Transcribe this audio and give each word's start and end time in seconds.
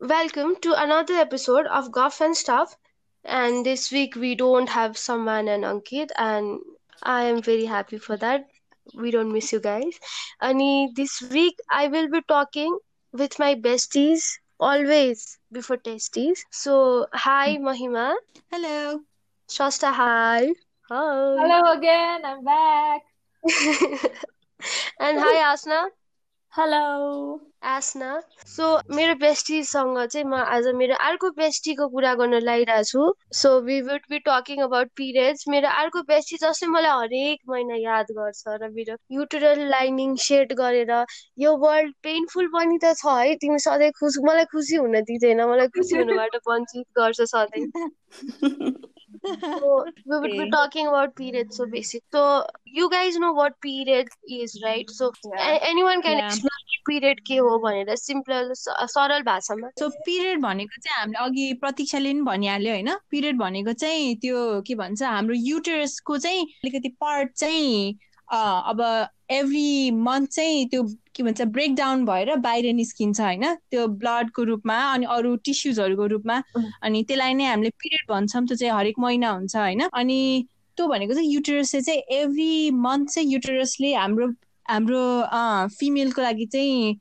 welcome 0.00 0.54
to 0.62 0.72
another 0.80 1.14
episode 1.14 1.66
of 1.66 1.90
Golf 1.90 2.20
and 2.20 2.36
Stuff. 2.36 2.76
And 3.24 3.64
this 3.66 3.90
week 3.90 4.14
we 4.14 4.34
don't 4.34 4.68
have 4.68 4.96
Saman 4.96 5.48
and 5.48 5.64
Ankit, 5.64 6.10
and 6.16 6.60
I 7.02 7.24
am 7.24 7.42
very 7.42 7.64
happy 7.64 7.98
for 7.98 8.16
that. 8.16 8.48
We 8.94 9.10
don't 9.10 9.32
miss 9.32 9.52
you 9.52 9.60
guys. 9.60 9.98
And 10.40 10.94
this 10.96 11.20
week 11.30 11.58
I 11.70 11.88
will 11.88 12.08
be 12.08 12.22
talking 12.22 12.78
with 13.12 13.38
my 13.38 13.54
besties 13.54 14.38
always 14.60 15.38
before 15.52 15.76
testies. 15.76 16.40
So, 16.50 17.06
hi 17.12 17.58
Mahima. 17.58 18.14
Hello. 18.50 19.00
Shasta, 19.50 19.90
hi. 19.92 20.52
Hi. 20.88 21.36
Hello 21.40 21.72
again, 21.72 22.24
I'm 22.24 22.44
back. 22.44 23.02
and 25.00 25.18
hi 25.20 25.54
Asna. 25.54 25.88
Hello 26.56 27.47
Asna 27.62 28.08
so 28.46 28.66
मेरो 28.90 29.14
बेस्टीसँग 29.14 29.98
चाहिँ 30.06 30.24
म 30.26 30.34
आज 30.48 30.66
मेरो 30.74 30.94
अर्को 31.06 31.30
बेस्टीको 31.38 31.88
कुरा 31.88 32.14
गर्न 32.14 32.38
लागिरहेको 32.40 32.84
छु. 32.84 33.02
So 33.34 33.50
we 33.60 33.80
would 33.82 34.06
be 34.10 34.18
talking 34.28 34.62
about 34.62 34.90
periods 34.96 35.44
मेरो 35.48 35.68
अर्को 35.82 36.02
बेस्टी 36.08 36.36
जसले 36.42 36.68
मलाई 36.68 36.98
हरेक 37.00 37.40
महिना 37.48 37.76
याद 37.78 38.12
गर्छ 38.18 38.56
र 38.62 38.70
मेरो 38.70 38.96
युटरल 39.12 39.66
लाइनिङ 39.70 40.14
सेट 40.26 40.52
गरेर 40.54 40.92
यो 41.38 41.56
वर्ल्ड 41.58 41.94
पेनफुल 42.02 42.46
पनि 42.54 42.78
त 42.78 42.94
छ 42.96 43.16
है 43.18 43.34
तिमी 43.42 43.58
सधैँ 43.60 43.90
खुसी 44.00 44.26
मलाई 44.26 44.44
खुसी 44.52 44.76
हुन 44.76 45.00
दिँदैन 45.02 45.44
मलाई 45.44 45.74
खुसी 45.78 45.96
हुनबाट 45.96 46.36
वञ्चित 46.48 46.86
गर्छ 46.98 47.28
सधैँ। 47.34 47.66
so 49.24 49.84
we 50.06 50.18
would 50.20 50.30
be 50.30 50.50
talking 50.50 50.86
about 50.86 51.14
periods 51.16 51.56
so 51.56 51.66
basic 51.66 52.02
so 52.12 52.44
you 52.64 52.88
guys 52.90 53.16
know 53.16 53.32
what 53.32 53.60
period 53.60 54.08
is 54.28 54.60
right 54.64 54.90
so 54.90 55.12
yeah. 55.24 55.58
anyone 55.62 56.02
can 56.02 56.18
yeah. 56.18 56.26
explain 56.26 56.66
period 56.88 57.20
के 57.26 57.36
हो 57.36 57.58
भनेर 57.58 57.96
सिम्पल 57.96 58.52
सरल 58.58 59.22
भाषामा 59.22 59.68
सो 59.78 59.88
पिरियड 60.06 60.40
भनेको 60.42 60.80
चाहिँ 60.80 61.00
हामीले 61.00 61.24
अघि 61.24 61.52
प्रतीक्षाले 61.60 62.12
पनि 62.12 62.22
भनिहाल्यो 62.28 62.72
होइन 62.72 62.94
पिरियड 63.10 63.38
भनेको 63.38 63.72
चाहिँ 63.82 64.14
त्यो 64.22 64.62
के 64.66 64.74
भन्छ 64.74 65.02
हाम्रो 65.02 65.34
युटरसको 65.36 66.18
चाहिँ 66.18 66.44
अलिकति 66.64 66.88
पार्ट 67.00 67.32
चाहिँ 67.32 67.98
अब 68.32 68.82
एभ्री 69.30 69.90
मन्थ 69.90 70.28
चाहिँ 70.30 70.66
त्यो 70.68 70.82
के 71.14 71.22
भन्छ 71.22 71.42
ब्रेकडाउन 71.56 72.04
भएर 72.04 72.34
बाहिर 72.46 72.72
निस्किन्छ 72.74 73.20
होइन? 73.20 73.44
त्यो 73.70 73.86
ब्लडको 74.02 74.42
रूपमा 74.44 74.76
अनि 74.92 75.06
अरू 75.16 75.34
टिस्युजहरूको 75.44 76.06
रूपमा 76.14 76.36
अनि 76.82 77.02
त्यसलाई 77.08 77.34
नै 77.34 77.44
हामीले 77.44 77.70
पिरियड 77.82 78.12
भन्छौँ 78.12 78.46
त्यो 78.46 78.56
चाहिँ 78.56 78.72
हरेक 78.74 78.98
महिना 78.98 79.30
हुन्छ 79.30 79.56
होइन? 79.56 79.82
अनि 79.92 80.46
त्यो 80.76 80.86
भनेको 80.88 81.14
चाहिँ 81.14 81.30
युटरसले 81.32 81.80
चाहिँ 81.80 82.00
एभ्री 82.20 82.70
मन्थ 82.70 83.10
चाहिँ 83.10 83.28
युटरसले 83.32 83.94
हाम्रो 83.94 84.26
हाम्रो 84.66 85.04
फिमेलको 85.76 86.22
लागि 86.22 86.46
चाहिँ 86.46 86.98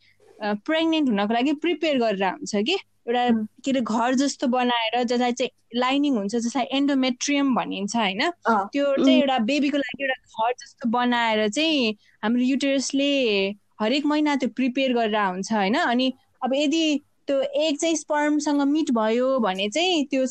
प्रेग्नेन्ट 0.67 1.09
हुनको 1.09 1.33
लागि 1.33 1.53
प्रिपेयर 1.63 1.97
गरेर 1.99 2.23
हुन्छ 2.25 2.55
कि? 2.55 2.77
एउटा 3.07 3.29
के 3.63 3.71
अरे 3.71 3.81
घर 3.81 4.13
जस्तो 4.15 4.47
बनाएर 4.47 5.03
जसलाई 5.03 5.31
चाहिँ 5.31 5.79
लाइनिङ 5.79 6.15
हुन्छ 6.17 6.35
जसलाई 6.35 6.65
एन्डोमेट्रियम 6.77 7.53
भनिन्छ 7.55 7.95
होइन? 7.95 8.21
त्यो 8.47 8.85
चाहिँ 8.95 9.19
एउटा 9.19 9.37
बेबीको 9.49 9.77
लागि 9.77 10.03
एउटा 10.03 10.45
घर 10.45 10.53
जस्तो 10.63 10.89
बनाएर 10.89 11.47
चाहिँ 11.49 11.93
हाम्रो 12.23 12.41
युटेरसले 12.43 13.11
हरेक 13.81 14.05
महिना 14.05 14.35
त्यो 14.35 14.49
प्रिपेयर 14.55 14.93
गरेर 14.93 15.15
हुन्छ 15.17 15.53
होइन? 15.53 15.75
अनि 15.75 16.11
अब 16.43 16.53
यदि 16.53 16.85
त्यो 17.27 17.41
एग 17.41 17.77
चाहिँ 17.77 17.95
स्पर्मसँग 17.95 18.61
मिट 18.71 18.91
भयो 18.91 19.37
भने 19.39 19.69
चाहिँ 19.69 20.03
त्यो 20.11 20.25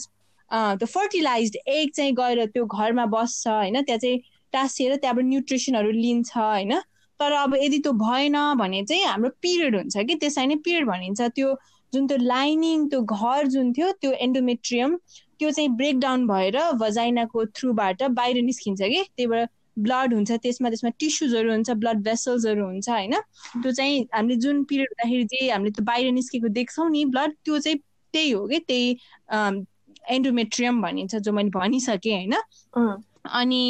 त्यो 0.50 0.86
फर्टिलाइज 0.86 1.56
एग 1.68 1.90
चाहिँ 1.96 2.12
गएर 2.14 2.44
त्यो 2.46 2.66
घरमा 2.66 3.06
बस्छ 3.14 3.46
होइन? 3.48 3.82
त्यहाँ 3.82 3.98
चाहिँ 3.98 4.20
टाँसिएर 4.52 4.96
त्यहाँबाट 4.96 5.24
न्युट्रिसनहरू 5.24 5.90
लिन्छ 5.90 6.36
होइन? 6.36 6.78
तर 7.20 7.32
अब 7.32 7.54
यदि 7.56 7.78
त्यो 7.78 7.92
भएन 7.92 8.36
भने 8.58 8.84
चाहिँ 8.84 9.04
हाम्रो 9.04 9.30
पिरियड 9.42 9.76
हुन्छ 9.76 9.96
कि 9.96 10.14
त्यसलाई 10.14 10.46
नै 10.46 10.56
पिरियड 10.64 10.86
भनिन्छ। 10.86 11.20
त्यो 11.36 11.54
जुन 11.96 12.06
त्यो 12.06 12.18
लाइनिङ 12.22 12.88
त्यो 12.88 13.02
घर 13.18 13.46
जुन 13.56 13.72
थियो 13.72 13.92
त्यो 14.00 14.12
एन्डोमेट्रियम 14.28 14.96
त्यो 15.40 15.50
चाहिँ 15.50 15.68
ब्रेकडाउन 15.76 16.26
भएर 16.26 16.58
भजाइनाको 16.80 17.44
थ्रुबाट 17.56 18.02
बाहिर 18.18 18.42
निस्किन्छ 18.42 18.80
कि? 18.82 19.02
त्यही 19.16 19.26
भएर 19.26 19.46
ब्लड 19.78 20.14
हुन्छ 20.14 20.32
त्यसमा 20.42 20.68
त्यसमा 20.70 20.90
टिस्युजहरू 20.98 21.50
हुन्छ 21.52 21.70
ब्लड 21.82 21.98
भेसल्सहरू 22.04 22.64
हुन्छ 22.66 22.88
होइन? 22.88 23.14
त्यो 23.62 23.72
चाहिँ 23.72 24.06
हामीले 24.14 24.36
जुन 24.44 24.62
पिरियड 24.64 24.88
हुँदाखेरि 24.92 25.24
चाहिँ 25.32 25.50
हामीले 25.52 25.70
त्यो 25.76 25.84
बाहिर 25.84 26.12
निस्केको 26.12 26.48
देख्छौँ 26.60 26.88
नि 26.90 27.04
ब्लड 27.12 27.34
त्यो 27.44 27.58
चाहिँ 27.58 27.78
त्यही 28.14 28.30
हो 28.30 28.46
कि? 28.48 28.58
त्यही 28.58 28.96
एन्डोमेट्रियम 30.16 30.80
भनिन्छ 30.82 31.16
जो 31.16 31.32
मैले 31.32 31.50
भनिसकेँ 31.58 32.14
होइन? 32.14 32.34
अनि 33.40 33.62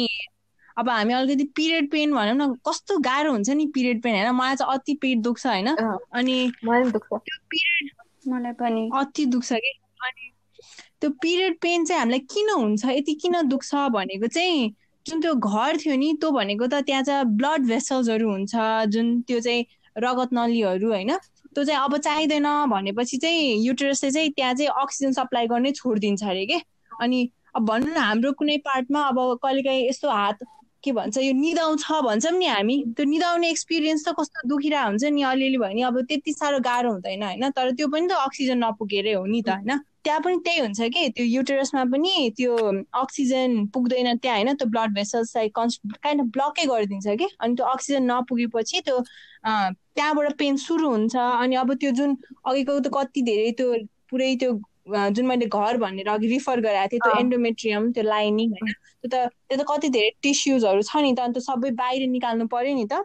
अब 0.77 0.89
हामी 0.89 1.13
अलिकति 1.13 1.43
पिरियड 1.57 1.89
पेन 1.91 2.13
भनौँ 2.13 2.35
न 2.37 2.53
कस्तो 2.67 2.97
गाह्रो 3.03 3.31
हुन्छ 3.31 3.49
नि 3.49 3.65
पिरियड 3.75 4.01
पेन 4.01 4.15
होइन? 4.15 4.35
मलाई 4.35 4.55
चाहिँ 4.55 4.73
अति 4.73 4.93
पेट 5.01 5.17
दुख्छ 5.27 5.45
होइन? 5.47 5.67
अनि 6.13 6.51
त्यो 6.53 7.37
पिरियड 7.51 7.91
मलाई 8.27 8.53
पनि। 8.53 8.89
अति 8.93 9.25
दुख्छ 9.25 9.53
कि? 9.53 9.71
अनि 10.01 10.31
त्यो 11.01 11.09
पिरियड 11.21 11.57
पेन 11.61 11.85
चाहिँ 11.85 11.99
हामीलाई 11.99 12.19
किन 12.19 12.49
हुन्छ? 12.49 12.85
यति 12.85 13.13
किन 13.13 13.41
दुख्छ 13.47 13.75
भनेको 13.75 14.27
चाहिँ 14.27 14.75
जुन 15.05 15.21
त्यो 15.21 15.33
घर 15.35 15.77
थियो 15.77 15.95
नि 15.95 16.13
त्यो 16.21 16.31
भनेको 16.31 16.67
त 16.67 16.73
त्यहाँ 16.83 17.03
चाहिँ 17.03 17.25
ब्लड 17.37 17.67
भेसल्सहरू 17.67 18.31
हुन्छ 18.31 18.55
जुन 18.89 19.21
त्यो 19.21 19.39
चाहिँ 19.39 19.65
रगत 19.97 20.33
नलीहरू 20.33 20.89
होइन 20.89 21.15
त्यो 21.55 21.63
चाहिँ 21.63 21.79
अब 21.79 21.97
चाहिँदैन 21.97 22.47
भनेपछि 22.69 23.17
चाहिँ 23.17 23.65
युटरसले 23.65 24.11
चाहिँ 24.11 24.29
त्यहाँ 24.29 24.53
चाहिँ 24.53 24.69
अक्सिजन 24.81 25.11
सप्लाई 25.11 25.47
गर्नै 25.47 25.71
छोडिदिन्छ 25.71 26.23
अरे 26.23 26.45
के? 26.45 26.59
अनि 27.01 27.29
अब 27.55 27.65
भनौँ 27.65 27.93
न 27.93 27.97
हाम्रो 27.97 28.31
कुनै 28.31 28.57
पार्टमा 28.57 29.01
अब 29.01 29.17
कहिलेकाहीँ 29.43 29.87
यस्तो 29.89 30.09
हात 30.09 30.43
के 30.83 30.91
भन्छ 30.91 31.17
यो 31.17 31.33
निदाउँछ 31.33 31.83
भन्छौँ 32.05 32.31
नि 32.31 32.45
हामी। 32.45 32.75
त्यो 32.97 33.05
निदाउने 33.05 33.49
एक्सपिरियन्स 33.49 34.07
त 34.07 34.13
कस्तो 34.19 34.47
दुखिरहेको 34.47 34.87
हुन्छ 34.87 35.03
नि 35.03 35.21
अलिअलि 35.23 35.57
भयो 35.57 35.73
नि। 35.73 35.81
अब 35.81 36.01
त्यति 36.07 36.31
साह्रो 36.33 36.59
गाह्रो 36.59 36.91
हुँदैन 36.93 37.23
होइन? 37.23 37.49
तर 37.51 37.71
त्यो 37.75 37.87
पनि 37.87 38.07
त 38.07 38.11
अक्सिजन 38.27 38.57
नपुगेरै 38.63 39.13
हो 39.13 39.25
नि 39.25 39.41
त 39.41 39.49
होइन? 39.49 39.71
त्यहाँ 40.03 40.21
पनि 40.21 40.37
त्यही 40.45 40.59
हुन्छ 40.59 40.81
कि 40.93 41.09
त्यो 41.17 41.25
युटरसमा 41.25 41.83
पनि 41.91 42.13
त्यो 42.37 42.53
अक्सिजन 42.93 43.65
पुग्दैन 43.73 44.15
त्यहाँ 44.17 44.37
होइन? 44.37 44.55
त्यो 44.55 44.67
ब्लड 44.69 44.93
भेसल्सलाई 44.95 45.49
कन्स 45.57 45.79
काइन्ड 46.03 46.21
अफ 46.21 46.27
ब्लकै 46.37 46.65
गरिदिन्छ 46.65 47.07
कि? 47.19 47.27
अनि 47.41 47.55
त्यो 47.55 47.65
अक्सिजन 47.65 48.03
नपुगेपछि 48.11 48.79
त्यो 48.85 48.97
त्यहाँबाट 49.43 50.37
पेन 50.37 50.55
सुरु 50.57 50.89
हुन्छ। 50.89 51.15
अनि 51.15 51.55
अब 51.55 51.73
त्यो 51.73 51.91
जुन 51.91 52.17
अघिको 52.45 52.79
त 52.79 52.87
कति 52.93 53.21
धेरै 53.21 53.51
त्यो 53.57 53.73
पुरै 54.09 54.35
त्यो 54.39 54.51
जुन 54.87 55.25
मैले 55.25 55.45
घर 55.47 55.77
भनेर 55.77 56.07
अघि 56.09 56.27
रिफर 56.27 56.61
गराएको 56.61 56.89
थिएँ 56.91 57.01
त्यो 57.01 57.19
एन्डोमेट्रियम 57.19 57.91
त्यो 57.91 58.03
लाइनिङ 58.03 58.51
होइन। 58.51 58.73
त्यो 59.03 59.09
त 59.09 59.15
त्यो 59.49 59.57
त 59.57 59.65
कति 59.69 59.89
धेरै 59.89 60.11
टिस्युजहरू 60.21 60.81
छ 60.83 61.03
नि 61.03 61.13
त 61.13 61.19
अन्त 61.21 61.37
सबै 61.47 61.71
बाहिर 61.75 62.07
निकाल्नु 62.09 62.47
पर्यो 62.47 62.75
नि 62.75 62.85
त। 62.85 63.03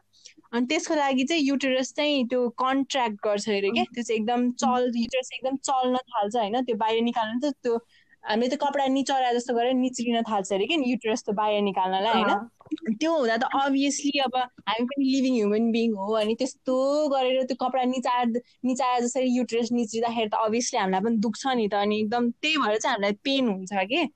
अनि 0.53 0.67
त्यसको 0.67 0.95
लागि 0.95 1.25
चाहिँ 1.25 1.43
युटरस 1.43 1.93
चाहिँ 1.97 2.25
त्यो 2.29 2.41
कन्ट्र्याक्ट 2.59 3.17
गर्छ 3.25 3.49
अरे 3.51 3.71
क्या। 3.71 3.85
त्यो 3.91 4.03
चाहिँ 4.03 4.21
एकदम 4.21 4.51
चल 4.59 4.91
युटरस 4.97 5.31
एकदम 5.33 5.57
चल्न 5.63 5.97
थाल्छ 6.09 6.37
होइन। 6.37 6.61
त्यो 6.63 6.77
बाहिर 6.77 7.03
निकाल्नु 7.03 7.41
त 7.41 7.53
त्यो 7.63 7.77
हामीले 8.25 8.49
त 8.49 8.59
कपडा 8.61 8.87
निचरा 8.89 9.33
जस्तो 9.33 9.55
गरेर 9.55 9.75
निच्रिन 9.75 10.23
थाल्छ 10.23 10.53
अरे 10.53 10.67
कि 10.67 10.77
युटरस 10.87 11.25
त 11.25 11.31
बाहिर 11.35 11.63
निकाल्नलाई 11.63 12.13
होइन। 12.15 12.33
त्यो 12.73 13.13
हुँदा 13.17 13.37
त 13.37 13.45
अभियसली 13.63 14.19
अब 14.19 14.37
हामी 14.37 14.85
पनि 14.85 15.05
लिभिङ 15.05 15.35
ह्युमन 15.35 15.71
बिङ 15.73 15.95
हो 15.95 16.13
अनि 16.13 16.35
त्यस्तो 16.35 17.09
गरेर 17.09 17.43
त्यो 17.43 17.57
कपडा 17.67 17.85
निचार 17.85 18.27
निचाएर 18.65 19.01
जसरी 19.03 19.29
युटरस 19.37 19.73
निच्रिँदाखेरि 19.73 20.29
त 20.29 20.35
अभियसली 20.35 20.79
हामीलाई 20.79 21.01
पनि 21.01 21.17
दुख्छ 21.17 21.47
नि 21.47 21.69
त 21.69 21.75
अनि 21.75 22.01
एकदम 22.01 22.31
त्यही 22.31 22.57
भएर 22.57 22.79
चाहिँ 22.79 22.95
हामीलाई 22.95 23.13
पेन 23.13 23.49
हुन्छ 23.49 23.73
कि? 23.73 24.09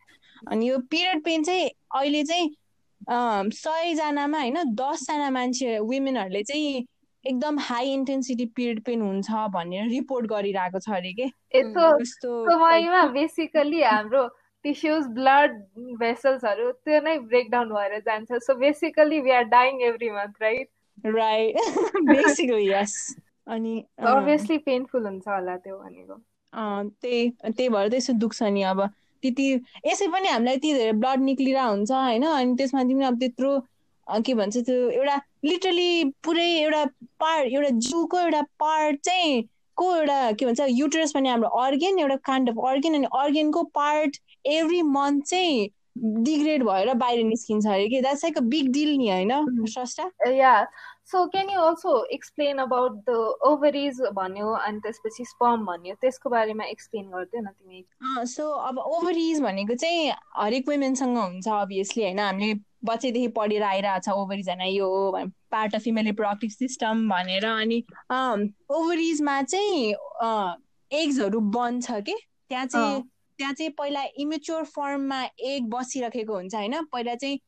अनि 0.49 0.69
यो 0.69 0.79
पिरियड 0.79 1.25
पेन 1.25 1.43
चाहिँ 1.43 1.71
अहिले 1.95 2.25
चाहिँ 2.25 2.51
सयजनामा 3.53 4.39
होइन 4.39 4.57
दसजना 4.75 5.31
मान्छे 5.31 5.79
वुमेनहरूले 5.79 6.43
चाहिँ 6.43 6.87
एकदम 7.27 7.59
हाई 7.59 7.93
इन्टेन्सिटी 7.93 8.47
पिरियड 8.47 8.83
पेन 8.85 9.03
हुन्छ 9.03 9.31
भनेर 9.31 9.89
रिपोर्ट 9.89 10.27
गरिरहेको 10.27 10.79
छ 10.79 10.91
अरे 10.91 11.13
के? 11.13 11.27
बेसिकली 13.13 13.83
हाम्रो 13.83 14.29
टिस्युज 14.67 15.07
ब्लड 15.17 15.59
भेसल्सहरू 15.99 16.71
त्यो 16.85 17.01
नै 17.01 17.19
ब्रेकडाउन 17.33 17.69
भएर 17.75 17.99
जान्छ 18.07 18.43
so 18.45 18.55
basically 18.63 19.21
we 19.27 19.31
are 19.33 19.45
dying 19.51 19.81
every 19.89 20.11
month 20.13 20.43
right 20.43 20.69
right 21.17 21.55
basically 22.11 22.71
yes 22.71 22.95
अनि 23.49 23.75
अभियसली 24.13 24.59
पेनफुल 24.67 25.07
हुन्छ 25.07 25.29
होला 25.29 25.57
त्यो 25.57 25.79
भनेको। 25.79 26.15
त्यही 26.53 27.29
त्यही 27.31 27.69
भएर 27.69 27.89
त्यसो 27.91 28.13
दुख्छ 28.19 28.43
नि 28.43 28.63
अब। 28.71 28.81
त्यति 29.23 29.47
यसै 29.87 30.07
पनि 30.13 30.29
हामीलाई 30.29 30.55
यति 30.55 30.73
धेरै 30.75 30.93
ब्लड 30.93 31.21
निक्लिरहेको 31.23 31.71
हुन्छ 31.71 31.91
होइन? 31.93 32.25
अनि 32.27 32.55
त्यसमा 32.57 32.83
तिमी 32.89 33.05
अब 33.05 33.19
त्यत्रो 33.21 33.53
के 34.27 34.35
भन्छ 34.35 34.57
त्यो 34.57 34.89
एउटा 34.91 35.17
लिटरली 35.45 36.05
पुरै 36.25 36.49
एउटा 36.57 36.85
पार्ट 37.21 37.53
एउटा 37.53 37.71
जिउको 37.87 38.21
एउटा 38.21 38.43
पार्ट 38.61 39.01
चाहिँ 39.05 39.43
को 39.77 39.95
एउटा 39.97 40.19
के 40.33 40.47
भन्छ 40.47 40.67
युटरस 40.69 41.13
पनि 41.13 41.29
हाम्रो 41.29 41.49
अर्गेन 41.63 41.99
एउटा 41.99 42.17
काइन्ड 42.27 42.51
अफ 42.51 42.57
अर्गेन 42.69 42.95
अनि 42.95 43.09
अर्गेनको 43.21 43.63
पार्ट 43.79 44.17
एभ्री 44.47 44.83
मन्थ 44.83 45.25
चाहिँ 45.25 45.69
डिग्रेड 45.99 46.63
भएर 46.65 46.93
बाहिर 46.95 47.25
निस्किन्छ 47.25 47.67
अरे 47.67 47.89
कि? 47.89 48.01
That's 48.01 48.25
like 48.25 48.39
a 48.39 48.41
big 48.53 48.73
deal 48.73 48.97
नि 48.97 49.09
होइन? 49.11 49.65
Srashta 49.67 50.31
yeah 50.31 50.67
so 51.11 51.25
can 51.31 51.51
you 51.51 51.61
also 51.61 52.05
explain 52.15 52.59
about 52.59 52.93
the 53.09 53.15
ovaries 53.47 54.01
भन्यो 54.15 54.53
अनि 54.57 54.81
त्यसपछि 54.83 55.25
स्पम 55.25 55.65
भन्यो? 55.67 55.95
त्यसको 56.01 56.31
बारेमा 56.31 56.65
एक्सप्लेन 56.65 57.11
गरिदियो 57.11 57.43
न 57.43 57.47
तिमी। 57.49 57.85
सो 58.27 58.51
अब 58.51 58.79
ओभरिज 58.79 59.41
भनेको 59.43 59.75
चाहिँ 59.75 60.13
हरेक 60.37 60.69
वुमेनसँग 60.69 61.19
हुन्छ 61.19 61.49
अभियसली 61.49 62.03
होइन? 62.03 62.19
हामीले 62.19 62.55
बच्चैदेखि 62.85 63.29
पढेर 63.37 63.63
आइरहेको 63.63 64.01
छ 64.05 64.17
ओभरिज 64.17 64.49
होइन 64.49 64.63
यो 64.75 64.89
part 65.51 65.75
of 65.75 65.81
female 65.83 66.05
reproductive 66.07 66.51
system 66.51 67.09
भनेर। 67.09 67.47
अनि 67.47 67.83
ओभरिजमा 68.71 69.43
चाहिँ 69.43 69.95
एग्सहरू 70.91 71.41
बन्छ 71.41 71.91
कि? 71.91 72.17
त्यहाँ 72.49 72.67
चाहिँ 72.67 73.03
त्यहाँ 73.39 73.53
चाहिँ 73.55 73.71
पहिला 73.79 74.03
इमेच्योर 74.19 74.65
फर्ममा 74.65 75.23
एग 75.53 75.69
बसिरहेको 75.71 76.35
हुन्छ 76.35 76.55
होइन? 76.55 76.75
पहिला 76.93 77.15
चाहिँ 77.15 77.39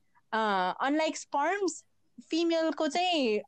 अनलाइक 0.87 1.17
स्पर्म्स 1.17 1.82
फिमेलको 2.31 2.87
चाहिँ 2.88 3.40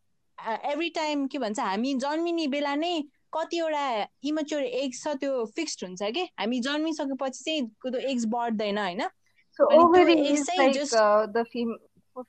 एभ्री 0.73 0.89
टाइम 0.97 1.27
के 1.27 1.39
भन्छ 1.39 1.59
हामी 1.61 1.95
जन्मिने 2.01 2.47
बेला 2.49 2.75
नै 2.75 2.93
कतिवटा 3.33 3.87
इमेच्योर 4.25 4.63
एग्स 4.63 5.03
छ 5.05 5.09
त्यो 5.21 5.45
फिक्स्ड 5.57 5.85
हुन्छ 5.85 6.03
कि? 6.03 6.23
हामी 6.41 6.61
जन्मिसकेपछि 6.61 7.45
चाहिँ 7.45 7.67
त्यो 7.85 8.01
एग्स 8.11 8.25
बढ्दैन 8.33 8.79
होइन? 8.79 9.03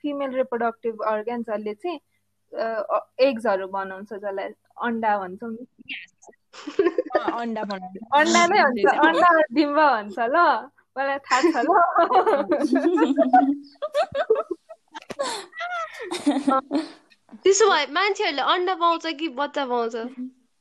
फिमेल 0.01 0.31
रिप्रोडक्टिभ 0.35 1.01
अर्ग्यान्सहरूले 1.07 1.73
चाहिँ 1.73 1.99
एग्सहरू 3.27 3.67
बनाउँछ 3.67 4.13
जसलाई 4.13 4.49
अन्डा 4.87 5.17
भन्छौँ। 5.19 5.55
अन्डा 6.53 7.63
बनाउँछ 7.63 7.97
अन्डा 8.13 8.45
नै 8.45 8.61
हुन्छ 8.61 8.85
अन्डा 8.85 9.41
डिम्बा 9.51 9.91
भन्छ 9.91 10.19
ल 10.19 10.69
मलाई 10.97 11.17
थाहा 11.17 11.41
छ 11.41 11.57
ल। 11.61 11.71
त्यसो 17.43 17.69
भए 17.69 17.85
मान्छेहरूले 17.85 18.41
अन्डा 18.41 18.75
पाउँछ 18.75 19.07
कि 19.19 19.29
बच्चा 19.29 19.65
पाउँछ? 19.65 19.95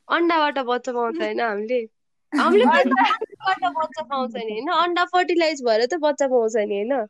अन्डाबाट 0.09 0.59
बच्चा 0.59 0.93
पाउँछ 0.93 1.21
होइन 1.21 1.41
हामीले? 1.41 1.87
हामीले 2.33 2.65
बच्चा 2.65 4.03
पाउँछ 4.03 4.37
नि 4.37 4.43
होइन? 4.43 4.73
अन्डा 4.73 5.05
फर्टिलाइज 5.05 5.65
भएर 5.65 5.87
त 5.87 5.95
बच्चा 6.01 6.29
पाउँछ 6.29 6.57
नि 6.57 6.81
होइन? 6.81 7.09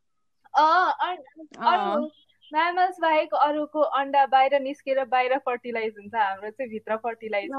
म्यामल्स 2.52 3.00
बाहेक 3.00 3.34
अरूको 3.34 3.80
अन्डा 3.80 4.26
बाहिर 4.26 4.60
निस्केर 4.60 5.04
बाहिर 5.04 5.36
फर्टिलाइज 5.38 5.94
हुन्छ 5.98 6.14
हाम्रो 6.14 6.50
चाहिँ 6.50 6.70
भित्र 6.70 6.96
फर्टिलाइज 6.96 7.50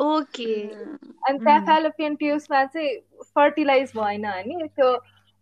ओके 0.00 0.62
अनि 1.28 1.38
त्यहाँ 1.38 1.60
फ्यालोपियन 1.64 2.14
ट्युब्समा 2.14 2.64
चाहिँ 2.64 2.96
फर्टिलाइज 3.34 3.92
भएन 3.96 4.26
नि 4.46 4.68
त्यो 4.76 4.96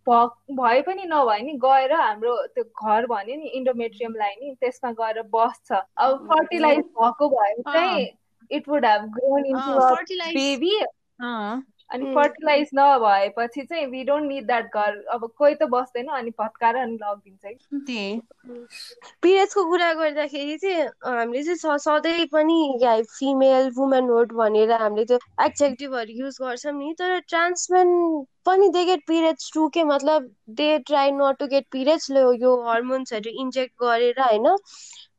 भए 0.07 0.83
पनि 0.83 1.05
नभए 1.05 1.41
नि 1.43 1.53
गएर 1.53 1.93
हाम्रो 1.93 2.47
त्यो 2.47 2.65
घर 2.65 3.07
भन्यो 3.07 3.37
नि 3.37 3.49
इन्डोमेट्रियमलाई 3.49 4.35
नि 4.43 4.55
त्यसमा 4.61 4.91
गएर 4.93 5.23
बस्छ। 5.23 5.73
अब 5.73 6.27
फर्टिलाइज 6.29 6.79
भएको 6.79 7.29
भए 7.29 7.55
चाहिँ 7.63 8.09
it 8.51 8.69
would 8.69 8.87
have 8.87 9.03
grown 9.15 9.47
into 9.47 9.79
baby 10.35 10.75
अनि 11.91 12.15
फर्टिलाइज 12.15 12.71
नभएपछि 12.75 13.63
चाहिँ 13.63 13.87
वी 13.87 14.03
डोन्ट 14.05 14.29
निड 14.29 14.47
द्याट 14.47 14.75
घर। 14.75 14.97
अब 15.15 15.29
कोही 15.39 15.55
त 15.55 15.69
बस्दैन 15.71 16.07
अनि 16.19 16.31
भत्काएर 16.41 16.77
अनि 16.77 16.99
लगिदिन्छ 17.03 17.45
पिरियड्सको 19.23 19.65
कुरा 19.65 19.93
गर्दाखेरि 19.95 20.57
चाहिँ 20.57 20.87
हामीले 21.07 21.55
चाहिँ 21.55 21.79
सधैँ 21.79 22.27
पनि 22.33 23.03
फिमेल 23.19 23.71
वुमेनहुड 23.77 24.33
भनेर 24.33 24.73
हामीले 24.73 25.05
त्यो 25.05 25.19
एक्जेक्टिभहरू 25.45 26.19
युज 26.23 26.39
गर्छौँ 26.43 26.73
नि 26.73 26.95
तर 26.99 27.19
ट्रान्समेन 27.29 27.89
पनि 28.47 28.69
दे 28.69 28.85
गेट 28.85 29.01
पिरियड्स 29.07 29.51
टु 29.55 29.69
के 29.69 29.85
मतलब 29.85 30.31
they 30.59 30.79
try 30.87 31.11
not 31.13 31.39
to 31.39 31.47
get 31.47 31.67
periods 31.73 32.11
यो 32.11 32.57
हर्मोन्सहरू 32.69 33.31
इन्जेक्ट 33.41 33.75
गरेर 33.83 34.21
होइन? 34.21 34.47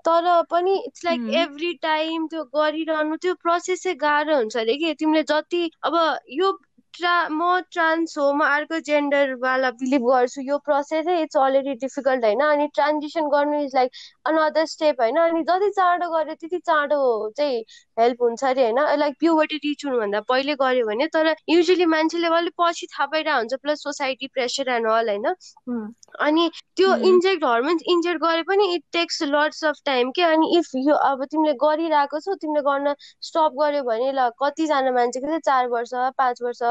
तर 0.07 0.41
पनि 0.51 0.75
इट्स 0.87 1.05
लाइक 1.05 1.21
एभ्री 1.35 1.73
टाइम 1.81 2.27
त्यो 2.27 2.43
गरिरहनु 2.55 3.15
त्यो 3.21 3.33
प्रोसेस 3.43 3.83
चाहिँ 3.83 3.97
गाह्रो 3.99 4.35
हुन्छ 4.37 4.57
अरे 4.57 4.75
कि? 4.77 4.93
तिमीले 4.95 5.23
जति 5.25 5.69
अब 5.85 5.95
यो 6.31 6.51
ट्रा 6.93 7.13
म 7.29 7.59
ट्रान्स 7.71 8.17
हो 8.17 8.31
म 8.33 8.43
अर्को 8.47 8.79
जेन्डरवाला 8.81 9.71
बिलिभ 9.81 10.05
गर्छु 10.05 10.41
यो 10.43 10.57
प्रोसेस 10.65 11.07
इट्स 11.15 11.37
अलरेडी 11.37 11.73
डिफिकल्ट 11.81 12.25
होइन? 12.25 12.39
अनि 12.43 12.67
ट्रान्जिसन 12.75 13.27
गर्नु 13.29 13.59
इज 13.65 13.75
लाइक 13.75 13.91
अनदर 14.25 14.65
स्टेप 14.67 15.01
होइन? 15.01 15.17
अनि 15.19 15.43
जति 15.43 15.69
चाँडो 15.71 16.09
गऱ्यो 16.11 16.35
त्यति 16.35 16.57
चाँडो 16.61 16.99
चाहिँ 17.37 17.63
हेल्प 17.97 18.21
हुन्छ 18.21 18.43
अरे 18.45 18.63
होइन? 18.63 18.79
लाइक 18.99 19.15
प्युबर्टी 19.19 19.55
रिच 19.65 19.85
हुनुभन्दा 19.85 20.19
पहिले 20.29 20.55
गऱ्यो 20.55 20.85
भने 20.87 21.07
तर 21.13 21.33
युजली 21.49 21.85
मान्छेले 21.87 22.27
अलिक 22.37 22.53
पछि 22.61 22.87
थाहा 22.93 23.05
पाइरहेको 23.13 23.37
हुन्छ 23.37 23.53
plus 23.63 23.83
society 23.83 24.27
pressure 24.33 24.69
and 24.71 24.87
all 24.89 25.09
होइन 25.09 25.87
अनि 26.19 26.49
त्यो 26.77 26.93
इन्जेक्ट 27.09 27.43
हर्मोन्स 27.45 27.81
इन्जेक्ट 27.89 28.21
गरे 28.23 28.43
पनि 28.43 28.73
it 28.75 28.83
takes 28.93 29.21
lots 29.25 29.63
of 29.65 29.81
time 29.85 30.11
के? 30.11 30.21
अनि 30.23 30.57
इफ 30.57 30.69
यो 30.77 30.95
अब 31.09 31.23
तिमीले 31.25 31.53
गरिरहेको 31.63 32.19
छौ 32.19 32.35
तिमीले 32.35 32.61
गर्न 32.69 32.93
स्टप 33.29 33.59
गर्यो 33.61 33.83
भने 33.83 34.11
ल 34.11 34.29
कतिजना 34.43 34.91
मान्छेको 34.91 35.27
चाहिँ 35.27 35.39
चार 35.45 35.67
वर्ष 35.69 35.93
पाँच 36.17 36.41
वर्ष 36.43 36.63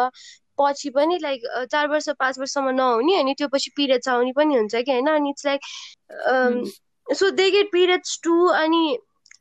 पछि 0.58 0.90
पनि 0.90 1.19
लाइक 1.23 1.43
चार 1.73 1.88
वर्ष 1.88 2.08
पाँच 2.19 2.38
वर्षसम्म 2.38 2.70
नहुने 2.75 3.17
अनि 3.17 3.34
त्यो 3.38 3.49
पछि 3.55 3.70
पिरियड्स 3.76 4.08
आउने 4.08 4.32
पनि 4.37 4.56
हुन्छ 4.56 4.75
कि? 4.76 4.90
होइन? 4.93 5.06
अनि 5.08 5.31
it's 5.31 5.46
like 5.46 7.14
so 7.17 7.31
they 7.31 7.50
get 7.50 7.73
periods 7.73 8.19
too 8.25 8.46
अनि 8.55 8.99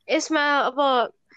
यसमा 0.09 0.43
अब 0.59 0.81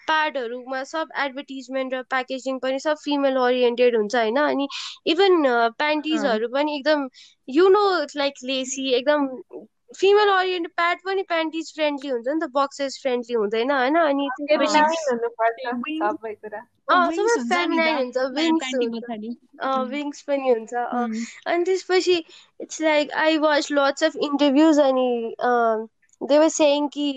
प्याडहरूमा 0.09 0.83
सब 0.85 1.09
एडभर्टिजमेन्ट 1.17 1.93
र 1.93 2.01
प्याकेजिङ 2.09 2.59
पनि 2.59 2.79
सब 2.79 2.97
फिमेल 3.03 3.37
ओरिएन्टेड 3.39 3.95
हुन्छ 3.95 4.15
होइन। 4.15 4.39
अनि 4.41 4.67
इभन 5.07 5.43
प्यान्टिजहरू 5.77 6.47
पनि 6.49 6.75
एकदम 6.77 7.07
यु 7.47 7.67
नो 7.69 7.83
लाइक 8.15 8.33
लेसी 8.43 8.89
एकदम 8.93 9.27
फिमेल 9.95 10.29
ओरिएन्टेड 10.29 10.71
प्याड 10.75 10.99
पनि 11.05 11.23
प्यान्टिज 11.25 11.73
फ्रेन्डली 11.75 12.09
हुन्छ 12.09 12.27
नि 12.27 12.39
त 12.39 12.49
बक्सेस 12.53 12.97
फ्रेन्डली 13.01 13.35
हुँदैन 13.35 13.71
होइन। 13.71 13.95
अनि 13.99 14.29
हुन्छ 17.95 18.17
विङ्स 19.87 20.21
पनि 20.21 20.49
हुन्छ 20.49 20.73
अनि 21.47 21.63
त्यसपछि 21.63 22.15
it's 22.59 22.81
like 22.81 23.11
I 23.17 23.37
watch 23.37 23.67
lots 23.71 24.03
of 24.03 24.15
interviews 24.21 24.79
अनि 24.79 25.09
दे 26.21 26.39
वर 26.39 26.49
सेङ 26.53 26.87
कि 26.87 27.09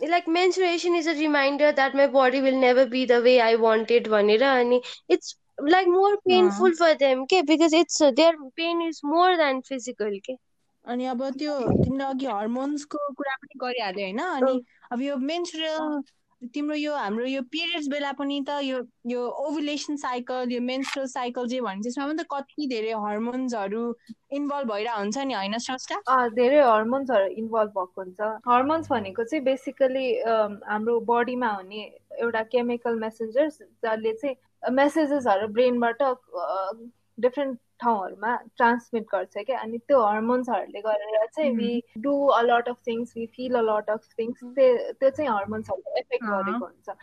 like 0.00 0.26
menstruation 0.26 0.94
is 0.94 1.06
a 1.06 1.14
reminder 1.14 1.72
that 1.72 1.94
my 1.94 2.06
body 2.06 2.40
will 2.40 2.58
never 2.58 2.86
be 2.86 3.04
the 3.04 3.20
way 3.22 3.40
I 3.40 3.54
want 3.56 3.90
it 3.90 4.08
भनेर 4.14 4.42
अनि 4.42 4.80
it's 5.08 5.36
like 5.74 5.86
more 5.86 6.16
painful 6.28 6.72
for 6.80 6.94
them 6.94 7.26
के 7.26 7.42
because 7.46 7.72
it's 7.72 7.98
their 7.98 8.32
pain 8.56 8.82
is 8.82 9.00
more 9.04 9.36
than 9.36 9.62
physical 9.62 10.18
के 10.28 10.36
अनि 10.86 11.06
अब 11.06 11.22
त्यो 11.38 11.58
तिमीले 11.84 12.04
अघि 12.04 12.26
हर्मोन्सको 12.26 12.98
कुरा 13.18 13.34
पनि 13.42 13.58
गरिहाल्यो 13.64 14.04
होइन 14.04 14.18
अनि 14.18 14.54
अब 14.92 15.02
यो 15.02 15.16
मेन्सुरल 15.30 16.02
तिम्रो 16.41 16.75
यो 16.75 16.93
हाम्रो 16.95 17.25
यो 17.25 17.41
पिरियड्स 17.51 17.87
बेला 17.89 18.11
पनि 18.13 18.39
त 18.47 18.57
यो 18.63 18.79
यो 19.09 19.21
ओभुलेसन 19.43 19.95
साइकल 19.97 20.51
यो 20.51 20.59
मेन्स्ट्रल 20.61 21.05
साइकल 21.05 21.47
जे 21.47 21.61
भन्छ 21.61 21.83
त्यसमा 21.83 22.05
पनि 22.07 22.17
त 22.17 22.25
कति 22.33 22.67
धेरै 22.67 22.91
हर्मोन्सहरू 23.05 23.81
इन्भल्भ 24.39 24.71
भइरहेको 24.71 24.99
हुन्छ 24.99 25.17
नि 25.17 25.33
होइन 25.33 25.57
स्रष्टा? 25.57 26.27
धेरै 26.37 26.59
हर्मोन्सहरू 26.61 27.27
इन्भल्भ 27.41 27.71
भएको 27.77 28.01
हुन्छ। 28.01 28.29
हर्मोन्स 28.47 28.89
भनेको 28.91 29.23
चाहिँ 29.23 29.43
बेसिकली 29.43 30.07
हाम्रो 30.69 30.99
बडीमा 31.09 31.49
हुने 31.55 31.81
एउटा 32.21 32.43
केमिकल 32.53 32.95
मेसेन्जर्स 32.99 33.57
जसले 33.85 34.13
चाहिँ 34.13 34.73
मेसेजेसहरू 34.75 35.47
ब्रेनबाट 35.57 36.03
डिफ्रेन्ट 37.17 37.59
ठाउँहरूमा 37.81 38.35
ट्रान्समिट 38.57 39.05
गर्छ 39.11 39.37
क्या। 39.37 39.59
अनि 39.59 39.77
त्यो 39.77 40.01
हर्मोन्सहरूले 40.05 40.81
गरेर 40.81 41.25
चाहिँ 41.35 41.51
we 41.55 41.71
do 41.97 42.13
a 42.27 42.41
lot 42.41 42.69
of 42.69 42.77
things 42.87 43.13
we 43.17 43.25
feel 43.35 43.55
a 43.55 43.61
lot 43.61 43.89
of 43.89 44.07
things 44.19 44.43
त्यो 44.57 45.09
चाहिँ 45.09 45.29
हर्मोन्सहरूले 45.29 45.99
एफेक्ट 45.99 46.25
गरेको 46.25 46.65
हुन्छ। 46.65 46.97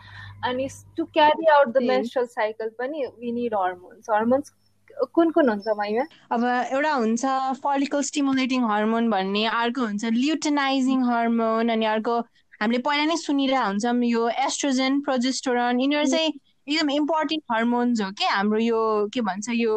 अनि 0.45 0.69
to 0.97 1.05
carry 1.15 1.47
out 1.57 1.69
the 1.69 1.83
menstrual 1.87 2.27
cycle 2.35 2.69
पनि 2.79 3.07
वी 3.21 3.33
निड 3.33 3.55
हर्मोन्स 3.55 4.11
हर्मोन्स 4.11 4.53
कुन 5.13 5.31
कुन 5.31 5.49
हुन्छ 5.49 5.69
माइमा 5.77 6.03
अब 6.31 6.45
एउटा 6.45 6.93
हुन्छ 6.95 7.27
फलिकल 7.63 8.03
स्टिमुलेटिङ 8.03 8.65
हर्मोन 8.71 9.11
भन्ने 9.11 9.45
अर्को 9.63 9.87
हुन्छ 9.87 10.13
ल्युटेनाइजिङ 10.15 11.03
हर्मोन 11.05 11.69
अनि 11.69 11.87
अर्को 11.87 12.19
हामीले 12.61 12.79
पहिला 12.79 13.05
नै 13.05 13.17
सुनिरहेको 13.17 13.67
हुन्छौँ 13.67 14.11
यो 14.11 14.29
एस्ट्रोजेन 14.47 15.01
प्रोजेस्टोरन 15.01 15.81
यिनीहरू 15.81 16.11
चाहिँ 16.11 16.33
एकदम 16.69 16.91
इम्पोर्टेन्ट 16.91 17.43
हर्मोन्स 17.53 18.01
हो 18.01 18.11
कि 18.19 18.25
हाम्रो 18.25 18.59
यो 18.59 18.83
के 19.15 19.21
भन्छ 19.21 19.49
यो 19.55 19.75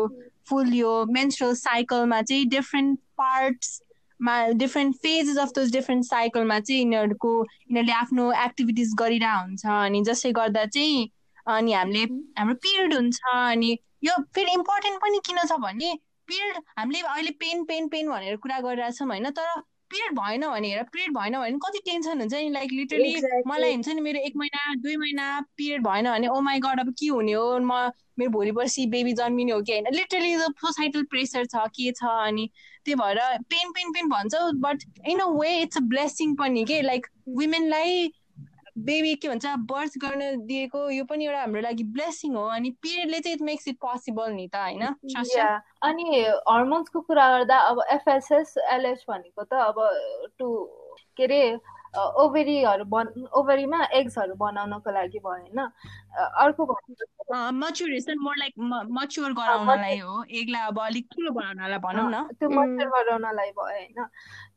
फुल 0.49 0.73
यो 0.73 0.93
मेन्स्ट्रल 1.11 1.53
साइकलमा 1.53 2.21
चाहिँ 2.21 2.45
different 2.47 2.99
पार्ट्समा 3.17 4.37
different 4.55 4.95
phases 4.95 5.37
of 5.37 5.51
those 5.55 5.71
different 5.71 6.05
साइकलमा 6.05 6.59
चाहिँ 6.59 6.81
यिनीहरूको 6.81 7.33
यिनीहरूले 7.43 7.93
आफ्नो 7.93 8.31
एक्टिभिटिज 8.43 8.93
गरिरहेको 8.99 9.43
हुन्छ 9.43 9.65
अनि 9.77 10.03
जसले 10.03 10.31
गर्दा 10.31 10.65
चाहिँ 10.65 11.07
अनि 11.47 11.73
हामीले 11.73 12.03
हाम्रो 12.39 12.55
पिरियड 12.57 12.93
हुन्छ 12.93 13.19
अनि 13.33 13.77
यो 14.03 14.13
फेरि 14.35 14.51
इम्पोर्टेन्ट 14.51 15.01
पनि 15.01 15.19
किन 15.25 15.39
छ 15.45 15.59
भने 15.59 15.93
पिरियड 16.27 16.61
हामीले 16.77 17.01
अहिले 17.07 17.31
पेन 17.39 17.63
पेन 17.63 17.87
पेन 17.87 18.09
भनेर 18.09 18.35
कुरा 18.37 18.59
गरिरहेछौँ 18.59 19.07
होइन 19.07 19.29
तर 19.31 19.61
पिरियड 19.89 20.13
भएन 20.19 20.47
भने 20.47 20.67
हेर 20.67 20.83
पिरियड 20.83 21.11
भएन 21.17 21.37
भने 21.39 21.57
कति 21.65 21.79
टेन्सन 21.85 22.19
हुन्छ 22.19 22.33
नि 22.33 22.49
लाइक 22.49 22.71
लिटरली 22.71 23.21
मलाई 23.47 23.73
हुन्छ 23.73 23.87
नि 23.87 24.01
मेरो 24.01 24.19
एक 24.19 24.33
महिना 24.37 24.73
दुई 24.75 24.95
महिना 24.97 25.29
पिरियड 25.57 25.83
भएन 25.83 26.09
भने 26.11 26.27
ओ 26.27 26.39
माई 26.41 26.59
गड 26.59 26.79
अब 26.79 26.93
के 26.99 27.07
हुने 27.07 27.31
हो? 27.31 27.59
म 27.59 27.91
मेरो 28.19 28.31
भोलि 28.31 28.51
पर्सि 28.51 28.85
बेबी 28.87 29.13
जन्मिने 29.13 29.51
हो 29.51 29.61
कि 29.61 29.71
होइन? 29.71 29.85
लिटरली 29.93 30.37
सोसाइटल 30.37 31.03
प्रेसर 31.03 31.45
छ 31.45 31.67
के 31.67 31.91
छ 31.91 32.03
अनि 32.03 32.49
त्यही 32.85 32.95
भएर 32.95 33.19
पेन 33.51 33.71
पेन 33.71 33.91
पेन 33.91 34.09
भन्छ 34.09 34.35
but 34.65 34.83
in 35.07 35.19
a 35.19 35.25
way 35.25 35.57
it's 35.61 35.77
a 35.77 35.81
blessing 35.81 36.35
पनि 36.35 36.65
के? 36.65 36.81
लाइक 36.81 37.07
वुमेनलाई 37.29 38.07
बेबी 38.77 39.13
के 39.15 39.29
भन्छ 39.29 39.45
बर्थ 39.69 39.97
गर्न 39.99 40.45
दिएको 40.47 40.89
यो 40.91 41.03
पनि 41.09 41.25
एउटा 41.25 41.39
हाम्रो 41.41 41.61
लागि 41.61 41.83
ब्लेसिङ 41.95 42.35
हो 42.35 42.43
अनि 42.55 42.69
पिरियडले 42.81 43.19
चाहिँ 43.19 43.35
इट 43.35 43.41
मेक्स 43.43 43.67
इट 43.67 43.77
पोसिबल 43.81 44.31
नि 44.33 44.47
त 44.47 44.55
होइन? 44.55 44.83
अनि 45.83 46.05
हर्मोन्सको 46.49 47.01
कुरा 47.01 47.29
गर्दा 47.37 47.57
अब 47.69 47.81
एफएसएस 47.93 48.53
एलएच 48.73 49.05
भनेको 49.09 49.43
त 49.43 49.53
अब 49.65 49.81
टु 50.39 50.47
के 51.17 51.23
अरे 51.23 51.41
ओभेरीहरू 51.97 52.85
बन 52.85 53.07
ओभेरीमा 53.33 53.83
एग्सहरू 53.97 54.35
बनाउनको 54.37 54.91
लागि 54.91 55.19
भयो 55.19 55.31
होइन? 55.31 55.59
अर्को 56.45 56.65
मच्युरेसन 57.61 58.19
मोर 58.23 58.35
लाइक 58.37 58.53
मच्योर 58.97 59.33
गराउनलाई 59.33 59.97
हो 59.99 60.23
एगलाई 60.41 60.67
अब 60.67 60.79
अलिक 60.79 61.05
ठुलो 61.13 61.31
बनाउनलाई 61.39 61.79
भनौँ 61.87 62.09
न। 62.11 62.23
त्यो 62.39 62.49
मच्योर 62.49 62.89
गराउनलाई 62.89 63.51
भयो 63.51 63.65
होइन? 63.65 64.05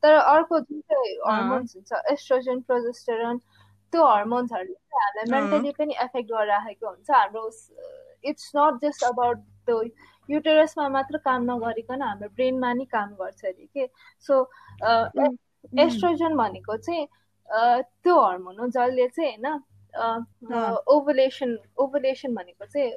तर 0.03 0.15
अर्को 0.15 0.61
जुन 0.61 0.81
चाहिँ 0.81 1.17
हर्मोन्स 1.29 1.77
हुन्छ 1.77 2.03
एस्ट्रोजन 2.13 2.61
प्रोजेस्टेरोन 2.69 3.41
त्यो 3.93 4.07
हर्मोन्सहरूले 4.07 5.01
हामीलाई 5.01 5.31
मेन्टली 5.33 5.73
पनि 5.79 5.95
एफेक्ट 6.01 6.33
गरिराखेको 6.33 6.89
हुन्छ 6.89 7.11
हाम्रो 7.11 7.45
इट्स 8.25 8.53
नट 8.57 8.81
जस्ट 8.83 9.05
अबाउट 9.05 9.39
त्यो 9.67 9.83
युटेरसमा 10.29 10.89
मात्र 10.89 11.19
काम 11.25 11.51
नगरिकन 11.51 12.03
हाम्रो 12.03 12.29
ब्रेनमा 12.35 12.73
नि 12.73 12.85
काम 12.91 13.15
गर्छ 13.15 13.45
अरे 13.45 13.67
के 13.77 13.89
सो 14.27 14.43
एस्ट्रोजन 15.79 16.37
भनेको 16.37 16.77
चाहिँ 16.77 17.07
त्यो 18.05 18.21
हर्मोन 18.21 18.59
हो 18.59 18.67
जसले 18.69 19.09
चाहिँ 19.09 19.31
होइन 19.31 19.59
ओभुलेसन 19.97 21.59
ओभुलेसन 21.79 22.35
भनेको 22.35 22.65
चाहिँ 22.65 22.93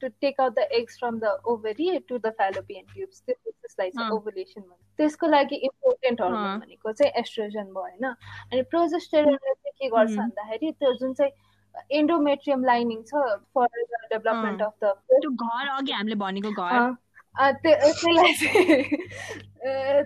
to 0.00 0.08
take 0.20 0.40
out 0.40 0.54
the 0.54 0.66
eggs 0.72 0.98
from 0.98 1.18
the 1.18 1.24
ovary 1.46 1.98
to 2.08 2.18
the 2.18 2.30
fallopian 2.38 2.84
tubes 2.94 3.22
त्यो 3.26 3.34
प्रोसेसलाई 3.34 3.90
चाहिँ 3.90 4.10
ओभुलेसन 4.10 4.60
भन्छ 4.60 4.96
त्यसको 4.98 5.26
लागि 5.26 5.56
इम्पोर्टेन्ट 5.56 6.22
हर्मोन 6.22 6.58
भनेको 6.58 6.92
चाहिँ 6.92 7.12
एस्ट्रोजन 7.16 7.64
भयो 7.64 7.80
होइन 7.80 8.04
अनि 8.04 8.62
प्रोजेस्टेरोनले 8.62 9.52
चाहिँ 9.54 9.72
के 9.78 9.88
गर्छ 9.88 10.16
भन्दाखेरि 10.18 10.72
त्यो 10.72 10.92
जुन 10.94 11.14
चाहिँ 11.14 11.32
एन्डोमेट्रियम 11.90 12.64
लाइनिङ 12.64 13.02
छ 13.02 13.14
for 13.54 13.66
the 13.66 14.06
development 14.12 14.62
of 14.62 14.74
the 14.84 14.92
घर 15.26 15.68
अघि 15.68 15.92
हामीले 15.92 16.14
भनेको 16.14 16.50
घर। 16.50 16.94
त्यसलाई 17.38 18.32
चाहिँ 18.34 18.82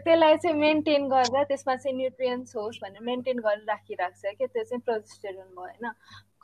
त्यसलाई 0.04 0.36
चाहिँ 0.36 0.56
मेन्टेन 0.56 1.08
गरेर 1.08 1.44
त्यसमा 1.48 1.76
चाहिँ 1.76 1.96
न्युट्रियन्स 1.96 2.56
होस् 2.56 2.80
भनेर 2.82 3.02
मेन्टेन 3.04 3.38
गरेर 3.46 3.64
राखिरहेको 3.68 4.16
छ 4.20 4.34
क्या 4.38 4.46
त्यो 4.46 4.64
चाहिँ 4.64 4.82
प्रोजेस्टेरोन 4.88 5.48
भयो 5.56 5.64
होइन? 5.64 5.86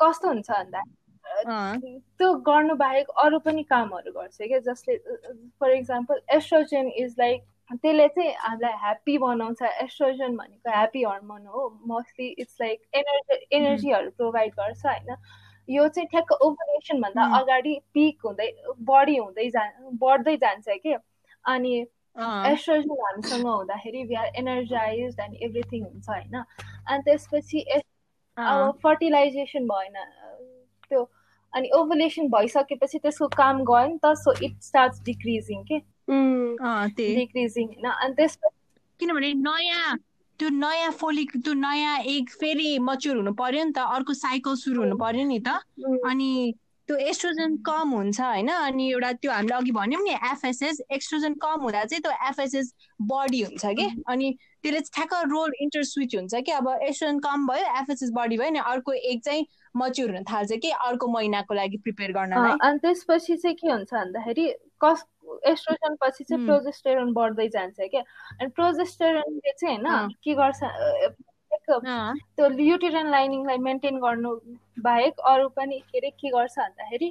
कस्तो 0.01 0.29
हुन्छ 0.29 0.51
भन्दा 0.51 0.83
त्यो 2.19 2.29
गर्नु 2.49 2.75
बाहेक 2.83 3.07
अरू 3.25 3.39
पनि 3.45 3.63
कामहरू 3.71 4.13
गर्छ 4.13 4.37
क्या 4.43 4.59
जसले 4.67 4.97
for 5.61 5.71
example 5.73 6.21
oestrogen 6.37 6.87
is 7.05 7.15
like 7.19 7.43
त्यसले 7.73 8.07
चाहिँ 8.09 8.33
हामीलाई 8.41 8.77
ह्याप्पी 8.83 9.19
बनाउँछ। 9.25 9.63
एस्ट्रोजन 9.63 10.37
भनेको 10.37 10.71
ह्याप्पी 10.71 11.03
हर्मोन 11.05 11.47
हो। 11.47 11.69
मोस्टली 11.87 12.29
इट्स 12.39 12.57
लाइक 12.61 12.79
एनर्जी 13.01 13.37
एनर्जीहरू 13.57 14.11
प्रोभाइड 14.17 14.53
गर्छ 14.61 14.87
होइन? 14.87 15.11
यो 15.69 15.89
चाहिँ 15.89 16.09
ठ्याक्क 16.09 16.33
ओभुलेसन 16.33 17.01
भन्दा 17.01 17.25
अगाडि 17.39 17.75
पिक 17.95 18.27
हुँदै 18.27 18.49
बढी 18.91 19.17
हुँदै 19.17 19.49
जा 19.51 19.63
बढ्दै 20.03 20.37
जान्छ 20.37 20.69
कि? 20.69 20.97
अनि 21.45 21.75
एस्ट्रोजन 22.47 22.97
हामीसँग 23.01 23.47
हुँदाखेरि 23.47 24.03
we 24.05 24.15
are 24.15 24.33
energise 24.37 25.21
and 25.21 25.35
everything 25.43 25.85
हुन्छ 25.85 26.09
होइन। 26.09 26.35
अनि 26.37 27.03
त्यसपछि 27.05 27.61
अब 28.37 28.79
फर्टिलाइजेसन 28.83 29.67
भएन 29.69 29.97
त्यो 30.91 31.05
अनि 31.53 31.71
ओभुलेसन 31.75 32.29
भइसकेपछि 32.31 32.99
त्यसको 32.99 33.29
काम 33.37 33.65
गयो 33.71 33.87
नि 33.89 33.99
त 34.05 34.15
सो 34.25 34.33
इट 34.45 34.61
स्टार्ट 34.63 35.03
डिक्रिजिङ 35.05 35.63
के? 35.65 35.79
डिक्रिजिङ 37.15 37.67
होइन। 37.69 37.91
अनि 37.91 38.15
त्यसपछि 38.15 38.57
किनभने 39.01 39.33
नयाँ 39.47 39.97
त्यो 40.39 40.49
नयाँ 40.55 40.91
फोलिक 41.01 41.37
त्यो 41.45 41.55
नयाँ 41.55 41.99
एग 42.15 42.29
फेरि 42.41 42.79
मच्योर 42.79 43.17
हुनु 43.17 43.33
पर्यो 43.35 43.65
नि 43.65 43.73
त 43.73 43.79
अर्को 43.97 44.15
साइकल 44.15 44.55
सुरु 44.55 44.83
हुनु 44.83 44.97
पर्यो 44.97 45.25
नि 45.27 45.39
त। 45.41 45.59
अनि 46.07 46.55
त्यो 46.89 46.97
एस्ट्रोजन 46.97 47.57
कम 47.67 47.91
हुन्छ 47.93 48.21
होइन 48.21 48.49
अनि 48.49 48.85
एउटा 48.91 49.13
त्यो 49.21 49.33
हामीले 49.33 49.55
अघि 49.55 49.73
भन्यौँ 49.73 50.03
नि 50.03 50.13
एफएसएस 50.31 50.81
एक्स्ट्रोजन 50.89 51.35
कम 51.43 51.61
हुँदा 51.63 51.85
चाहिँ 51.85 52.03
त्यो 52.03 52.13
एफएसएस 52.29 52.73
बडी 53.11 53.43
हुन्छ 53.43 53.65
कि। 53.77 53.87
अनि 54.09 54.33
त्यसले 54.63 54.81
ठ्याक्क 54.95 55.15
रोल 55.29 55.53
इन्टर 55.61 55.83
स्विच 55.85 56.17
हुन्छ 56.17 56.35
कि। 56.47 56.53
अब 56.53 56.69
एस्ट्रोजन 56.83 57.19
कम 57.19 57.47
भयो 57.47 57.67
एफएसएस 57.81 58.11
बडी 58.15 58.39
भयो 58.39 58.51
नि 58.51 58.59
अर्को 58.65 58.93
एक 58.93 59.25
चाहिँ 59.25 59.47
मच्योर 59.77 60.15
हुन 60.15 60.25
थाल्छ 60.33 60.53
कि 60.63 60.71
अर्को 60.71 61.07
महिनाको 61.13 61.55
लागि 61.55 61.77
प्रिपेयर 61.85 62.13
गर्नलाई। 62.13 62.57
अनि 62.63 62.79
त्यसपछि 62.79 63.37
चाहिँ 63.37 63.57
के 63.61 63.69
हुन्छ 63.69 63.93
भन्दाखेरि 63.95 64.47
कस 64.81 65.05
एस्ट्रोजन 65.53 65.97
पछि 66.03 66.25
चाहिँ 66.25 66.47
प्रोजेस्टेरोन 66.47 67.13
बढ्दै 67.13 67.49
जान्छ 67.49 67.77
क्या। 67.81 68.03
अनि 68.41 68.49
प्रोजेस्टेरोनले 68.59 69.53
चाहिँ 69.53 69.79
होइन 69.79 70.09
के 70.25 70.35
गर्छ 70.35 70.61
त्यो 71.69 72.49
युटेरन 72.65 73.11
लाइनिङलाई 73.11 73.59
मेन्टेन 73.69 73.99
गर्नु 74.01 74.31
बाहेक 74.85 75.21
अरू 75.31 75.49
पनि 75.57 75.79
के 75.91 75.99
अरे 75.99 76.11
के 76.21 76.29
गर्छ 76.31 76.59
भन्दाखेरि 76.59 77.09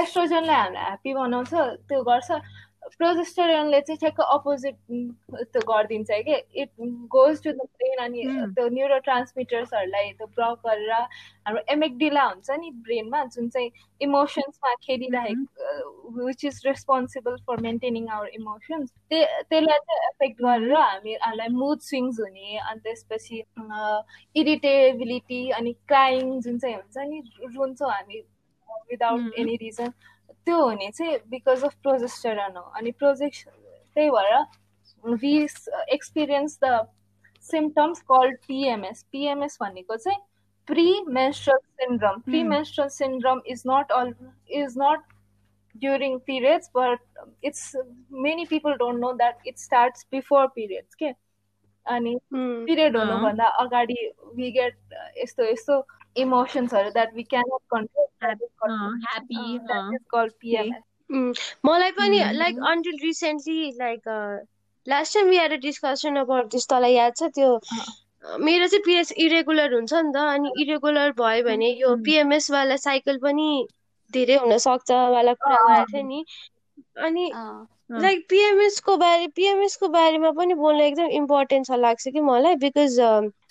एस्ट्रोजनलाई 0.00 0.56
हामीलाई 0.56 0.84
ह्याप्पी 0.84 1.14
बनाउँछ 1.14 1.54
त्यो 1.88 2.02
गर्छ। 2.10 2.30
प्रोजेस्टेरोनले 2.82 3.80
चाहिँ 3.80 3.98
ठ्याक्क 3.98 4.20
अपोजिट 4.20 4.74
त्यो 5.52 5.60
गरिदिन्छ 5.68 6.10
कि? 6.26 6.36
It 6.62 6.70
goes 7.10 7.42
to 7.42 7.50
the 7.52 7.66
brain 7.76 7.98
अनि 8.04 8.22
त्यो 8.54 8.68
न्युरो 8.68 8.98
ट्रान्समिटर्सहरूलाई 8.98 10.10
त्यो 10.12 10.26
ब्लक 10.26 10.58
गरेर 10.66 10.90
हाम्रो 10.92 11.62
एमेक्डिला 11.72 12.24
हुन्छ 12.24 12.50
नि 12.60 12.70
ब्रेनमा 12.82 13.24
जुन 13.26 13.48
चाहिँ 13.48 13.70
इमोसन्समा 14.00 14.74
खेलिरहेको 14.82 16.26
which 16.26 16.44
is 16.44 16.60
responsible 16.66 17.36
for 17.46 17.60
maintaining 17.60 18.08
our 18.08 18.28
emotions 18.34 18.90
त्यसलाई 19.10 19.78
चाहिँ 19.78 20.02
एफेक्ट 20.08 20.42
गरेर 20.42 20.76
हामी 20.76 21.14
हामीलाई 21.16 21.48
मुड 21.54 21.80
स्विङ्स 21.82 22.20
हुने 22.20 22.58
अनि 22.58 22.80
त्यसपछि 22.80 23.42
इरिटेबिलिटी 24.36 25.42
अनि 25.60 25.72
क्राइङ 25.88 26.40
जुन 26.40 26.58
चाहिँ 26.58 26.76
हुन्छ 26.76 27.08
नि 27.08 27.22
रुन्छौँ 27.56 27.92
हामी 27.92 28.22
विदाउट 28.90 29.38
एनी 29.38 29.56
रिजन 29.56 29.92
त्यो 30.46 30.62
हुने 30.62 30.90
चाहिँ 30.90 31.18
बिकज 31.30 31.64
अफ 31.64 31.74
प्रोजेस्टेरन 31.82 32.56
हो 32.56 32.62
अनि 32.78 32.90
प्रोजेक्ट 32.98 33.48
त्यही 33.48 34.10
भएर 34.10 35.14
we 35.22 35.36
experience 35.94 36.58
the 36.64 36.80
symptoms 37.44 38.00
called 38.10 38.36
PMS 38.48 39.04
PMS 39.12 39.58
भनेको 39.60 39.96
चाहिँ 39.96 40.18
pre 40.68 40.86
menstrual 41.10 41.58
syndrome 41.80 42.20
pre 42.26 42.42
menstrual 42.44 42.88
syndrome 42.98 43.40
is 43.54 43.62
not 43.66 43.92
all 43.92 44.14
is 44.60 44.74
not 44.78 45.10
during 45.74 46.20
periods 46.20 46.70
but 46.72 46.98
it's 47.42 47.74
many 48.10 48.46
people 48.46 48.74
don't 48.78 49.00
know 49.00 49.16
that 49.16 49.38
it 49.44 49.58
starts 49.58 50.04
before 50.10 50.48
periods 50.50 50.94
के 50.94 51.12
अनि 51.86 52.16
period 52.32 52.96
हुनुभन्दा 52.96 53.44
अगाडि 53.60 53.94
we 54.34 54.50
get 54.52 54.74
यस्तो 55.18 55.44
यस्तो 55.44 55.80
इमोसन्सहरू 56.16 56.90
that 56.90 57.14
we 57.14 57.22
control 57.34 58.06
मलाई 61.66 61.90
पनि 61.92 62.18
like 62.34 62.58
until 62.68 62.98
recently 63.02 63.70
like 63.78 64.08
last 64.86 65.14
time 65.14 65.28
we 65.28 65.36
had 65.38 65.52
a 65.52 65.56
discussion 65.62 66.16
about 66.16 66.50
this 66.52 66.68
तँलाई 66.68 66.92
याद 66.92 67.12
छ? 67.16 67.22
त्यो 67.34 67.58
मेरो 68.40 68.66
चाहिँ 68.66 68.82
पिरियड्स 68.84 69.12
इरेगुलर 69.18 69.74
हुन्छ 69.74 69.92
नि 69.94 70.12
त 70.14 70.16
अनि 70.34 70.50
इरेगुलर 70.62 71.12
भयो 71.12 71.44
भने 71.44 71.70
यो 71.70 71.94
पिएमएस 72.04 72.50
वाला 72.50 72.76
साइकल 72.78 73.18
पनि 73.18 73.48
धेरै 74.10 74.36
हुन 74.36 74.56
सक्छ 74.58 74.90
वाला 74.90 75.32
कुरा 75.34 75.56
गरेको 75.62 75.92
थियो 75.92 76.02
नि। 76.08 76.24
अनि 76.96 77.30
लाइक 77.92 78.24
पिएमएस 78.28 78.78
को 78.80 78.96
बारे 78.96 79.26
पिएमएस 79.28 79.76
को 79.76 79.88
बारेमा 79.88 80.30
पनि 80.30 80.54
बोल्न 80.54 80.80
एकदम 80.80 81.06
इम्पोर्टेन्ट 81.12 81.66
छ 81.66 81.78
लाग्छ 81.78 82.08
कि 82.08 82.20
मलाई 82.20 82.56
बिकज 82.56 82.98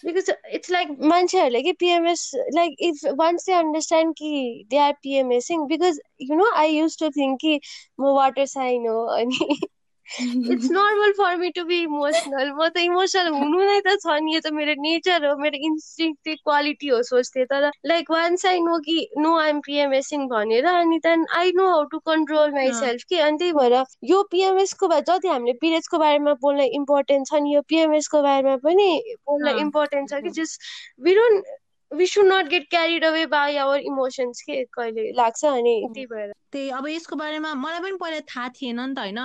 बिकज 0.05 0.31
इट्स 0.53 0.71
लाइक 0.71 0.95
मान्छेहरूले 1.03 1.62
कि 1.62 1.74
PMS 1.74 2.31
like 2.55 2.75
if 2.79 3.01
once 3.15 3.45
they 3.45 3.53
understand 3.53 4.15
कि 4.15 4.65
they 4.69 4.77
are 4.77 4.93
PMSing 5.03 5.65
because 5.67 6.00
you 6.21 6.36
know 6.36 6.51
I 6.55 6.71
use 6.71 6.98
to 7.00 7.10
think 7.10 7.39
कि 7.41 7.60
म 8.00 8.13
वाटर 8.15 8.45
साइन 8.48 8.88
हो 8.88 9.03
अनि 9.15 9.60
it's 10.19 10.71
normal 10.71 11.11
for 11.17 11.35
me 11.37 11.49
to 11.51 11.63
be 11.65 11.79
emotional 11.81 12.51
म 12.51 12.67
त 12.67 12.77
इमोसनल 12.79 13.27
हुनु 13.33 13.59
नै 13.61 13.77
त 13.85 13.95
छ 14.03 14.15
नि 14.23 14.33
यो 14.35 14.41
त 14.41 14.51
मेरो 14.53 14.73
नेचर 14.81 15.25
हो 15.25 15.35
मेरो 15.37 15.61
इन्स्टिङ 15.67 16.15
क्वालिटी 16.25 16.87
हो 16.87 17.01
सोच्थेँ 17.09 17.45
तर 17.45 17.69
लाइक 17.85 18.11
वान्स 18.11 18.45
आई 18.45 18.59
नो 18.61 18.77
कि 18.87 18.97
नो 19.17 19.37
आइएम 19.39 19.59
पिएमएसिङ 19.67 20.27
भनेर 20.27 20.65
अनि 20.65 20.99
त्यहाँदेखि 20.99 21.39
I 21.39 21.51
know 21.55 21.69
how 21.69 21.83
to 21.93 21.99
control 22.11 22.51
myself 22.81 23.03
कि 23.09 23.17
अनि 23.21 23.37
त्यही 23.37 23.53
भएर 23.53 23.77
यो 24.05 24.21
पिएमएसको 24.31 24.87
बारे 24.87 25.07
जति 25.07 25.27
हामीले 25.27 25.53
पिरियड्सको 25.61 25.97
बारेमा 25.99 26.33
बोल्न 26.41 26.69
इम्पोर्टेन्ट 26.73 27.27
छ 27.27 27.43
नि 27.43 27.55
यो 27.55 27.61
पिएमएसको 27.69 28.21
बारेमा 28.21 28.55
पनि 28.67 28.91
बोल्न 29.27 29.57
इम्पोर्टेन्ट 29.59 30.09
छ 30.09 30.23
कि 30.23 30.37
just 30.41 30.71
don't 31.11 31.59
we 31.91 32.05
should 32.07 32.25
not 32.25 32.48
get 32.50 32.69
carried 32.69 33.05
away 33.05 33.25
by 33.27 33.55
our 33.57 33.79
emotions 33.79 34.41
के 34.41 34.63
कहिले 34.74 35.12
लाग्छ 35.12 35.45
अनि 35.45 35.75
त्यही 35.93 36.05
भएर। 36.07 36.31
त्यही 36.51 36.69
अब 36.69 36.88
यसको 36.88 37.15
बारेमा 37.15 37.53
मलाई 37.53 37.79
पनि 37.81 37.98
पहिला 38.01 38.19
थाहा 38.31 38.48
थिएन 38.55 38.79
नि 38.79 38.93
त 38.95 39.00
होइन। 39.00 39.19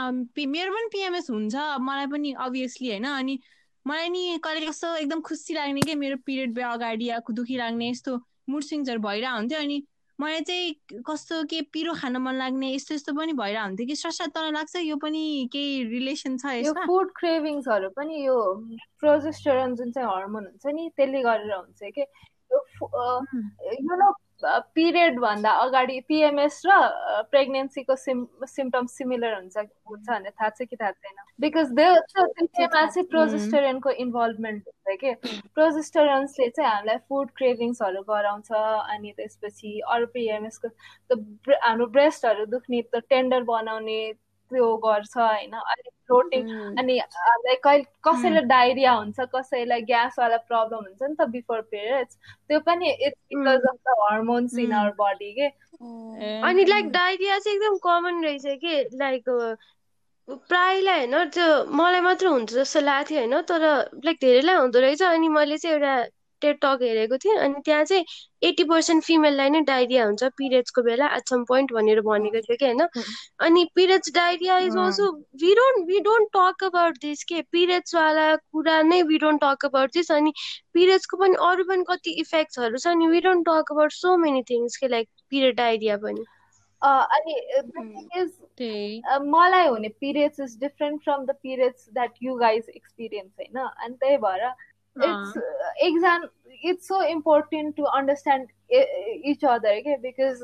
मेरो 0.50 0.72
पनि 0.74 0.88
पिएमएस 0.92 1.30
हुन्छ 1.30 1.54
मलाई 1.80 2.06
पनि 2.10 2.32
अभियसली 2.34 2.90
होइन। 2.90 3.06
अनि 3.06 3.38
मलाई 3.86 4.08
नि 4.10 4.38
कहिले 4.42 4.66
कस्तो 4.66 4.94
एकदम 4.96 5.20
खुसी 5.30 5.54
लाग्ने 5.54 5.80
कि 5.86 5.94
मेरो 5.94 6.16
पिरियड 6.26 6.58
अगाडि 6.58 7.06
या 7.06 7.20
दुखी 7.30 7.56
लाग्ने 7.56 7.90
यस्तो 7.90 8.18
मुड 8.50 8.62
स्विङ्सहरू 8.62 9.00
भइरहेको 9.00 9.36
हुन्थ्यो। 9.36 9.60
अनि 9.62 9.82
मलाई 10.18 10.40
चाहिँ 10.42 11.02
कस्तो 11.06 11.42
के 11.46 11.60
पिरो 11.70 11.94
खान 11.94 12.16
मन 12.18 12.34
लाग्ने 12.34 12.74
यस्तो 12.74 12.94
यस्तो 12.94 13.12
पनि 13.14 13.32
भइरहेको 13.38 13.66
हुन्थ्यो 13.66 13.86
कि 13.86 13.96
ससा 14.02 14.26
तँलाई 14.34 14.52
लाग्छ। 14.58 14.76
यो 14.90 14.96
पनि 14.98 15.22
केही 15.54 15.82
रिलेसन 15.94 16.36
छ 16.42 16.58
यो 16.66 16.72
फुड 16.82 17.10
क्रेभिङ्सहरू 17.14 17.88
पनि 17.94 18.26
यो 18.26 18.38
प्रोजेस्टेरोन 19.00 19.74
जुन 19.76 19.92
चाहिँ 19.92 20.08
हर्मोन 20.10 20.44
हुन्छ 20.50 20.74
नि 20.74 20.90
त्यसले 20.96 21.22
गरेर 21.22 21.52
हुन्छ 21.54 21.94
कि। 21.94 22.04
यु 22.52 23.96
नो 23.96 24.12
पिरियड 24.74 25.18
भन्दा 25.20 25.50
अगाडि 25.50 26.00
पिएमएस 26.08 26.62
र 26.66 26.72
प्रेग्नेन्सीको 27.30 27.96
सिम 27.96 28.26
सिम्टम्स 28.46 28.96
सिमिलर 28.98 29.34
हुन्छ 29.34 29.56
हुन्छ 29.58 30.08
भनेर 30.08 30.32
थाहा 30.40 30.48
छ 30.50 30.66
कि 30.70 30.76
थाहा 30.76 30.90
छैन? 30.90 31.14
बिकज 31.40 31.72
त्यसमा 31.72 32.84
चाहिँ 32.86 33.06
प्रोजेस्टरेनको 33.08 33.90
इन्भल्भमेन्ट 34.04 34.62
हुन्छ 34.66 34.96
कि? 35.00 35.14
प्रोजेस्टरेन्सले 35.54 36.48
चाहिँ 36.48 36.70
हामीलाई 36.70 36.98
फुड 37.08 37.30
क्रेभिङ्सहरू 37.36 38.02
गराउँछ 38.02 38.52
अनि 38.52 39.12
त्यसपछि 39.16 39.80
अरू 39.80 40.06
पिएमएसको 40.06 40.68
हाम्रो 41.64 41.86
ब्रेस्टहरू 41.96 42.46
दुख्ने 42.46 42.82
त 42.94 43.02
टेन्डर 43.08 43.42
बनाउने 43.42 43.98
त्यो 44.50 44.76
गर्छ 44.78 45.16
होइन। 45.16 45.54
अनि 45.54 45.90
फ्लोटिङ 46.06 46.48
अनि 46.78 46.98
कहिले 47.64 47.84
कसैलाई 48.04 48.42
डायरिया 48.46 48.92
हुन्छ 48.92 49.26
कसैलाई 49.34 49.82
ग्यासवाला 49.84 50.36
प्रब्लम 50.48 50.84
हुन्छ 50.84 51.02
नि 51.02 51.14
त 51.14 51.28
बिफोर 51.30 51.60
पिरियड्स 51.70 52.18
त्यो 52.48 52.60
पनि 52.66 52.90
it's 52.90 53.20
because 53.34 53.68
of 53.70 53.78
the 53.86 53.96
hormones 54.02 54.58
in 54.58 54.72
our 54.72 54.92
body 55.00 55.32
के। 55.32 55.48
अनि 56.42 56.64
लाइक 56.66 56.90
डायरिया 56.92 57.38
चाहिँ 57.38 57.56
एकदम 57.56 57.76
कमन 57.84 58.24
रहेछ 58.24 58.46
कि 58.64 58.74
लाइक 58.98 59.24
प्रायलाई 60.28 60.98
होइन 60.98 61.28
त्यो 61.30 61.48
मलाई 61.80 62.00
मात्र 62.00 62.26
हुन्छ 62.28 62.52
जस्तो 62.52 62.80
लाग्थ्यो 62.80 63.18
होइन 63.18 63.40
तर 63.50 63.64
लाइक 64.04 64.16
धेरैलाई 64.20 64.56
हुँदो 64.56 64.80
रहेछ। 64.80 65.02
अनि 65.02 65.28
मैले 65.30 65.58
चाहिँ 65.58 65.76
एउटा 65.76 65.94
टेट 66.46 66.58
टक 66.62 66.82
हेरेको 66.82 67.18
थिएँ 67.26 67.36
अनि 67.38 67.62
त्यहाँ 67.64 67.84
चाहिँ 67.84 68.04
एट्टी 68.44 68.64
पर्सेन्ट 68.70 69.04
फिमेललाई 69.04 69.50
नै 69.50 69.60
डायरिया 69.68 70.04
हुन्छ 70.04 70.24
पिरियड्सको 70.38 70.82
बेला 70.82 71.06
एट 71.16 71.28
सम 71.30 71.44
पोइन्ट 71.48 71.72
भनेर 71.72 72.00
भनेको 72.08 72.40
थियो 72.40 72.56
कि 72.56 72.64
होइन? 72.64 72.82
अनि 73.46 73.64
periods 73.74 74.12
diarrhoea 74.14 74.58
is 74.66 74.76
also 74.78 75.10
we 75.42 75.54
don't 75.54 75.86
we 75.88 76.00
don't 76.06 76.28
talk 76.36 76.64
about 76.64 76.98
this 77.02 77.24
के? 77.24 77.40
पिरियड्सवाला 77.52 78.26
कुरा 78.36 78.80
नै 78.82 79.02
we 79.10 79.18
don't 79.18 79.40
talk 79.42 79.64
about 79.66 79.92
this 79.94 80.12
अनि 80.12 80.32
पिरियड्सको 80.74 81.16
पनि 81.16 81.34
अरू 81.48 81.64
पनि 81.64 81.84
कति 81.88 82.10
इफेक्ट्सहरू 82.20 82.78
छ 82.78 82.86
अनि 82.88 83.06
we 83.08 83.20
don't 83.28 83.48
talk 83.48 83.72
about 83.72 83.92
so 83.92 84.16
many 84.24 84.42
things 84.50 84.76
के 84.76 84.88
लाइक 84.88 85.08
पिरियड 85.30 85.56
डायरिया 85.56 85.96
पनि। 86.06 86.24
अनि 86.82 87.34
मलाई 89.30 89.66
हुने 89.66 89.88
periods 90.00 90.40
is 90.40 90.56
different 90.60 91.02
from 91.04 91.24
the 91.26 91.30
periods 91.42 91.88
that 91.94 92.12
you 92.22 92.34
guys 92.38 92.68
experience 92.76 93.32
होइन? 93.40 93.58
अनि 93.58 93.94
त्यही 93.94 94.16
भएर 94.24 94.44
it's 94.96 95.36
uh, 95.36 95.42
exam 95.80 96.28
it's 96.62 96.88
so 96.88 97.00
important 97.06 97.76
to 97.76 97.86
understand 97.86 98.48
each 99.24 99.44
other 99.44 99.68
okay? 99.70 99.98
Because 100.02 100.42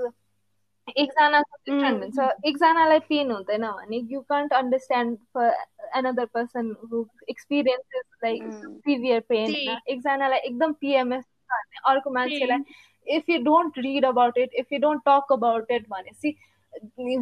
एकजनाको 0.89 1.57
डिफ्रेन्ट 1.67 2.03
हुन्छ 2.03 2.47
एकजनालाई 2.47 2.99
पेन 3.09 3.31
हुँदैन 3.31 3.67
भने 3.67 3.97
you 4.13 4.21
can't 4.29 4.53
understand 4.53 5.19
for 5.35 5.51
another 5.99 6.25
person 6.35 6.75
who 6.93 7.05
experiences 7.31 8.05
like 8.25 8.43
severe 8.87 9.21
pain 9.29 9.55
एकजनालाई 9.55 10.39
एकदम 10.39 10.73
पिएमएस 10.81 11.25
भने 11.53 11.81
अर्को 11.93 12.11
मान्छेलाई 12.11 13.17
if 13.17 13.31
you 13.31 13.39
don't 13.45 13.79
read 13.79 14.05
about 14.05 14.39
it 14.39 14.55
if 14.59 14.73
you 14.73 14.79
don't 14.81 15.03
talk 15.07 15.33
about 15.33 15.71
it 15.71 15.89
भनेपछि 15.91 16.37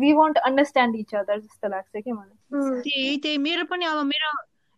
we 0.01 0.13
won't 0.13 0.39
understand 0.39 0.97
each 0.97 1.15
other 1.15 1.39
जस्तो 1.41 1.69
लाग्छ 1.69 2.03
कि 2.05 2.13
मलाई 2.13 2.81
त्यही 2.83 3.17
त्यही 3.17 3.39
मेरो 3.49 3.65
पनि 3.71 3.85
अब 3.85 4.05
मेरो 4.07 4.33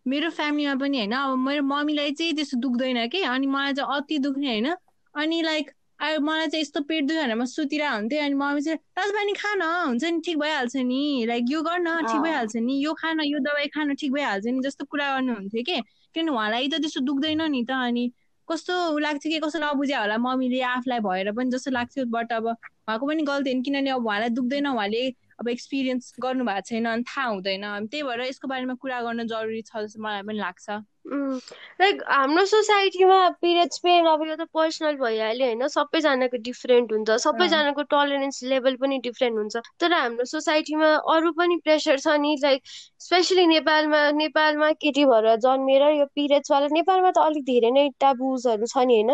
मेरो 0.05 0.29
फ्यामिलीमा 0.29 0.75
पनि 0.75 0.97
होइन 0.97 1.11
अब 1.13 1.37
मेरो 1.39 1.63
मम्मीलाई 1.63 2.11
चाहिँ 2.11 2.33
त्यस्तो 2.35 2.57
दुख्दैन 2.59 3.07
कि? 3.07 3.21
अनि 3.23 3.47
मलाई 3.47 3.73
चाहिँ 3.73 3.97
अति 3.97 4.17
दुख्ने 4.19 4.47
होइन। 4.47 4.67
अनि 5.15 5.41
लाइक 5.41 5.71
अब 5.99 6.21
मलाई 6.21 6.47
चाहिँ 6.47 6.61
यस्तो 6.61 6.81
पेट 6.81 7.03
दुख्यो 7.07 7.23
भने 7.23 7.35
म 7.35 7.45
सुतिरहेको 7.45 7.95
हुन्थेँ 7.95 8.19
अनि 8.19 8.35
मम्मी 8.35 8.61
चाहिँ 8.61 8.77
ताजपानी 8.95 9.33
खान 9.33 9.61
हुन्छ 9.61 10.03
नि 10.03 10.19
ठिक 10.25 10.37
भइहाल्छ 10.37 10.75
नि। 10.75 11.25
लाइक 11.27 11.45
यो 11.49 11.61
गर्न 11.61 11.87
ठिक 12.03 12.21
भइहाल्छ 12.21 12.55
नि। 12.57 12.73
यो 12.83 12.93
खान 12.93 13.19
यो 13.23 13.39
दबाई 13.39 13.67
खान 13.71 13.95
ठिक 13.95 14.11
भइहाल्छ 14.13 14.45
नि 14.45 14.59
जस्तो 14.59 14.85
कुरा 14.85 15.07
गर्नुहुन्थ्यो 15.15 15.63
कि? 15.63 15.79
किनभने 16.13 16.31
उहाँलाई 16.31 16.67
त 16.67 16.83
त्यस्तो 16.83 17.01
दुख्दैन 17.01 17.41
नि 17.51 17.63
त 17.63 17.71
अनि 17.71 18.11
कस्तो 18.47 18.75
लाग्थ्यो 18.99 19.31
कि? 19.31 19.39
कस्तो 19.39 19.59
नबुझ्यो 19.59 19.99
होला 19.99 20.17
मम्मीले 20.19 20.61
आफूलाई 20.67 20.99
भएर 20.99 21.31
पनि 21.31 21.49
जस्तो 21.49 21.71
लाग्थ्यो 21.71 22.05
बट 22.11 22.31
अब 22.33 22.45
उहाँको 22.47 23.07
पनि 23.07 23.23
गल्ती 23.23 23.49
होइन 23.49 23.61
किनभने 23.63 23.89
अब 23.89 24.05
उहाँलाई 24.05 24.29
दुख्दैन 24.35 24.67
उहाँले 24.67 25.03
अब 25.39 25.47
एक्सपिरियन्स 25.49 26.13
गर्नु 26.23 26.45
भएको 26.45 26.61
छैन 26.69 26.85
अनि 26.85 27.03
थाहा 27.09 27.27
हुँदैन। 27.27 27.65
त्यही 27.87 28.03
भएर 28.03 28.21
यसको 28.21 28.47
बारेमा 28.47 28.73
कुरा 28.81 29.01
गर्न 29.01 29.27
जरुरी 29.27 29.61
छ 29.61 29.85
जस्तो 29.85 30.01
मलाई 30.03 30.21
पनि 30.23 30.39
लाग्छ। 30.39 30.83
लाइक 31.03 32.01
हाम्रो 32.07 32.45
सोसाइटीमा 32.45 33.17
पिरियड्स 33.43 33.77
पेन 33.83 34.05
अब 34.07 34.21
यो 34.27 34.35
त 34.35 34.47
पर्सनल 34.53 34.95
भइहाल्यो 34.97 35.47
होइन। 35.47 35.67
सबैजनाको 35.67 36.37
डिफ्रेन्ट 36.43 36.91
हुन्छ 36.91 37.09
सबैजनाको 37.23 37.83
टलरेन्स 37.91 38.43
लेभल 38.51 38.75
पनि 38.79 38.99
डिफ्रेन्ट 39.03 39.37
हुन्छ। 39.37 39.55
तर 39.83 39.93
हाम्रो 39.93 40.25
सोसाइटीमा 40.31 40.89
अरू 41.15 41.31
पनि 41.35 41.57
प्रेसर 41.63 41.99
छ 41.99 42.15
नि 42.23 42.31
लाइक 42.43 42.61
स्पेसली 43.03 43.45
नेपालमा 43.47 43.99
नेपालमा 44.21 44.71
केटी 44.79 45.05
भएर 45.05 45.35
जन्मेर 45.43 45.83
यो 45.99 46.05
पिरियड्सवाला 46.15 46.67
नेपालमा 46.71 47.11
त 47.11 47.27
अलिक 47.27 47.43
धेरै 47.51 47.71
नै 47.71 47.89
टाबुजहरू 47.99 48.65
छ 48.65 48.87
नि 48.87 49.01
होइन। 49.01 49.11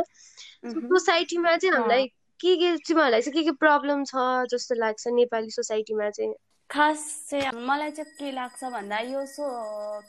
सोसाइटीमा 0.93 1.55
चाहिँ 1.57 1.75
हामीलाई 1.75 2.05
के 2.41 2.55
के 2.55 2.75
तिमीहरूलाई 2.87 3.21
चाहिँ 3.21 3.33
के 3.33 3.43
के 3.43 3.51
प्रब्लम 3.59 4.03
छ 4.05 4.15
जस्तो 4.51 4.75
लाग्छ 4.75 5.07
नेपाली 5.13 5.49
सोसाइटीमा 5.51 6.09
चाहिँ? 6.09 6.33
खास 6.69 7.01
चाहिँ 7.29 7.65
मलाई 7.67 7.91
चाहिँ 7.91 8.13
के 8.17 8.31
लाग्छ 8.31 8.63
भन्दा 8.63 8.99
यो 8.99 9.25
सो 9.25 9.45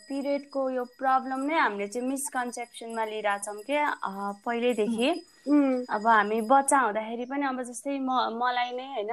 पिरियडको 0.09 0.69
यो 0.71 0.85
प्रब्लम 0.99 1.40
नै 1.49 1.59
हामीले 1.59 1.87
चाहिँ 1.88 2.09
मिसकन्सेप्सनमा 2.09 3.05
लिइरहेछौँ 3.05 3.62
क्या 3.66 3.85
पहिल्यैदेखि 4.45 5.09
अब 5.97 6.07
हामी 6.07 6.40
बच्चा 6.53 6.79
हुँदाखेरि 6.81 7.25
पनि 7.33 7.47
अब 7.47 7.62
जस्तै 7.71 7.99
म 7.99 8.11
मलाई 8.37 8.71
नै 8.77 8.87
होइन 8.87 9.12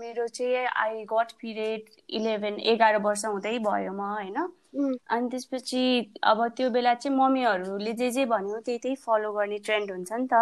मेरो 0.00 0.26
चाहिँ 0.28 0.66
आई 0.66 1.04
गट 1.12 1.32
पिरियड 1.40 1.82
इलेभेन 2.18 2.58
एघार 2.74 2.96
वर्ष 3.06 3.24
हुँदै 3.24 3.58
भयो 3.68 3.92
म 3.92 4.10
होइन। 4.10 4.38
अनि 5.10 5.28
त्यसपछि 5.30 5.82
अब 6.24 6.46
त्यो 6.56 6.70
बेला 6.70 6.94
चाहिँ 6.94 7.16
मम्मीहरूले 7.16 7.92
जे 7.94 8.10
जे 8.10 8.24
भन्यो 8.26 8.58
त्यही 8.66 8.78
त्यही 8.78 8.96
फलो 9.06 9.32
गर्ने 9.32 9.58
ट्रेन्ड 9.66 9.90
हुन्छ 9.90 10.12
नि 10.12 10.26
त। 10.32 10.34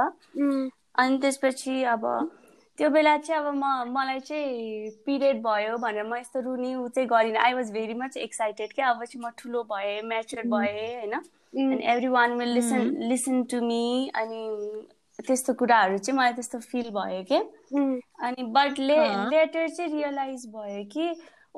अनि 0.98 1.18
त्यसपछि 1.18 1.82
अब 1.94 2.04
त्यो 2.78 2.88
बेला 2.90 3.16
चाहिँ 3.18 3.42
अब 3.42 3.54
म 3.54 3.64
मलाई 3.92 4.20
चाहिँ 4.20 4.90
पिरियड 5.06 5.40
भयो 5.42 5.76
भनेर 5.78 6.04
म 6.04 6.16
यस्तो 6.16 6.40
रुनी 6.40 6.74
ऊ 6.74 6.88
चाहिँ 6.88 7.08
गरिनँ। 7.08 7.38
I 7.38 7.52
was 7.54 7.70
very 7.72 7.94
much 7.94 8.16
excited 8.16 8.72
क्या। 8.72 8.90
अब 8.90 9.04
चाहिँ 9.04 9.24
म 9.24 9.30
ठुलो 9.38 9.62
भएँ 9.72 10.00
म्याचुर 10.02 10.42
भएँ 10.46 10.94
होइन? 10.94 11.14
अनि 11.14 11.80
everyone 12.08 12.38
will 12.38 12.52
listen 12.54 12.94
listen 13.08 13.42
to 13.50 13.60
me 13.62 14.10
अनि 14.14 14.42
त्यस्तो 15.18 15.54
कुराहरू 15.54 15.98
चाहिँ 15.98 16.18
मलाई 16.18 16.32
त्यस्तो 16.32 16.58
फिल 16.60 16.90
भयो 16.90 17.22
कि। 17.30 17.38
अनि 18.22 18.42
बट 18.54 18.78
ले 18.78 18.98
लेटर 19.30 19.68
चाहिँ 19.68 19.92
रियलाइज 19.92 20.46
भयो 20.54 20.84
कि 20.92 21.08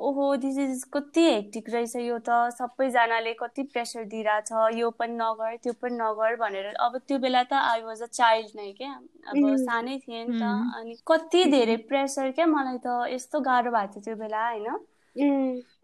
ओहो 0.01 0.35
दिस 0.43 0.57
इज 0.57 0.83
कति 0.93 1.21
हेक्टिक 1.23 1.69
रहेछ 1.69 1.95
यो 1.95 2.17
त। 2.19 2.37
सबैजनाले 2.57 3.33
कति 3.39 3.63
प्रेसर 3.73 4.05
दिइरहेछ। 4.13 4.51
यो 4.77 4.89
पनि 4.99 5.13
नगर 5.15 5.55
त्यो 5.63 5.73
पनि 5.81 5.95
नगर 5.95 6.35
भनेर। 6.35 6.73
अब 6.85 6.97
त्यो 7.07 7.17
बेला 7.25 7.43
त 7.43 7.53
आई 7.53 7.81
वाज 7.81 8.01
अ 8.01 8.05
चाइल्ड 8.19 8.55
नै 8.55 8.71
क्या। 8.79 8.93
अब 9.27 9.55
सानै 9.65 9.97
थिएँ 10.07 10.25
नि 10.25 10.39
त। 10.39 10.43
अनि 10.77 10.95
कति 11.07 11.43
धेरै 11.51 11.77
प्रेसर 11.91 12.31
क्या 12.31 12.45
मलाई 12.55 12.77
त। 12.85 13.13
यस्तो 13.13 13.39
गाह्रो 13.49 13.71
भएको 13.71 13.93
थियो 13.93 14.03
त्यो 14.03 14.15
बेला 14.23 14.47
होइन? 14.47 14.67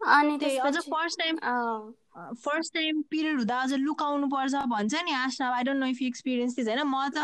अनि 0.08 0.38
first 0.40 1.18
time 1.18 1.38
first 2.44 2.74
time 2.74 3.02
period 3.10 3.36
हुँदा 3.38 3.56
अझ 3.62 3.72
लुकाउनु 3.78 4.26
पर्छ 4.26 4.54
भन्छ 4.72 5.02
नि 5.04 5.12
Asha. 5.14 5.48
I 5.56 5.62
don't 5.62 5.80
know 5.80 5.86
if 5.86 5.98
experience 6.02 6.56
थिएछ 6.58 6.68
होइन? 6.68 6.82
म 6.82 7.08
त 7.14 7.16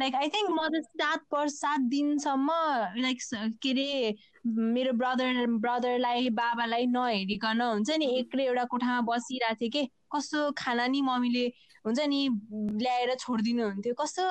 लाइक 0.00 0.14
आई 0.14 0.28
थिङ्क 0.34 0.50
म 0.50 0.68
त 0.68 0.82
सात 0.98 1.20
वर्ष 1.34 1.52
सात 1.54 1.80
दिनसम्म 1.92 2.50
लाइक 2.98 3.18
के 3.62 3.70
अरे 3.70 3.88
मेरो 4.44 4.92
ब्रदर 5.00 5.46
ब्रदरलाई 5.60 6.28
बाबालाई 6.36 6.86
नहेरिकन 6.86 7.60
हुन्छ 7.60 7.90
नि 8.00 8.06
एक्लै 8.18 8.44
एउटा 8.44 8.64
कोठामा 8.72 9.00
बसिरहेको 9.08 9.60
थिएँ 9.60 9.70
कि? 9.70 9.82
कस्तो 10.12 10.50
खाना 10.58 10.86
नि 10.86 11.00
मम्मीले 11.02 11.44
हुन्छ 11.86 12.00
नि 12.08 12.20
ल्याएर 12.82 13.14
छोडिदिनु 13.20 13.62
हुन्थ्यो। 13.68 13.94
कस्तो 14.00 14.24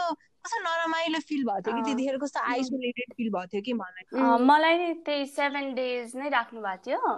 कस्तो 0.43 0.57
नरमाइलो 0.65 1.19
फिल 1.29 1.43
भएको 1.45 1.61
थियो 1.61 1.75
कि? 1.75 1.81
त्यतिखेर 1.83 2.17
कस्तो 2.23 2.39
आइसोलेटेड 2.51 3.13
फिल 3.17 3.29
भएको 3.29 3.47
थियो 3.53 3.61
कि 3.61 3.73
मलाई? 3.73 4.03
मलाई 4.49 4.77
नि 4.77 4.93
त्यही 5.05 5.25
सेभेन 5.37 5.73
डेज 5.75 6.15
नै 6.15 6.29
राख्नु 6.29 6.61
भएको 6.61 6.83
थियो। 6.85 7.17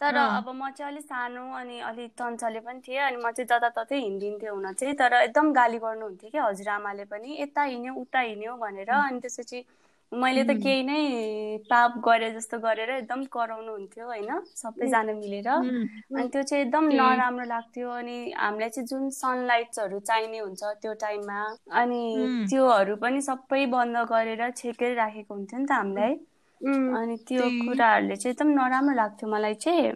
तर 0.00 0.16
अब 0.16 0.48
म 0.48 0.70
चाहिँ 0.70 0.92
अलिक 0.92 1.04
सानो 1.04 1.44
अनि 1.56 1.78
अलिक 1.90 2.10
चञ्चले 2.20 2.60
पनि 2.60 2.80
थिएँ 2.88 2.98
अनि 3.00 3.16
म 3.16 3.30
चाहिँ 3.30 3.46
जताततै 3.48 3.96
हिँडिदिन्थेँ 3.98 4.50
हुन 4.50 4.72
चाहिँ। 4.72 4.94
तर 4.96 5.12
एकदम 5.22 5.52
गाली 5.52 5.78
गर्नुहुन्थ्यो 5.78 6.30
कि 6.30 6.38
हजुरआमाले 6.38 7.04
पनि 7.12 7.36
यता 7.40 7.62
हिँड्यो 7.62 7.94
उता 8.00 8.20
हिँड्यो 8.20 8.56
भनेर। 8.56 8.90
अनि 8.90 9.20
त्यसपछि 9.20 9.64
मैले 10.12 10.42
त 10.44 10.54
केही 10.62 10.82
नै 10.84 11.00
पाप 11.70 11.92
गरे 12.04 12.30
जस्तो 12.32 12.58
गरेर 12.58 12.90
एकदम 12.90 13.24
कराउनु 13.32 13.72
हुन्थ्यो 13.72 14.06
होइन? 14.06 14.30
सबैजना 14.54 15.12
मिलेर। 15.12 15.48
अनि 15.48 16.28
त्यो 16.28 16.42
चाहिँ 16.42 16.64
एकदम 16.64 16.84
नराम्रो 16.92 17.44
लाग्थ्यो 17.48 17.88
अनि 17.90 18.16
हामीलाई 18.36 18.68
चाहिँ 18.68 18.86
जुन 18.86 19.08
सनलाइट्सहरू 19.10 19.98
चाहिने 20.00 20.38
हुन्छ 20.38 20.62
त्यो 20.82 20.92
टाइममा। 21.00 21.40
अनि 21.80 22.02
त्योहरू 22.50 22.96
पनि 22.96 23.20
सबै 23.20 23.64
बन्द 23.72 23.96
गरेर 24.12 24.50
छेकेर 24.50 24.94
राखेको 24.96 25.34
हुन्थ्यो 25.34 25.58
नि 25.58 25.66
त 25.66 25.72
हामीलाई। 25.72 26.12
अनि 27.00 27.16
त्यो 27.28 27.44
कुराहरूले 27.64 28.16
चाहिँ 28.16 28.34
एकदम 28.34 28.48
नराम्रो 28.60 28.94
लाग्थ्यो 28.94 29.30
मलाई 29.30 29.54
चाहिँ। 29.64 29.92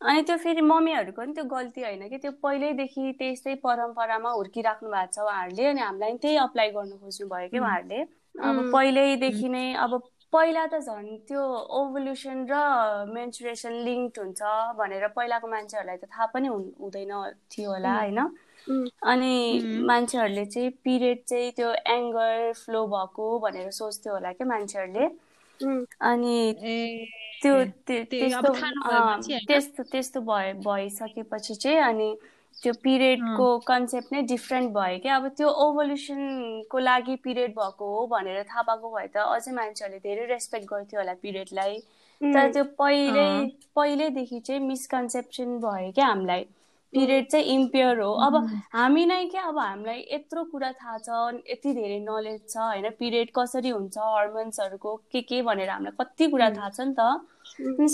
अनि 0.00 0.22
त्यो 0.22 0.36
फेरि 0.36 0.60
मम्मीहरूको 0.60 1.20
पनि 1.22 1.32
त्यो 1.32 1.44
गल्ती 1.44 1.80
होइन 1.82 2.08
कि 2.08 2.18
त्यो 2.18 2.32
पहिल्यैदेखि 2.42 3.12
त्यस्तै 3.18 3.54
परम्परामा 3.64 4.30
हुर्किराख्नु 4.30 4.88
भएको 4.90 5.12
छ 5.12 5.18
उहाँहरूले 5.26 5.66
अनि 5.66 5.80
हामीलाई 5.80 6.16
त्यही 6.22 6.36
अप्लाई 6.46 6.70
गर्नु 6.70 6.96
खोज्नु 7.02 7.28
भयो 7.28 7.48
कि 7.48 7.58
उहाँहरूले। 7.58 8.00
अब 8.38 8.70
पहिल्यैदेखि 8.72 9.48
नै 9.48 9.66
अब 9.74 9.92
पहिला 10.32 10.66
त 10.66 10.78
झन् 10.80 11.18
त्यो 11.28 11.42
ओभल्युसन 11.80 12.38
र 12.50 12.54
मेन्सुरेसन 13.08 13.72
लिङ्क 13.84 14.18
हुन्छ 14.18 14.42
भनेर 14.78 15.06
पहिलाको 15.16 15.46
मान्छेहरूलाई 15.48 15.96
त 15.96 16.04
थाहा 16.10 16.26
पनि 16.34 16.48
हुँदैन 16.48 17.12
थियो 17.50 17.70
होला 17.70 17.92
होइन? 17.94 18.20
अनि 19.02 19.32
मान्छेहरूले 19.86 20.44
चाहिँ 20.46 20.70
पिरियड 20.84 21.18
चाहिँ 21.24 21.50
त्यो 21.52 21.68
एङ्गर 21.88 22.52
फ्लो 22.52 22.86
भएको 22.86 23.26
भनेर 23.38 23.70
सोच्थ्यो 23.70 24.12
होला 24.12 24.32
क्या 24.32 24.46
मान्छेहरूले। 24.46 25.06
अनि 26.00 26.36
त्यो 27.42 27.54
त्यस्तो 27.84 28.52
त्यस्तो 29.46 29.82
त्यस्तो 29.92 30.20
भए 30.20 30.52
भइसकेपछि 30.66 31.54
चाहिँ 31.54 31.78
अनि 31.80 32.08
त्यो 32.62 32.72
पिरियडको 32.82 33.46
कन्सेप्ट 33.66 34.12
नै 34.12 34.22
डिफ्रेन्ट 34.32 34.72
भयो 34.74 34.98
क्या? 35.02 35.16
अब 35.16 35.28
त्यो 35.38 35.48
ओभल्युसनको 35.64 36.78
लागि 36.78 37.16
पिरियड 37.24 37.50
भएको 37.58 37.84
हो 37.94 38.06
भनेर 38.12 38.42
थाहा 38.50 38.62
पाएको 38.68 38.90
भए 38.96 39.06
त 39.06 39.16
अझै 39.36 39.52
मान्छेहरूले 39.52 40.00
धेरै 40.08 40.26
रेस्पेक्ट 40.32 40.66
गर्थ्यो 40.72 41.00
होला 41.00 41.14
पिरियडलाई 41.22 41.78
तर 42.20 42.52
त्यो 42.52 42.64
पहिल्यै 42.78 43.32
पहिल्यैदेखि 43.76 44.40
चाहिँ 44.40 44.60
मिसकन्सेप्सन 44.66 45.58
भयो 45.64 45.90
क्या 45.92 46.06
हामीलाई। 46.06 46.46
पिरियड 46.92 47.26
चाहिँ 47.28 47.44
इम्प्योर 47.52 48.00
हो। 48.00 48.12
अब 48.24 48.34
हामी 48.72 49.04
नै 49.06 49.24
क्या? 49.28 49.42
अब 49.42 49.58
हामीलाई 49.58 49.98
यत्रो 50.12 50.44
कुरा 50.52 50.70
थाहा 50.72 50.98
छ 50.98 51.42
यति 51.50 51.72
धेरै 51.74 51.98
नलेज 52.00 52.40
छ 52.48 52.56
होइन? 52.56 52.88
पिरियड 52.98 53.30
कसरी 53.38 53.70
हुन्छ 53.70 53.98
हर्मोन्सहरूको 53.98 54.94
के 55.12 55.20
के 55.28 55.42
भनेर 55.42 55.70
हामीलाई 55.70 55.96
कति 56.00 56.28
कुरा 56.32 56.48
थाहा 56.56 56.70
छ 56.70 56.80
नि 56.80 56.94
त। 56.98 57.00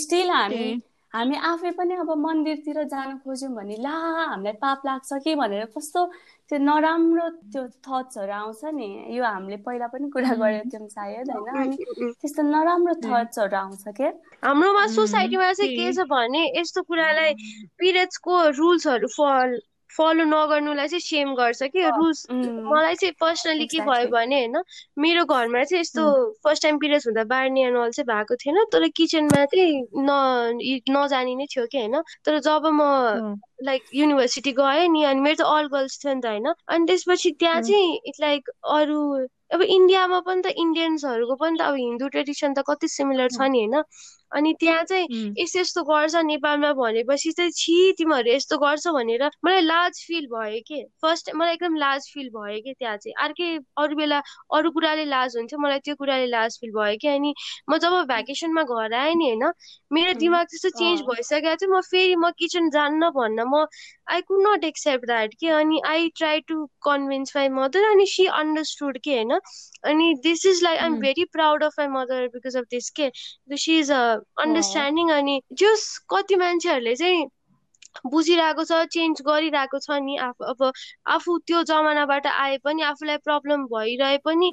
स्टिल 0.02 0.30
हामी 0.30 0.66
हामी 1.14 1.36
आफै 1.44 1.70
पनि 1.78 1.94
अब 2.02 2.10
मन्दिरतिर 2.18 2.82
जान 2.88 3.16
खोज्यौँ 3.24 3.52
भने 3.54 3.76
ला 3.84 3.90
हामीलाई 4.32 4.52
पाप 4.60 4.86
लाग्छ 4.86 5.18
कि 5.24 5.34
भनेर 5.36 5.64
कस्तो 5.76 6.04
त्यो 6.50 6.58
नराम्रो 6.58 7.28
त्यो 7.52 7.62
थट्सहरू 7.84 8.32
आउँछ 8.32 8.64
नि। 8.72 8.88
यो 9.16 9.24
हामीले 9.24 9.56
पहिला 9.66 9.86
पनि 9.92 10.08
कुरा 10.08 10.32
गरेको 10.40 10.70
थियौँ 10.72 10.88
सायद 10.88 11.30
होइन? 11.30 11.56
अनि 11.62 11.76
त्यस्तो 12.16 12.42
नराम्रो 12.42 12.94
थट्सहरू 13.04 13.56
आउँछ 13.56 13.84
क्या 13.96 14.10
हाम्रोमा 14.44 14.86
सोसाइटीमा 14.96 15.52
चाहिँ 15.52 15.76
के 15.76 15.92
छ 15.92 16.08
भने 16.08 16.42
यस्तो 16.58 16.82
कुरालाई 16.88 17.32
पिरियड्सको 17.78 18.34
रुल्सहरू 18.58 19.08
फल 19.16 19.60
फलो 19.92 20.24
नगर्नुलाई 20.24 20.88
चाहिँ 20.88 21.00
सेम 21.02 21.34
गर्छ 21.34 21.62
कि 21.64 21.82
रुल्स 21.90 22.26
मलाई 22.30 22.94
चाहिँ 22.94 23.14
पर्सनली 23.20 23.66
के 23.66 23.80
भयो 23.80 24.08
भने 24.08 24.38
होइन 24.38 24.62
मेरो 24.98 25.24
घरमा 25.26 25.62
चाहिँ 25.64 25.80
यस्तो 25.80 26.04
फर्स्ट 26.44 26.62
टाइम 26.62 26.78
पिरियड्स 26.78 27.06
हुँदा 27.06 27.24
बार्ने 27.26 27.64
एनुअल 27.66 27.90
चाहिँ 27.90 28.06
भएको 28.06 28.36
थिएन 28.36 28.64
तर 28.72 28.88
किचनमा 28.96 29.44
चाहिँ 29.46 29.82
न 30.00 30.12
नजाने 30.90 31.34
नै 31.34 31.46
थियो 31.46 31.66
कि 31.66 31.78
होइन। 31.78 32.02
तर 32.24 32.38
जब 32.40 32.66
म 32.72 33.36
लाइक 33.64 33.82
युनिभर्सिटी 33.94 34.52
गएँ 34.52 34.88
नि 34.88 35.04
अनि 35.04 35.20
मेरो 35.20 35.36
त 35.36 35.46
अल 35.48 35.66
गर्ल्स 35.68 35.98
थियो 36.04 36.14
नि 36.14 36.20
त 36.20 36.26
होइन 36.26 36.46
अनि 36.68 36.86
त्यसपछि 36.86 37.30
त्यहाँ 37.40 37.60
चाहिँ 37.62 37.98
इट्स 38.06 38.20
लाइक 38.20 38.50
अरू 38.72 39.00
अब 39.52 39.62
इन्डियामा 39.62 40.20
पनि 40.20 40.42
त 40.42 40.54
इन्डियन्सहरूको 40.56 41.34
पनि 41.36 41.58
त 41.58 41.62
अब 41.62 41.74
हिन्दू 41.76 42.08
ट्रेडिसन 42.08 42.54
त 42.54 42.64
कति 42.66 42.88
सिमिलर 42.88 43.28
छ 43.30 43.48
नि 43.48 43.64
होइन। 43.64 43.82
अनि 44.32 44.52
त्यहाँ 44.60 44.84
चाहिँ 44.84 45.32
यस्तो 45.38 45.60
यस्तो 45.60 45.82
गर्छ 45.84 46.14
नेपालमा 46.24 46.72
भनेपछि 46.74 47.32
चाहिँ 47.32 47.50
छि 47.56 47.74
तिमीहरू 47.98 48.30
यस्तो 48.32 48.58
गर्छ 48.58 48.86
भनेर 48.96 49.24
मलाई 49.44 49.60
लाज 49.60 50.00
फिल 50.06 50.26
भयो 50.32 50.60
कि? 50.68 50.82
फर्स्ट 51.02 51.30
मलाई 51.34 51.54
एकदम 51.54 51.76
लाज 51.76 52.08
फिल 52.14 52.28
भयो 52.36 52.60
कि 52.64 52.72
त्यहाँ 52.78 52.96
चाहिँ? 52.96 53.14
अर्कै 53.24 53.48
अरू 53.82 53.96
बेला 53.96 54.20
अरू 54.56 54.70
कुराले 54.70 55.04
लाज 55.04 55.36
हुन्थ्यो 55.36 55.58
मलाई 55.58 55.78
त्यो 55.84 55.94
कुराले 55.96 56.26
लाज 56.26 56.58
फिल 56.60 56.70
भयो 56.78 56.96
कि? 57.02 57.08
अनि 57.08 57.34
म 57.70 57.78
जब 57.78 57.92
भ्याकेसनमा 58.08 58.62
घर 58.62 58.94
आएँ 58.94 59.14
नि 59.14 59.28
होइन 59.30 59.52
मेरो 59.90 60.12
दिमाग 60.20 60.46
त्यस्तो 60.50 60.70
चेन्ज 60.78 61.00
भइसकेको 61.10 61.54
थियो 61.56 61.70
म 61.76 61.80
फेरि 61.90 62.14
म 62.16 62.30
किचन 62.38 62.70
जान्न 62.70 63.10
भन्न 63.18 63.44
म 63.52 63.64
I 64.12 64.20
could 64.28 64.46
not 64.46 64.64
accept 64.64 65.06
that 65.06 65.34
कि? 65.40 65.46
अनि 65.60 65.80
I 65.86 66.08
try 66.16 66.40
to 66.48 66.64
convince 66.84 67.36
my 67.36 67.48
mother 67.60 67.84
अनि 67.90 68.06
सी 68.06 68.26
अन्डरस्टुड 68.40 68.98
के? 68.98 69.14
होइन? 69.14 69.38
अनि 69.84 70.14
this 70.24 70.46
is 70.46 70.62
like 70.64 70.78
I 70.80 70.86
am 70.86 70.98
very 71.00 71.24
proud 71.32 71.64
of 71.64 71.78
my 71.78 71.88
mother 72.00 72.28
because 72.34 72.56
of 72.56 72.64
this 72.70 72.90
के? 72.90 73.10
सी 73.56 73.78
इज 73.78 73.90
अ 73.92 74.02
अन्डरस्ट्यान्डिङ 74.38 75.10
अनि 75.12 75.34
जस 75.54 75.86
कति 76.10 76.36
मान्छेहरूले 76.36 76.94
चाहिँ 76.96 77.26
बुझिरहेको 78.06 78.64
छ 78.64 78.80
चेन्ज 78.92 79.22
गरिरहेको 79.26 79.78
छ 79.78 79.98
नि 80.02 80.16
आफू 80.18 80.44
अब 80.44 80.72
आफू 81.08 81.36
त्यो 81.46 81.62
जमानाबाट 81.64 82.26
आए 82.26 82.56
पनि 82.64 82.82
आफूलाई 82.82 83.16
प्रब्लम 83.24 83.64
भइरहे 83.72 84.18
पनि 84.24 84.50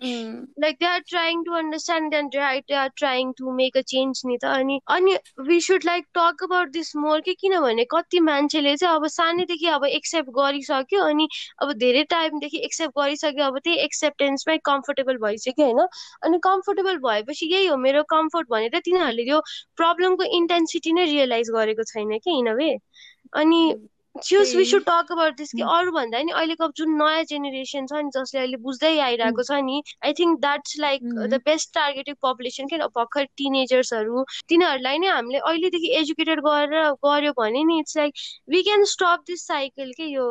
like 0.60 0.78
they 0.80 0.86
are 0.86 1.00
trying 1.10 1.44
to 1.44 1.54
understand 1.54 2.14
and 2.14 2.36
right 2.36 2.64
they 2.68 2.76
are 2.76 2.90
trying 2.98 3.32
to 3.38 3.52
make 3.54 3.78
a 3.78 3.82
change 3.94 4.22
नि 4.26 4.38
त। 4.38 4.46
अनि 4.60 4.80
अनि 4.90 5.18
we 5.48 5.60
should 5.62 5.86
like 5.86 6.06
talk 6.18 6.44
about 6.44 6.72
this 6.72 6.96
more 6.96 7.22
कि 7.22 7.34
किनभने 7.42 7.86
कति 7.92 8.20
मान्छेले 8.30 8.76
चाहिँ 8.76 8.96
अब 8.96 9.08
सानैदेखि 9.10 9.68
अब 9.78 9.86
एक्सेप्ट 9.86 10.30
गरिसक्यो 10.40 11.04
अनि 11.04 11.28
अब 11.62 11.74
धेरै 11.80 12.04
टाइमदेखि 12.10 12.64
एक्सेप्ट 12.66 13.00
गरिसक्यो 13.00 13.46
अब 13.46 13.60
त्यही 13.60 13.78
एक्सेप्टेन्समै 13.84 14.58
कम्फोर्टेबल 14.66 15.18
भइसक्यो 15.26 15.66
होइन? 15.66 15.88
अनि 16.24 16.40
कम्फोर्टेबल 16.44 16.98
भएपछि 17.00 17.46
यही 17.54 17.66
हो 17.66 17.78
मेरो 17.78 18.04
कम्फोर्ट 18.10 18.48
भनेर 18.50 18.80
तिनीहरूले 18.86 19.24
यो 19.30 19.42
प्रब्लमको 19.78 20.24
इन्टेन्सिटी 20.38 20.94
नै 20.94 21.06
रियलाइज 21.06 21.50
गरेको 21.56 21.84
छैन 21.94 22.18
कि 22.18 22.38
इन 22.40 22.48
अ 22.48 22.54
वे 22.54 22.70
अनि 23.34 23.62
just 24.16 24.54
we 24.56 24.64
should 24.66 24.84
talk 24.84 25.12
about 25.12 25.36
this 25.38 25.52
कि 25.52 25.62
अरू 25.62 25.92
भन्दा 25.92 26.22
नि 26.24 26.32
अहिलेको 26.32 26.68
जुन 26.76 26.96
नयाँ 26.98 27.24
जेनेरेसन 27.24 27.86
छ 27.86 28.00
नि 28.04 28.10
जसले 28.16 28.40
अहिले 28.40 28.58
बुझ्दै 28.58 28.92
आइरहेको 29.00 29.44
छ 29.44 29.60
नि 29.62 29.82
I 30.06 30.14
think 30.14 30.40
that's 30.40 30.80
like 30.80 31.04
the 31.04 31.40
best 31.46 31.74
targeted 31.74 32.16
population 32.22 32.68
के 32.68 32.78
भर्खर 32.96 33.30
टिनेजर्सहरू 33.38 34.24
तिनीहरूलाई 34.50 35.00
नै 35.00 35.08
हामीले 35.08 35.40
अहिलेदेखि 35.44 35.94
एजुकेटेड 35.94 36.42
गरेर 36.42 36.92
गऱ्यो 37.06 37.34
भने 37.38 37.64
नि 37.64 37.80
it's 37.80 37.98
like 37.98 38.26
we 38.50 38.62
can 38.64 38.84
stop 38.86 39.24
this 39.28 39.48
cycle 39.48 39.92
के 39.92 40.12
यो 40.12 40.28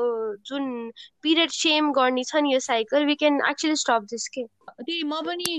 जुन 0.46 0.70
पिरियड 1.22 1.50
सेम 1.50 1.92
गर्ने 1.92 2.24
छ 2.24 2.44
नि 2.44 2.54
यो 2.54 2.60
cycle 2.60 3.04
we 3.04 3.14
can 3.14 3.40
actually 3.50 3.76
stop 3.76 4.06
this 4.10 4.28
के। 4.28 4.44
त्यही 4.44 5.02
म 5.02 5.20
पनि 5.22 5.58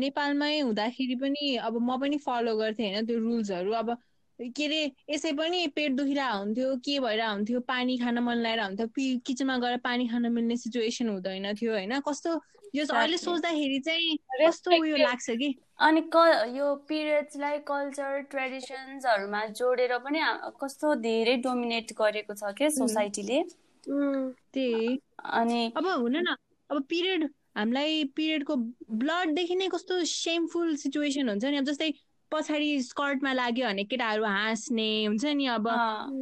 नेपालमै 0.00 0.58
हुँदाखेरि 0.60 1.14
पनि 1.16 1.56
अब 1.56 1.78
म 1.82 2.00
पनि 2.00 2.16
फलो 2.24 2.56
गर्थेँ 2.56 2.92
होइन 2.92 3.06
त्यो 3.06 3.18
रुल्सहरू 3.18 3.72
अब 3.72 3.96
के 4.40 4.64
अरे 4.64 4.80
यसै 5.10 5.32
पनि 5.32 5.66
पेट 5.76 5.92
दुखिरहेको 5.96 6.38
हुन्थ्यो 6.38 6.74
के 6.84 6.98
भइरहेको 7.00 7.32
हुन्थ्यो 7.32 7.60
पानी 7.68 7.96
खान 7.98 8.18
मन 8.24 8.36
लगाएर 8.36 8.60
हुन्थ्यो 8.60 8.86
किचनमा 9.26 9.56
गएर 9.58 9.76
पानी 9.84 10.08
खान 10.08 10.32
मिल्ने 10.32 10.56
सिचुएसन 10.56 11.08
हुँदैन 11.08 11.54
थियो 11.56 11.72
होइन? 11.72 12.00
कस्तो 12.08 12.40
यो 12.74 12.84
अहिले 12.92 13.16
सोच्दाखेरि 13.16 13.78
चाहिँ 13.86 14.16
कस्तो 14.40 14.70
उयो 14.82 14.96
लाग्छ 14.96 15.30
कि? 15.30 15.48
अनि 15.80 16.00
क 16.14 16.16
यो 16.56 16.74
पिरियड्सलाई 16.88 17.58
कल्चर 17.68 18.20
ट्रेडिसन्सहरूमा 18.30 19.44
जोडेर 19.56 19.96
पनि 20.04 20.20
कस्तो 20.60 20.94
धेरै 21.00 21.36
डोमिनेट 21.46 21.92
गरेको 21.98 22.34
छ 22.34 22.52
क्या 22.58 22.68
सोसाइटीले 22.76 23.42
त्यही। 23.88 24.98
अनि 25.40 25.72
अब 25.76 25.86
हुन 25.86 26.16
न 26.16 26.36
अब 26.70 26.82
पिरियड 26.90 27.24
हामीलाई 27.56 28.04
पिरियडको 28.16 28.56
ब्लडदेखि 29.00 29.54
नै 29.56 29.68
कस्तो 29.74 30.04
सेमफुल 30.04 30.74
सिचुएसन 30.76 31.28
हुन्छ 31.28 31.44
नि। 31.44 31.56
अब 31.56 31.64
जस्तै 31.64 31.90
पछाडि 32.32 32.70
स्कर्टमा 32.82 33.32
लाग्यो 33.32 33.66
भने 33.66 33.84
केटाहरू 33.90 34.24
हाँस्ने 34.24 34.88
हुन्छ 35.06 35.24
नि 35.36 35.46
अब 35.56 35.68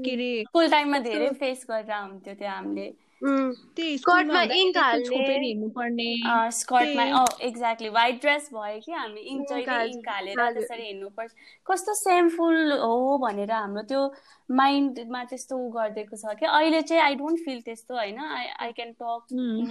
के 0.04 0.12
अरे 0.14 0.30
स्कुल 0.48 0.68
टाइममा 0.70 0.98
धेरै 1.08 1.30
फेस 1.40 1.64
गरेर 1.70 1.92
हुन्थ्यो 1.92 2.34
त्यो 2.34 2.50
हामीले। 2.50 2.92
स्कर्टमा 3.24 4.40
हिँड्नुपर्ने 4.40 6.08
स्कर्टमा 6.52 7.04
एक्ज्याक्टली 7.42 7.88
व्हाइट 7.88 8.20
ड्रेस 8.20 8.48
भयो 8.54 8.80
कि 8.84 8.92
हामी 8.92 9.20
इङ्क 9.20 9.48
जहिले 9.50 9.84
इङ्क 9.90 10.08
हालेर 10.08 10.36
त्यसरी 10.52 10.86
हिँड्नुपर्छ। 10.86 11.30
कस्तो 11.70 11.94
सेमफुल 12.00 12.72
हो 12.82 13.18
भनेर 13.24 13.50
हाम्रो 13.52 13.82
त्यो 13.88 14.02
माइन्डमा 14.48 15.24
त्यस्तो 15.32 15.56
उ 15.56 15.70
गरिदिएको 15.76 16.16
छ 16.16 16.36
कि 16.40 16.46
अहिले 16.46 16.80
चाहिँ 16.82 17.02
आई 17.02 17.14
डोन्ट 17.22 17.38
फिल 17.44 17.60
त्यस्तो 17.64 17.94
होइन? 17.96 18.18
आई 18.18 18.46
आई 18.60 18.72
क्यान 18.80 18.92
टक 19.00 19.20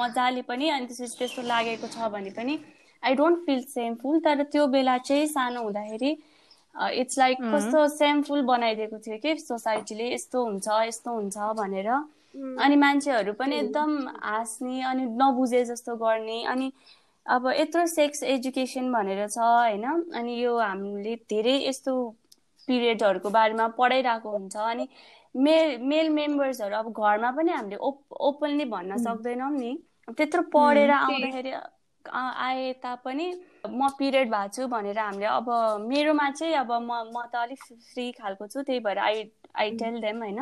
मजाले 0.01 0.41
पनि 0.49 0.69
अनि 0.69 0.85
त्यसपछि 0.89 1.17
त्यस्तो 1.19 1.41
लागेको 1.53 1.87
छ 1.87 2.09
भने 2.15 2.31
पनि 2.39 2.57
आई 3.03 3.15
डोन्ट 3.15 3.45
फिल 3.45 3.61
सेमफुल 3.69 4.19
तर 4.25 4.43
त्यो 4.51 4.67
बेला 4.67 4.97
चाहिँ 4.97 5.27
सानो 5.27 5.63
हुँदाखेरि 5.63 6.11
इट्स 6.93 7.17
लाइक 7.19 7.37
कस्तो 7.53 7.87
सेमफुल 7.95 8.41
बनाइदिएको 8.45 8.97
थियो 9.05 9.17
कि 9.23 9.37
सोसाइटीले 9.39 10.13
यस्तो 10.13 10.43
हुन्छ 10.45 10.67
यस्तो 10.87 11.11
हुन्छ 11.13 11.37
भनेर। 11.57 11.89
अनि 12.63 12.75
मान्छेहरू 12.75 13.33
पनि 13.33 13.55
एकदम 13.57 13.91
हाँस्ने 14.23 14.81
अनि 14.83 15.05
नबुझे 15.21 15.63
जस्तो 15.65 15.95
गर्ने। 15.95 16.43
अनि 16.45 16.71
अब 17.25 17.47
यत्रो 17.57 17.85
सेक्स 17.87 18.23
एजुकेसन 18.23 18.91
भनेर 18.93 19.27
छ 19.27 19.37
होइन? 19.37 19.85
अनि 20.15 20.33
यो 20.43 20.57
हामीले 20.57 21.15
धेरै 21.29 21.55
यस्तो 21.67 21.93
पिरियडहरूको 22.67 23.29
बारेमा 23.29 23.67
पढाइरहेको 23.77 24.29
हुन्छ। 24.29 24.55
अनि 24.57 24.87
मेल 25.35 25.77
मेल 25.91 26.09
मेम्बर्सहरू 26.09 26.75
अब 26.75 26.91
घरमा 26.93 27.31
पनि 27.37 27.51
हामीले 27.51 27.77
ओप 27.89 28.17
ओपनली 28.29 28.65
भन्न 28.73 28.97
सक्दैनौँ 29.05 29.51
नि। 29.51 29.71
त्यत्रो 30.17 30.41
पढेर 30.53 30.91
आउँदाखेरि 30.91 31.51
आए 32.09 32.71
तापनि 32.83 33.27
म 33.69 33.89
पिरियड 33.99 34.29
भएको 34.31 34.53
छु 34.55 34.67
भनेर 34.67 34.99
हामीले 34.99 35.25
अब 35.25 35.49
मेरोमा 35.89 36.29
चाहिँ 36.31 36.53
अब 36.55 36.71
म 36.71 36.91
म 37.13 37.25
त 37.31 37.35
अलिक 37.35 37.63
फ्री 37.93 38.11
खालको 38.19 38.47
छु 38.47 38.61
त्यही 38.61 38.79
भएर 38.79 38.97
आई 38.99 39.23
आई 39.55 39.71
टेल 39.77 40.01
देम 40.01 40.17
होइन। 40.23 40.41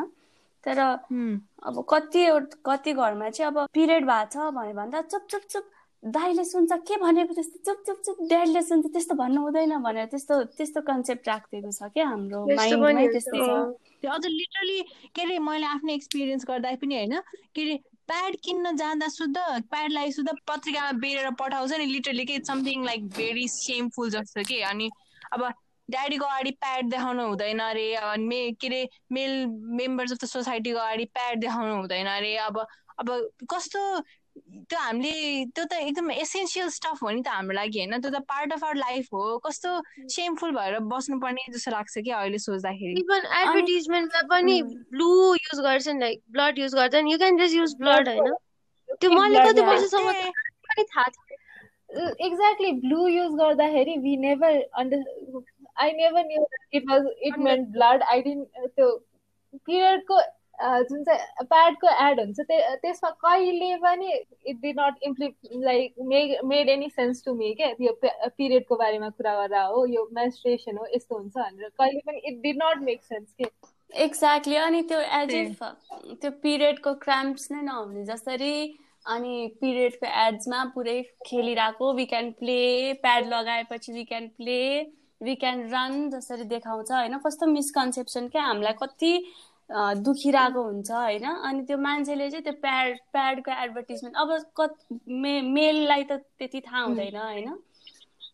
तर 0.64 0.78
अब 0.78 1.84
कति 1.90 2.26
कति 2.66 2.92
घरमा 2.92 3.30
चाहिँ 3.30 3.52
अब 3.52 3.66
पिरियड 3.74 4.04
भएको 4.06 4.30
छ 4.32 4.50
भने 4.54 4.72
भन्दा 4.74 5.00
चुप 5.02 5.26
चुप 5.30 5.42
चुप 5.50 5.70
दाइले 6.02 6.44
सुन्छ 6.44 6.72
के 6.82 6.96
भनेको 6.98 7.34
त्यस्तो? 7.34 7.58
चुप 7.62 7.82
चुप 7.86 7.98
चुप 8.06 8.16
ड्याडले 8.28 8.62
सुन्छ 8.62 8.86
त्यस्तो 8.92 9.14
भन्नु 9.14 9.40
हुँदैन 9.42 9.76
भनेर 9.82 10.06
त्यस्तो 10.10 10.42
त्यस्तो 10.58 10.80
कन्सेप्ट 10.82 11.28
राखिदिएको 11.28 11.70
छ 11.70 11.90
क्या 11.94 12.06
हाम्रो 12.08 12.46
माइन्डमै 12.46 13.06
त्यस्तो 13.06 13.38
छ। 13.38 14.10
अझ 14.10 14.24
लिटरली 14.26 14.80
के 15.14 15.22
अरे 15.22 15.38
मैले 15.38 15.66
आफ्नो 15.66 15.92
एक्सपिरियन्स 15.92 16.44
गर्दा 16.48 16.74
पनि 16.82 16.94
होइन 16.96 17.14
के 17.54 17.62
अरे 17.62 17.78
प्याड 18.12 18.34
किन्न 18.44 18.76
जाँदा 18.76 19.08
सुध 19.08 19.38
प्याडलाई 19.72 20.10
सुध 20.12 20.28
पत्रिकामा 20.48 20.92
बेरेर 21.00 21.30
पठाउँछ 21.40 21.72
नि 21.72 21.84
लिटरली 21.86 22.24
के 22.28 22.38
समथिङ 22.44 22.84
लाइक 22.84 23.08
भेरी 23.16 23.46
सेमफुल 23.48 24.10
जस्तो 24.10 24.42
कि। 24.48 24.60
अनि 24.70 24.88
अब 25.32 25.44
ड्याडीको 25.88 26.24
अगाडि 26.24 26.50
प्याड 26.60 26.90
देखाउनु 26.90 27.26
हुँदैन 27.28 27.58
अरे 27.58 27.86
मे 28.20 28.40
के 28.60 28.66
अरे 28.66 28.88
मेल 29.12 29.32
मेम्बर्स 29.80 30.12
अफ 30.12 30.18
द 30.24 30.28
सोसाइटीको 30.28 30.78
अगाडि 30.78 31.04
प्याड 31.16 31.40
देखाउनु 31.40 31.74
हुँदैन 31.76 32.06
अरे। 32.16 32.36
अब 32.48 32.58
अब 33.00 33.08
कस्तो 33.50 33.80
त्यो 34.36 34.78
हामीले 34.78 35.44
त्यो 35.54 35.64
त 35.64 35.72
एकदम 35.86 36.10
एसेन्सियल 36.10 36.68
स्टफ 36.76 37.02
हो 37.02 37.10
नि 37.10 37.22
त 37.22 37.28
हाम्रो 37.28 37.56
लागि 37.56 37.78
होइन? 37.78 38.00
त्यो 38.00 38.10
त 38.10 38.20
पार्ट 38.28 38.52
अफ 38.52 38.64
आवर 38.64 38.76
लाइफ 38.76 39.08
हो। 39.12 39.38
कस्तो 39.46 39.70
सेमफुल 40.14 40.50
भएर 40.56 40.78
बस्नुपर्ने 40.92 41.44
जस्तो 41.52 41.70
लाग्छ 41.70 41.98
कि 41.98 42.10
अहिले 42.10 42.38
सोच्दाखेरि। 42.38 43.00
इभन 43.00 43.26
एडभर्टिजमेन्टमा 43.40 44.22
पनि 44.30 44.62
ब्लू 44.62 45.12
युज 45.34 45.60
गर्छन् 45.60 46.00
लाइक 46.00 46.22
ब्लड 46.30 46.58
युज 46.58 46.74
गर्छन्। 46.74 47.08
You 47.08 47.18
can 47.18 47.38
just 47.38 47.56
use 47.56 47.76
blood 47.78 48.08
होइन? 48.08 48.34
त्यो 49.00 49.10
मैले 49.10 49.44
कति 49.44 49.62
वर्षसम्म 49.62 50.12
पनि 50.12 50.84
थाहा 50.84 51.08
थियो 51.08 52.08
एक्ज्याक्टली 52.26 52.72
ब्लू 52.82 53.06
युज 53.08 53.32
गर्दाखेरि 53.38 53.96
we 54.02 54.16
never 54.16 54.60
under 54.74 55.00
I 55.80 55.92
never 55.92 56.24
knew 56.26 56.46
it 56.72 56.84
was 56.90 57.06
it 57.22 57.38
meant 57.38 57.68
blood 57.68 58.02
I 58.02 58.22
didn't 58.22 58.68
त्यो 58.76 58.88
पिरियडको 59.66 60.20
जुन 60.62 61.02
चाहिँ 61.04 61.44
प्याडको 61.46 61.88
एड 62.06 62.20
हुन्छ 62.20 62.40
त्यसमा 62.82 63.10
कहिले 63.24 63.76
पनि 63.82 64.12
it 64.46 64.60
did 64.62 64.72
not 64.78 65.02
imply 65.04 65.28
like 65.64 65.94
made 66.44 66.68
any 66.68 66.88
sense 66.90 67.24
to 67.24 67.34
me 67.34 67.52
क्या? 67.54 67.68
यो 67.80 67.92
पिरियडको 68.02 68.76
बारेमा 68.76 69.08
कुरा 69.10 69.34
गर्दा 69.36 69.62
हो 69.64 69.84
यो 69.86 70.08
मेन्स्ट्रेसन 70.14 70.78
हो 70.78 70.86
यस्तो 70.94 71.18
हुन्छ 71.18 71.36
भनेर। 71.36 71.68
कहिले 71.68 72.00
पनि 72.06 72.20
it 72.24 72.40
did 72.42 72.52
not 72.62 72.82
make 72.82 73.02
sense 73.04 73.32
के? 73.32 73.50
एक्ज्याक्टली 74.04 74.56
अनि 74.56 74.82
त्यो 74.90 75.00
एज 75.18 75.34
इफ 75.34 75.62
त्यो 75.62 76.30
पिरियडको 76.42 76.94
क्राम्प्स 77.02 77.50
नै 77.52 77.62
नहुने 77.62 78.04
जसरी 78.06 78.54
अनि 79.06 79.34
पिरियडको 79.60 80.06
एड्समा 80.22 80.64
पुरै 80.74 81.00
खेलिरहेको 81.26 81.92
वी 81.94 82.04
क्यान 82.06 82.30
प्ले 82.38 82.58
प्याड 83.02 83.26
लगाएपछि 83.28 83.92
we 83.92 84.04
can 84.04 84.28
play 84.36 84.58
we 85.20 85.34
can 85.36 85.60
run 85.70 86.08
जसरी 86.10 86.44
देखाउँछ 86.50 86.90
होइन? 86.92 87.18
कस्तो 87.26 87.46
मिसकन्सेप्सन 87.46 88.28
क्या? 88.28 88.42
हामीलाई 88.42 88.72
कति 88.82 89.12
दुखिरहेको 89.70 90.62
हुन्छ 90.62 90.90
होइन? 90.90 91.24
अनि 91.24 91.62
त्यो 91.66 91.76
मान्छेले 91.78 92.30
चाहिँ 92.30 92.44
त्यो 92.44 92.52
प्याड 92.62 92.96
प्याडको 93.12 93.50
एडभर्टिजमेन्ट 93.64 94.16
अब 94.16 94.30
कत 94.56 94.74
मे 95.22 95.40
मेललाई 95.50 96.02
त 96.04 96.12
त्यति 96.38 96.60
थाहा 96.60 96.82
हुँदैन 96.82 97.16
होइन? 97.16 97.48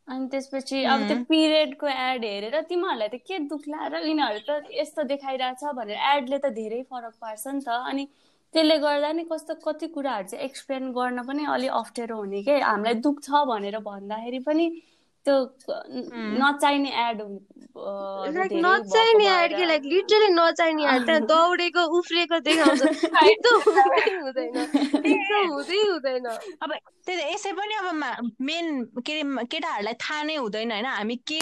अनि 0.09 0.27
त्यसपछि 0.29 0.83
अब 0.85 1.07
त्यो 1.09 1.17
पिरियडको 1.29 1.87
एड 1.87 2.25
हेरेर 2.25 2.61
तिमीहरूलाई 2.69 3.09
त 3.09 3.21
के 3.29 3.39
दुख 3.49 3.63
र 3.69 4.01
यिनीहरू 4.07 4.41
त 4.49 4.73
यस्तो 4.73 5.03
देखाइरहेछ 5.05 5.65
भनेर 5.77 5.99
एडले 6.13 6.39
त 6.39 6.53
धेरै 6.57 6.83
फरक 6.91 7.15
पार्छ 7.21 7.47
नि 7.47 7.61
त। 7.61 7.69
अनि 7.69 8.05
त्यसले 8.55 8.77
गर्दा 8.79 9.13
नि 9.13 9.25
कस्तो 9.31 9.55
कति 9.65 9.87
कुराहरू 9.95 10.29
चाहिँ 10.29 10.45
एक्सप्लेन 10.45 10.93
गर्न 10.93 11.23
पनि 11.29 11.45
अलिक 11.55 11.71
अप्ठ्यारो 11.71 12.17
हुने 12.17 12.43
के? 12.43 12.61
हामीलाई 12.61 12.95
दुख 13.07 13.21
छ 13.23 13.45
भनेर 13.51 13.79
भन्दाखेरि 13.85 14.39
पनि 14.49 14.67
त्यो 15.27 15.37
नचाहिने 16.41 16.91
एड 17.09 17.19
लाइक 18.37 18.53
नचाहिने 18.53 19.27
एड 19.45 19.57
के 19.57 19.65
लाइक 19.67 19.83
लिटरली 19.85 20.29
नचाहिने 20.35 20.85
एड 20.95 21.05
त्यहाँ 21.07 21.21
दौडेको 21.27 21.83
उफ्रेको 21.99 22.39
देखाउँछ 22.49 22.83
हुँदैन 24.23 24.57
हुँदै 25.53 25.81
हुँदैन 25.91 26.27
अब 26.63 26.73
त्यही 27.07 27.33
यसै 27.35 27.53
पनि 27.53 27.75
अब 27.75 28.33
मेन 28.41 28.85
के 29.07 29.21
अरे 29.21 29.45
केटाहरूलाई 29.47 29.95
थाहा 29.95 30.23
नै 30.23 30.37
हुँदैन 30.37 30.73
होइन? 30.73 30.87
हामी 30.87 31.17
के 31.29 31.41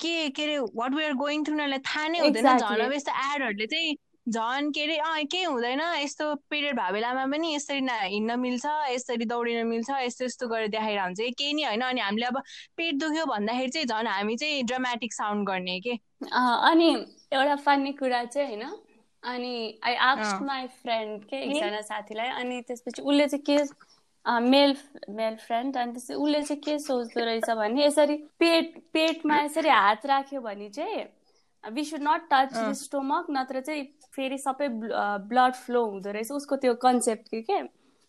के 0.00 0.28
के 0.36 0.42
अरे 0.42 0.58
what 0.74 0.94
we 0.94 1.04
are 1.04 1.12
going 1.14 1.44
through 1.44 1.54
उनीहरूलाई 1.54 1.78
थाहा 1.86 2.08
नै 2.08 2.18
हुँदैन। 2.18 2.58
झन् 2.58 2.80
अब 2.80 2.92
यस्तो 2.92 3.12
एडहरूले 3.34 3.66
चाहिँ 3.66 3.96
झन् 4.26 4.70
के 4.72 4.82
अरे 4.82 4.96
अँ 4.98 5.24
केही 5.24 5.44
हुँदैन 5.44 5.80
यस्तो 5.80 6.34
पिरियड 6.50 6.76
भएको 6.76 6.92
बेलामा 6.92 7.24
पनि 7.26 7.54
यसरी 7.54 7.80
हिँड्न 7.80 8.38
मिल्छ 8.38 8.66
यसरी 8.90 9.24
दौडिन 9.24 9.66
मिल्छ 9.66 9.90
यस्तो 9.90 10.24
यस्तो 10.24 10.48
गरेर 10.48 10.68
देखाएर 10.68 11.00
हुन्छ 11.00 11.20
केही 11.20 11.52
नै 11.52 11.64
होइन 11.64 11.80
अनि 11.82 12.00
हामीले 12.00 12.26
अब 12.26 12.38
पेट 12.76 12.94
दुख्यो 12.94 13.24
भन्दाखेरि 13.26 13.70
चाहिँ 13.70 13.86
झन् 13.86 14.06
हामी 14.06 14.36
चाहिँ 14.36 14.62
ड्रामेटिक 14.64 15.12
साउन्ड 15.12 15.48
गर्ने 15.48 15.78
के 15.80 15.94
अनि 16.30 16.88
एउटा 17.32 17.56
फन्नी 17.56 17.92
कुरा 17.92 18.24
चाहिँ 18.26 18.48
होइन 18.48 18.78
अनि 19.22 19.80
आई 19.84 19.94
आस्क 19.94 20.42
माई 20.42 20.66
फ्रेन्ड 20.82 21.24
के 21.24 21.36
एकजना 21.36 21.80
साथीलाई 21.82 22.28
अनि 22.40 22.60
त्यसपछि 22.62 23.02
उसले 23.02 23.26
चाहिँ 23.28 23.44
के 23.44 24.40
मेल 24.40 24.76
मेल 25.10 25.36
फ्रेन्ड 25.36 25.76
अनि 25.76 25.92
त्यसपछि 25.92 26.14
उसले 26.14 26.42
चाहिँ 26.42 26.60
के 26.62 26.78
सोच्दो 26.78 27.24
रहेछ 27.24 27.50
भने 27.50 27.86
यसरी 27.86 28.16
पेट 28.38 28.78
पेटमा 28.92 29.40
यसरी 29.40 29.68
हात 29.68 30.06
राख्यो 30.06 30.40
भने 30.40 30.68
चाहिँ 30.70 31.04
we 31.64 31.84
should 31.84 32.02
not 32.02 32.28
touch 32.32 32.54
stomach 32.76 33.26
नत्र 33.30 33.60
चाहिँ 33.60 33.84
फेरि 34.16 34.38
सबै 34.38 34.68
ब्लड 35.32 35.54
फ्लो 35.66 35.84
हुँदो 35.84 36.10
रहेछ 36.10 36.30
उसको 36.38 36.56
त्यो 36.64 36.74
कन्सेप्ट 36.86 37.28
के 37.28 37.40
के 37.50 37.60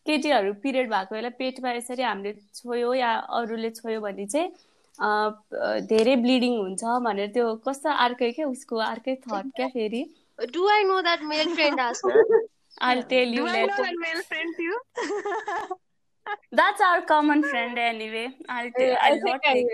केटीहरू 0.05 0.53
पिरियड 0.63 0.89
भएको 0.89 1.15
बेला 1.15 1.29
पेटमा 1.39 1.71
यसरी 1.71 2.03
हामीले 2.03 2.33
छोयो 2.61 2.93
या 2.93 3.11
अरूले 3.39 3.69
छोयो 3.81 4.01
भने 4.01 4.25
चाहिँ 4.35 5.85
धेरै 5.91 6.15
ब्लिडिङ 6.23 6.57
हुन्छ 6.61 6.97
भनेर 7.09 7.29
त्यो 7.37 7.53
कस्तो 7.67 7.97
अर्कै 8.07 8.31
क्या 8.39 8.47
उसको 8.47 8.81
अर्कै 8.87 9.15
थट 9.27 9.53
क्या 9.55 9.67
फेरि 9.77 10.03
do 10.53 10.67
I 10.77 10.83
know 10.93 11.01
that 11.01 11.23
male 11.33 11.53
friend 11.55 12.49
I'll 12.79 13.03
tell 13.03 13.27
you 13.27 13.43
later. 13.43 13.59
I 13.59 13.65
know 13.65 13.77
that 13.77 13.95
male 13.99 14.23
friend 14.23 14.55
too. 14.57 15.75
That's 16.51 16.81
our 16.81 17.01
common 17.01 17.43
friend 17.43 17.77
anyway. 17.77 18.29
I'll 18.47 18.71
tell. 18.71 18.97
I, 19.01 19.09
I 19.09 19.19
think 19.19 19.41
I, 19.45 19.65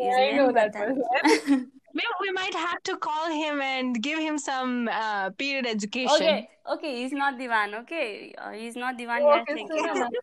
I, 0.00 0.22
I 0.22 0.36
know 0.36 0.52
that 0.52 0.72
person. 0.72 1.70
Maybe 1.93 2.13
we 2.21 2.31
might 2.31 2.53
have 2.53 2.81
to 2.83 2.97
call 2.97 3.29
him 3.29 3.61
and 3.61 4.01
give 4.01 4.19
him 4.19 4.37
some 4.37 4.87
uh, 4.87 5.31
period 5.31 5.65
education. 5.65 6.15
Okay, 6.15 6.49
okay, 6.73 6.91
he's 6.97 7.11
not 7.11 7.39
the 7.39 7.47
one. 7.47 7.73
Okay, 7.75 8.33
uh, 8.37 8.51
he's 8.51 8.75
not 8.75 8.97
the 8.97 9.07
one 9.07 9.21
you're 9.21 9.39
okay, 9.41 9.55
thinking 9.55 9.85
so, 9.85 9.95
about. 9.95 10.13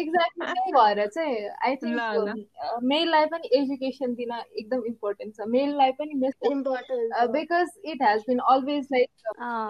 Exactly 0.00 0.46
त्यही 0.46 0.72
भएर 0.72 1.06
चाहिँ 1.06 1.36
I 1.66 1.76
think 1.82 2.80
मेललाई 2.92 3.26
पनि 3.34 3.50
education 3.60 4.14
दिन 4.14 4.32
एकदम 4.32 4.82
important 4.92 5.36
छ 5.36 5.48
मेललाई 5.56 5.92
पनि 6.00 6.32
important 6.52 7.30
because 7.36 7.78
it 7.92 8.02
has 8.08 8.24
been 8.28 8.38
always 8.56 8.88
like 8.92 9.08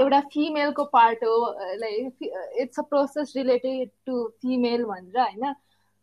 एउटा 0.01 0.21
फिमेलको 0.35 0.85
पार्ट 0.97 1.25
हो 1.25 1.37
like 1.85 2.33
it's 2.65 2.79
a 2.79 2.89
process 2.95 3.33
related 3.37 3.91
to 4.07 4.27
female 4.43 4.85
भनेर 4.95 5.21
होइन 5.21 5.55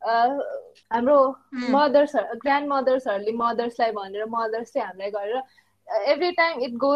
हाम्रो 0.03 1.19
मदर्सहरू 1.71 2.39
ग्रान्ड 2.41 2.69
मदर्सहरूले 2.73 3.33
मदर्सलाई 3.37 3.93
भनेर 3.93 4.25
मदर्स 4.31 4.73
चाहिँ 4.73 4.87
हामीलाई 4.87 5.11
गरेर 5.11 5.43
every 6.13 6.31
time 6.33 6.61
it 6.63 6.73
go 6.85 6.93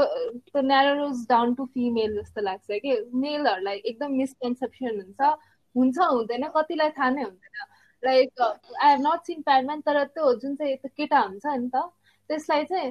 the 0.54 0.64
narrows 0.64 1.26
down 1.28 1.54
to 1.54 1.64
female 1.74 2.16
जस्तो 2.20 2.40
लाग्छ 2.40 2.66
कि। 2.70 2.96
मेलहरूलाई 3.14 3.76
एकदम 3.76 4.10
मिसकन्सेप्सन 4.16 5.00
हुन्छ 5.00 5.20
हुन्छ 5.74 5.98
हुँदैन 5.98 6.48
कतिलाई 6.56 6.90
थाहा 6.98 7.10
नै 7.10 7.22
हुँदैन। 7.22 7.56
Like 8.02 8.40
I 8.42 8.90
have 8.90 9.00
not 9.06 9.20
seen 9.26 9.42
Padman 9.42 9.80
तर 9.86 10.02
त्यो 10.04 10.34
जुन 10.42 10.56
चाहिँ 10.56 10.76
त्यो 10.76 10.90
केटा 10.96 11.20
हुन्छ 11.20 11.46
नि 11.46 11.68
त 11.74 11.76
त्यसलाई 12.30 12.64
चाहिँ 12.64 12.90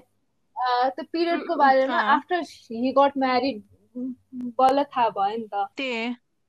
त्यो 0.96 1.04
पिरियडको 1.12 1.56
बारेमा 1.56 2.00
आफ्टर 2.16 2.42
हि 2.72 2.92
गट 2.98 3.18
म्यारिड 3.18 3.62
बल्ल 4.60 4.84
थाहा 4.84 5.10
भयो 5.10 5.38
नि 5.38 5.48
त। 5.54 5.68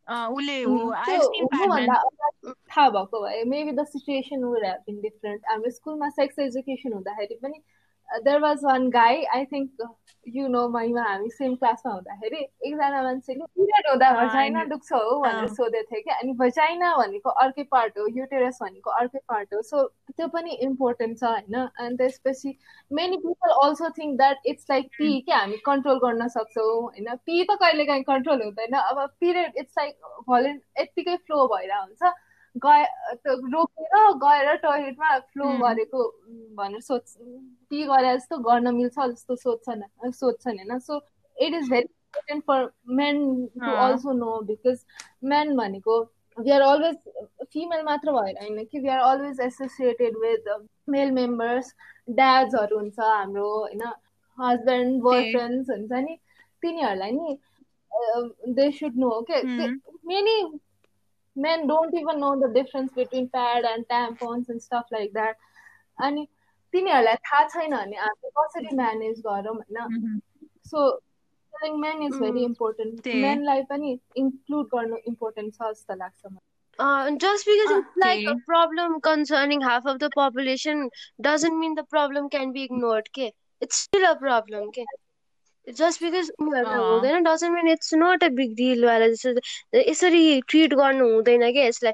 उसले 0.08 0.64
थाहा 2.66 2.88
भएको 2.88 3.20
भए 3.20 3.42
maybe 3.44 3.72
the 3.72 3.84
situation 3.86 4.44
would 4.44 4.64
have 4.64 4.80
been 4.86 5.00
different 5.00 5.42
हाम्रो 5.48 5.70
स्कुलमा 5.70 6.08
सेक्स 6.10 6.38
एजुकेसन 6.38 6.92
हुँदाखेरि 6.92 7.38
पनि 7.42 7.62
there 8.14 8.40
was 8.40 8.64
one 8.64 8.88
guy 8.90 9.24
I 9.34 9.44
think 9.52 9.88
you 10.26 10.48
know 10.48 10.68
Mahima 10.68 11.02
हामी 11.02 11.30
सेम 11.30 11.54
क्लासमा 11.54 11.92
हुँदाखेरि 11.92 12.38
एकजना 12.38 13.02
मान्छेले 13.02 13.44
पिरियड 13.44 13.88
हुँदा 13.88 14.10
भजाइना 14.14 14.64
दुख्छ 14.64 14.92
हो 14.92 15.18
भनेर 15.20 15.48
सोधेको 15.54 15.90
थियो 15.90 16.00
कि 16.02 16.10
अनि 16.10 16.32
भजाइना 16.42 16.94
भनेको 16.96 17.30
अर्कै 17.44 17.62
पार्ट 17.72 17.98
हो 17.98 18.06
युटेरस 18.18 18.58
भनेको 18.62 18.90
अर्कै 18.90 19.18
पार्ट 19.28 19.54
हो। 19.54 19.62
सो 19.62 19.82
त्यो 20.16 20.28
पनि 20.28 20.58
इम्पोर्टेन्ट 20.66 21.18
छ 21.18 21.24
होइन। 21.24 21.54
अनि 21.58 21.96
त्यसपछि 21.96 22.56
many 22.90 23.16
people 23.26 23.50
also 23.64 23.88
think 23.98 24.16
that 24.18 24.46
it's 24.46 24.70
like 24.70 24.86
pee 24.98 25.20
कि 25.20 25.32
हामी 25.32 25.56
कन्ट्रोल 25.66 25.98
गर्न 26.04 26.28
सक्छौँ 26.36 26.70
होइन। 26.82 27.14
पी 27.26 27.44
त 27.44 27.58
कहिले 27.62 27.84
काहीँ 27.86 28.02
कन्ट्रोल 28.12 28.42
हुँदैन। 28.42 28.78
अब 28.82 29.06
पिरियड 29.20 29.56
इट्स 29.56 29.78
लाइक 29.78 30.12
भोलिन्ट 30.28 30.62
यत्तिकै 30.80 31.16
फ्लो 31.16 31.46
भइरहेको 31.54 31.82
हुन्छ 31.82 32.12
गए 32.56 32.84
रोकेर 33.26 34.12
गएर 34.18 34.54
टोइलेटमा 34.62 35.18
फ्लो 35.18 35.46
गरेको 35.58 36.04
भनेर 36.56 36.80
सोच 36.82 37.16
टी 37.70 37.82
गरे 37.84 38.14
जस्तो 38.16 38.38
गर्न 38.40 38.74
मिल्छ 38.74 38.98
जस्तो 38.98 39.36
सोध्छन् 39.36 40.12
सोध्छन् 40.12 40.58
होइन। 40.58 40.78
So 40.80 41.00
it 41.36 41.54
is 41.54 41.70
very 41.70 41.84
important 41.84 42.44
for 42.44 42.70
men 42.94 43.46
to 43.56 43.76
also 43.84 44.12
know 44.14 44.40
because 44.46 44.84
men 45.24 45.56
भनेको 45.56 46.00
वी 46.38 46.50
आर 46.50 46.60
अलवेज 46.62 46.96
फिमेल 47.52 47.82
मात्र 47.84 48.12
भएर 48.12 48.36
होइन 48.42 48.64
कि 48.64 48.78
we 48.78 48.88
are 48.88 48.98
always 49.10 49.40
associated 49.40 50.16
with 50.18 50.48
male 50.88 51.10
members 51.12 51.74
ड्याड्सहरू 52.10 52.78
हुन्छ 52.78 52.98
हाम्रो 53.00 53.48
होइन। 53.50 53.82
हस्बेन्ड 54.38 55.00
बोयफ्रेन्ड्स 55.02 55.70
हुन्छ 55.70 55.92
नि 55.92 56.18
तिनीहरूलाई 56.62 57.10
नि 57.12 57.38
दे 58.54 58.70
सुड 58.72 58.96
नो 58.98 59.10
के 59.30 59.42
many 60.06 60.36
men 61.35 61.67
don't 61.67 61.93
even 61.93 62.19
know 62.19 62.39
the 62.39 62.53
difference 62.53 62.93
between 62.93 63.29
pad 63.29 63.65
and 63.71 63.87
tampons 63.89 64.49
and 64.49 64.61
stuff 64.61 64.97
like 64.97 65.13
that 65.19 65.35
अनि 66.05 66.27
तिनीहरूलाई 66.73 67.15
थाहा 67.27 67.43
छैन 67.51 67.75
भने 67.75 67.97
हामीले 67.97 68.31
कसरी 68.39 68.75
म्यानेज 68.79 69.21
गरौँ 69.27 69.55
होइन 69.55 70.19
so 70.71 70.89
men 71.85 72.03
is 72.07 72.19
very 72.21 72.43
important 72.45 73.07
मेनलाई 73.07 73.63
पनि 73.71 73.97
इन्क्लुड 74.23 74.67
गर्नु 74.75 74.97
इम्पोर्टेन्ट 75.13 75.55
छ 75.55 75.71
जस्तो 75.71 75.99
लाग्छ 76.03 76.25
मलाई 76.25 76.45
Uh, 76.85 77.11
just 77.21 77.47
because 77.49 77.71
okay. 77.71 77.77
it's 77.79 77.95
like 78.01 78.27
a 78.31 78.33
problem 78.47 78.97
concerning 79.05 79.61
half 79.61 79.87
of 79.91 79.95
the 80.01 80.09
population 80.15 80.83
doesn't 81.27 81.57
mean 81.61 81.73
the 81.79 81.85
problem 81.93 82.27
can 82.35 82.51
be 82.57 82.65
ignored. 82.65 83.07
Okay, 83.11 83.29
it's 83.61 83.79
still 83.85 84.05
a 84.09 84.15
problem. 84.19 84.67
Okay. 84.67 84.85
just 85.68 86.02
because 86.02 86.30
उनीहरूलाई 86.40 86.78
हुँदैन 86.78 87.22
doesn't 87.24 87.52
mean 87.54 87.68
it's 87.68 87.94
not 87.94 88.24
a 88.24 88.28
big 88.38 88.54
deal 88.56 88.84
वाला 88.86 89.08
जस्तो 89.08 89.78
यसरी 89.78 90.40
treat 90.48 90.74
गर्नु 90.74 91.08
हुँदैन 91.12 91.50
क्या 91.52 91.66
यसलाई। 91.66 91.92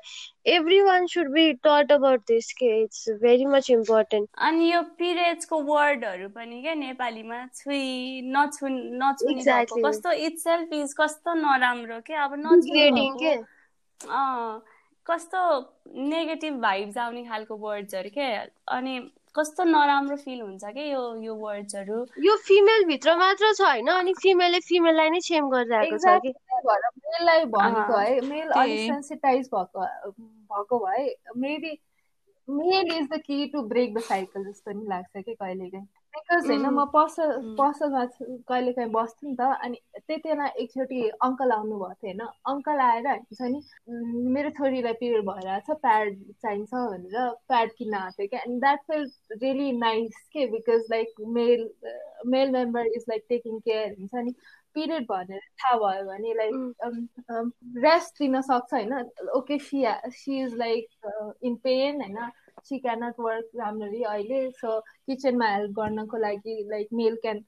Everyone 0.83 1.07
should 1.07 1.29
be 1.33 1.53
taught 1.67 1.93
about 1.93 2.21
this 2.29 2.53
के 2.61 2.71
इट्स 2.83 3.09
भेरी 3.23 3.47
मच 3.47 3.71
इम्पोर्टेन्ट 3.71 4.29
अनि 4.49 4.73
यो 4.73 4.81
पिरियड्सको 4.99 5.61
वर्डहरू 5.63 6.29
पनि 6.29 6.61
क्या 6.63 6.75
नेपालीमा 6.75 7.45
छुई 7.57 8.21
नछु 8.37 8.69
नछुने 8.71 9.65
कस्तो 9.85 10.13
इट्स 10.27 10.45
सेल्फ 10.45 10.73
इज 10.73 10.95
कस्तो 11.01 11.35
नराम्रो 11.35 12.01
के? 12.07 12.15
अब 12.15 12.35
नछुने 12.39 13.37
कस्तो 15.07 15.41
नेगेटिभ 16.09 16.55
भाइब्स 16.63 16.97
आउने 16.99 17.25
खालको 17.25 17.57
वर्ड्सहरू 17.57 18.11
के? 18.11 18.33
अनि 18.69 18.99
कस्तो 19.38 19.64
नराम्रो 19.64 20.16
फिल 20.16 20.40
हुन्छ 20.40 20.72
कि 20.77 20.92
यो 20.92 21.03
यो 21.22 21.35
वर्ड्सहरू? 21.42 21.98
यो 22.24 22.37
फिमेल 22.46 22.85
भित्र 22.85 23.16
मात्र 23.16 23.53
छ 23.53 23.61
होइन 23.62 23.88
अनि 23.88 24.14
फिमेलले 24.22 24.61
फिमेललाई 24.68 25.11
नै 25.11 25.20
सेम 25.29 25.51
गरिरहेको 25.51 25.98
छ 25.98 26.18
कि? 26.27 26.33
मेललाई 27.09 27.44
भनेको 27.57 27.98
है 27.98 28.20
मेल 28.31 28.48
अलिक 28.62 28.81
सेन्सिटाइज 28.81 29.51
भएको 29.55 29.87
भएको 30.11 30.79
भए 30.87 31.05
maybe 31.44 31.79
male 32.48 32.96
is 32.96 33.09
the 33.12 33.20
key 33.27 33.46
to 33.46 33.62
break 33.70 33.94
the 33.94 34.03
cycle 34.09 34.44
जस्तो 34.44 34.72
नि 34.72 34.87
लाग्छ 34.88 35.24
कि 35.24 35.35
कहिलेकाहीँ। 35.35 35.87
बिकज 36.19 36.47
होइन 36.51 36.67
म 36.75 36.85
पसल 36.95 37.33
पसलमा 37.59 38.05
कहिले 38.49 38.73
काहीँ 38.73 38.91
बस्थेँ 38.93 39.29
नि 39.31 39.37
त 39.37 39.49
अनि 39.65 39.79
त्यति 39.99 40.29
बेला 40.29 40.47
एकचोटि 40.65 41.01
अङ्कल 41.27 41.53
आउनुभएको 41.53 41.95
थियो 41.95 42.11
होइन? 42.11 42.21
अङ्कल 42.53 42.81
आएर 42.87 43.07
हुन्छ 43.09 43.41
नि 43.55 43.61
मेरो 44.37 44.51
छोरीलाई 44.59 44.93
पिरियड 45.03 45.25
भइरहेको 45.29 45.75
छ 45.75 45.79
प्याड 45.83 46.17
चाहिन्छ 46.43 46.75
भनेर 46.75 47.29
प्याड 47.49 47.73
किन्न 47.79 47.95
आएको 47.95 48.17
थियो 48.19 48.29
क्या? 48.29 48.41
And 48.49 48.61
that 48.61 48.81
feel 48.91 49.05
really 49.43 49.71
nice 49.79 50.23
के? 50.33 50.47
Because 50.57 50.87
like 50.91 51.15
male 51.39 51.69
male 52.35 52.51
member 52.59 52.87
is 52.97 53.05
like 53.09 53.25
taking 53.29 53.59
care 53.69 53.95
हुन्छ 53.99 54.25
नि? 54.29 54.35
पिरियड 54.77 55.07
भनेर 55.11 55.41
थाहा 55.63 55.77
भयो 55.85 56.05
भने 56.11 56.35
लाइक 56.35 56.55
रेस्ट 57.87 58.19
दिन 58.19 58.41
सक्छ 58.51 58.73
होइन? 58.75 58.93
Okay 59.37 59.59
she 59.59 59.85
she 60.19 60.43
is 60.45 60.55
like 60.65 61.37
in 61.45 61.57
pain 61.65 62.03
होइन? 62.03 62.31
सी 62.69 62.79
क्यानट 62.79 63.21
वर्क 63.21 63.51
राम्ररी 63.57 64.03
अहिले 64.07 64.41
सो 64.55 64.79
किचनमा 64.81 65.49
हेल्प 65.49 65.73
गर्नको 65.77 66.19
लागि 66.19 66.57
लाइक 66.69 66.89
मेल 66.95 67.17
क्यान 67.23 67.45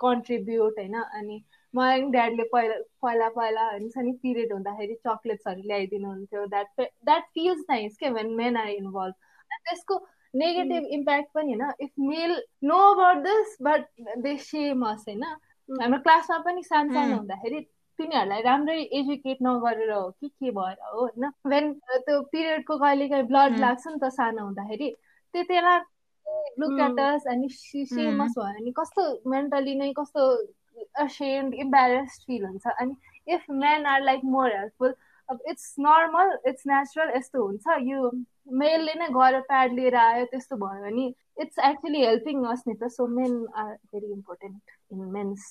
कन्ट्रिब्युट 0.00 0.78
होइन 0.78 0.94
अनि 0.94 1.42
मलाई 1.74 2.02
ड्याडले 2.10 2.44
पहिला 2.52 2.74
पहिला 3.02 3.28
पहिला 3.30 3.68
हुन्छ 3.68 3.98
नि 3.98 4.12
पिरियड 4.22 4.52
हुँदाखेरि 4.52 4.94
चक्लेट्सहरू 5.06 5.62
ल्याइदिनुहुन्थ्यो 5.62 6.46
द्याट 6.46 6.80
द्याट 6.80 7.28
फिल्स 7.34 7.64
नाइस 7.70 7.96
के 7.96 8.10
वेन 8.10 8.34
मेन 8.34 8.56
आर 8.56 8.68
इन्भल्भ 8.70 9.14
त्यसको 9.60 9.98
नेगेटिभ 10.34 10.84
इम्प्याक्ट 10.90 11.32
पनि 11.34 11.54
होइन 11.54 11.72
if 11.80 11.90
male 12.00 12.36
know 12.64 12.78
about 12.92 13.22
this 13.24 13.56
but 13.62 13.86
they 14.18 14.36
same 14.44 14.86
us 14.86 15.04
होइन 15.08 15.24
हाम्रो 15.68 15.98
क्लासमा 16.00 16.38
पनि 16.38 16.62
सानो 16.62 16.94
सानो 16.94 17.16
हुँदाखेरि 17.16 17.60
तिनीहरूलाई 17.98 18.42
राम्रै 18.42 18.76
एजुकेट 18.98 19.38
नगरेर 19.42 19.90
हो 19.92 20.10
कि 20.20 20.28
के 20.28 20.50
भएर 20.50 20.76
हो 20.84 21.00
होइन? 21.00 21.24
वेन 21.46 21.72
त्यो 21.88 22.20
पिरियडको 22.32 22.78
कहिले 22.78 23.08
काहीँ 23.08 23.26
ब्लड 23.26 23.58
लाग्छ 23.60 23.86
नि 23.86 23.98
त 24.02 24.12
सानो 24.12 24.44
हुँदाखेरि 24.44 24.88
त्यति 25.34 25.48
बेला 25.52 25.76
लुक 26.58 26.80
एट 26.80 26.98
अस 27.00 27.26
अनि 27.30 27.48
सेमस 27.50 28.34
भयो 28.38 28.52
भने 28.58 28.72
कस्तो 28.80 29.02
मेन्टली 29.30 29.74
नै 29.74 29.92
कस्तो 29.98 30.26
असेन्ड 31.04 31.54
इम्बेरेस्ड 31.54 32.26
फिल 32.26 32.44
हुन्छ। 32.44 32.66
अनि 32.80 32.94
if 33.34 33.44
men 33.62 33.86
are 33.86 34.00
like 34.02 34.20
more 34.34 34.52
helpful 34.56 34.94
अब 35.28 35.38
इट्स 35.50 35.74
नर्मल 35.78 36.36
इट्स 36.48 36.66
नेचुरल 36.66 37.16
यस्तो 37.16 37.46
हुन्छ। 37.46 37.78
यो 37.88 38.10
मेलले 38.62 38.94
नै 39.00 39.08
गएर 39.16 39.40
प्याड 39.50 39.72
लिएर 39.72 39.96
आयो 39.96 40.24
त्यस्तो 40.32 40.56
भयो 40.56 40.82
भने 40.82 41.06
इट्स 41.42 41.58
एक्चुली 41.70 42.04
हेल्पिङ 42.04 42.44
अस 42.52 42.64
नि 42.66 42.74
त। 42.74 42.88
So 42.96 43.06
men 43.06 43.32
are 43.56 43.72
very 43.92 44.12
important 44.12 44.60
in 44.92 45.00
menses 45.12 45.44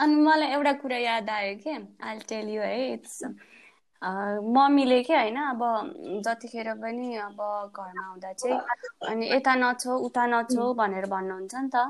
अनि 0.00 0.14
मलाई 0.16 0.48
एउटा 0.52 0.72
कुरा 0.82 0.96
याद 0.98 1.30
आयो 1.30 1.54
कि? 1.58 1.70
आई 2.02 2.18
टेल 2.28 2.48
यु 2.50 2.62
है 2.62 2.92
इट्स 2.92 3.22
मम्मीले 4.56 5.02
के 5.02 5.14
होइन 5.14 5.36
अब 5.42 5.60
जतिखेर 6.26 6.72
पनि 6.76 7.14
अब 7.18 7.36
घरमा 7.74 8.06
आउँदा 8.06 8.32
चाहिँ 8.34 8.58
अनि 9.08 9.28
यता 9.32 9.54
नछो 9.56 9.96
उता 10.06 10.26
नछो 10.28 10.72
भनेर 10.74 11.06
भन्नुहुन्छ 11.08 11.54
नि 11.56 11.68
त। 11.68 11.86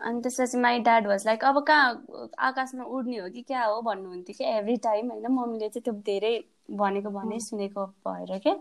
अनि 0.00 0.20
त्यसपछि 0.22 0.58
माई 0.58 0.78
ड्याड 0.80 1.06
वाज 1.06 1.26
लाइक 1.26 1.44
अब 1.44 1.58
कहाँ 1.66 2.26
आकाशमा 2.40 2.84
उड्ने 2.96 3.16
हो 3.18 3.28
कि 3.30 3.42
क्या 3.42 3.64
हो 3.64 3.80
भन्नुहुन्थ्यो 3.82 4.34
कि 4.38 4.44
एभ्री 4.48 4.76
टाइम 4.84 5.10
होइन 5.10 5.26
मम्मीले 5.32 5.68
चाहिँ 5.68 5.82
त्यो 5.82 5.94
धेरै 6.06 6.34
भनेको 6.76 7.10
भने 7.12 7.38
सुनेको 7.40 7.86
भएर 8.06 8.38
क्या 8.38 8.54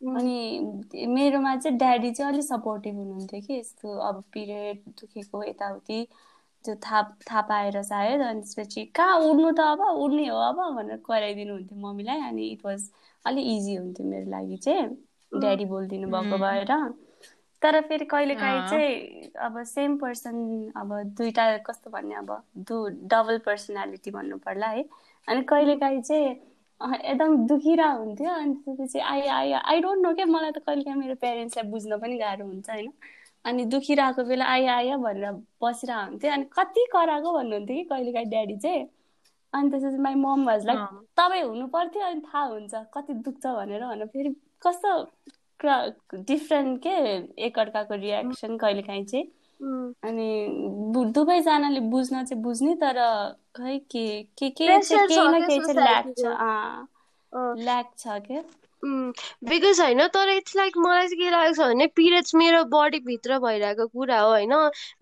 अनि 0.00 1.06
मेरोमा 1.08 1.54
चाहिँ 1.56 1.76
ड्याडी 1.78 2.10
चाहिँ 2.12 2.32
अलिक 2.32 2.44
सपोर्टिभ 2.44 2.94
हुनुहुन्थ्यो 2.96 3.40
कि 3.40 3.54
यस्तो 3.54 3.96
अब 4.00 4.22
पिरियड 4.32 4.82
दुखेको 5.00 5.42
यताउति। 5.44 6.06
त्यो 6.64 6.74
थाहा 6.84 7.02
थाहा 7.30 7.40
पाएर 7.48 7.82
सायद 7.82 8.20
अनि 8.20 8.40
त्यसपछि 8.40 8.84
कहाँ 8.94 9.18
उड्नु 9.30 9.50
त 9.52 9.60
अब 9.72 9.80
उड्ने 10.04 10.26
हो 10.28 10.38
अब 10.48 10.60
भनेर 10.76 10.96
कराइदिनु 11.08 11.52
हुन्थ्यो 11.54 11.78
मम्मीलाई 11.86 12.20
अनि 12.28 12.46
इट 12.52 12.64
वाज 12.66 12.90
अलिक 13.24 13.46
इजी 13.56 13.74
हुन्थ्यो 13.74 14.06
मेरो 14.06 14.30
लागि 14.30 14.56
चाहिँ। 14.56 14.88
ड्याडी 15.32 15.64
बोलिदिनु 15.64 16.08
भएको 16.08 16.38
भएर। 16.38 16.72
तर 17.62 17.80
फेरि 17.88 18.04
कहिलेकाहीँ 18.04 18.60
चाहिँ 18.70 19.30
अब 19.46 19.62
सेम 19.66 19.96
पर्सन 19.98 20.36
अब 20.76 20.92
दुइटा 21.18 21.46
कस्तो 21.66 21.90
भन्ने 21.90 22.14
अब 22.14 22.30
दु 22.68 22.76
डबल 23.12 23.38
पर्सनालिटी 23.46 24.10
भन्नु 24.10 24.36
पर्ला 24.46 24.66
है। 24.66 24.84
अनि 25.28 25.42
कहिलेकाहीँ 25.42 26.02
चाहिँ 26.02 26.28
एकदम 26.94 27.36
दुखिरह 27.46 27.90
हुन्थ्यो 27.92 28.30
अनि 28.30 28.54
त्यसपछि 28.54 28.98
I 28.98 29.20
I 29.36 29.52
I 29.52 29.80
don't 29.80 30.02
know 30.02 30.14
क्या 30.14 30.26
मलाई 30.26 30.50
त 30.52 30.58
कहिले 30.66 30.84
काहीँ 30.84 30.98
मेरो 31.00 31.14
प्यारेन्ट्सलाई 31.20 31.70
बुझ्न 31.70 31.98
पनि 31.98 32.18
गाह्रो 32.18 32.46
हुन्छ 32.46 32.70
होइन। 32.70 32.92
अनि 33.48 33.64
दुखिरहेको 33.72 34.24
बेला 34.28 34.44
आयो 34.54 34.70
आयो 34.72 34.98
भनेर 34.98 35.32
बसिरहेको 35.62 36.10
हुन्थ्यो। 36.10 36.32
अनि 36.32 36.44
कति 36.58 36.86
कराएको 36.92 37.32
भन्नुहुन्थ्यो 37.38 37.76
कि 37.76 37.84
कहिले 37.90 38.12
काहीँ 38.12 38.28
ड्याडी 38.30 38.56
चाहिँ। 38.64 38.86
अनि 39.52 39.70
त्यसपछि 39.70 39.98
माई 40.02 40.14
मम 40.14 40.44
भाजलाई 40.46 40.76
तपाईँ 41.16 41.42
हुनु 41.42 41.66
पर्थ्यो 41.72 42.02
अनि 42.06 42.20
थाहा 42.20 42.44
हुन्छ 42.44 42.74
कति 42.94 43.12
दुख्छ 43.26 43.46
भनेर 43.46 43.84
भनेर 43.86 44.06
फेरि 44.12 44.30
कस्तो 44.66 44.92
डिफ्रेन्ट 45.60 46.82
के 46.82 46.94
एकअर्काको 47.46 47.94
रियाक्सन 48.02 48.56
कहिले 48.58 48.82
काहीँ 48.82 49.04
चाहिँ 49.04 49.26
अनि 50.04 50.28
दुवैजनाले 51.14 51.80
बुझ्न 51.90 52.24
चाहिँ 52.24 52.42
बुझ्ने 52.42 52.74
तर 52.82 52.98
खै 53.56 53.78
के 53.90 54.06
के 54.38 54.50
के 54.50 54.66
केही 54.78 55.26
न 55.28 55.46
केही 55.46 55.60
चाहिँ 55.60 55.74
ल्याक 55.74 56.06
छ। 56.18 56.22
ल्याक 57.64 57.86
छ 57.98 58.18
क्या। 58.26 58.42
बिकज 58.82 59.80
होइन 59.80 60.06
तर 60.08 60.28
इट्स 60.28 60.56
लाइक 60.56 60.76
मलाई 60.78 61.06
चाहिँ 61.08 61.18
के 61.18 61.30
लागेको 61.30 61.54
छ 61.54 61.66
भने 61.68 61.86
पिरियड्स 61.96 62.34
मेरो 62.34 62.62
बडीभित्र 62.66 63.38
भइरहेको 63.38 63.86
कुरा 63.88 64.20
हो 64.20 64.28
होइन? 64.28 64.52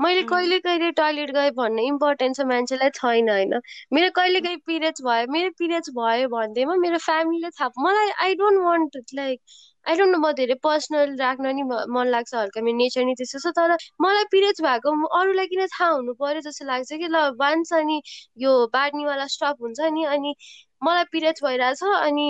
मैले 0.01 0.23
कहिले 0.23 0.59
कहिले 0.61 0.91
टोइलेट 0.93 1.31
गएँ 1.31 1.51
भन्ने 1.51 1.87
इम्पोर्टेन्स 1.87 2.41
मान्छेलाई 2.47 2.91
छैन 2.91 3.29
होइन? 3.31 3.61
मेरो 3.93 4.11
कहिले 4.17 4.41
काहीँ 4.41 4.57
पिरियड्स 4.67 5.03
भयो 5.03 5.33
मेरो 5.33 5.51
पिरियड्स 5.59 5.91
भयो 5.91 6.29
भन्दैमा 6.29 6.75
मेरो 6.77 6.99
फ्यामिलीले 6.99 7.51
थाहा 7.51 7.71
मलाई 7.79 8.11
I 8.21 8.35
don't 8.35 8.61
want 8.65 8.97
like 9.15 9.41
I 9.87 9.97
don't 9.97 10.13
know 10.13 10.19
म 10.19 10.33
धेरै 10.33 10.55
पर्सनल 10.63 11.17
राख्न 11.17 11.55
नि 11.57 11.63
मन 11.91 12.07
लाग्छ 12.09 12.35
हल्का 12.35 12.61
मेरो 12.63 12.77
नेचर 12.77 13.05
नि 13.05 13.15
त्यस्तो 13.15 13.39
छ 13.41 13.53
तर 13.57 13.77
मलाई 14.01 14.25
पिरियड्स 14.31 14.61
भएको 14.63 14.95
अरूलाई 15.21 15.47
किन 15.47 15.67
थाहा 15.67 15.91
हुनु 15.91 16.15
पर्यो 16.15 16.41
जस्तो 16.41 16.67
लाग्छ 16.67 16.93
कि 16.95 17.09
ल 17.09 17.25
वान्स 17.39 17.73
अनि 17.73 18.01
यो 18.39 18.53
बार्नीवाला 18.73 19.27
स्टप 19.29 19.57
हुन्छ 19.61 19.81
नि 19.93 20.05
अनि 20.11 20.35
मलाई 20.83 21.05
पिरियड्स 21.13 21.45
भइरहेछ 21.45 21.83
अनि 22.01 22.29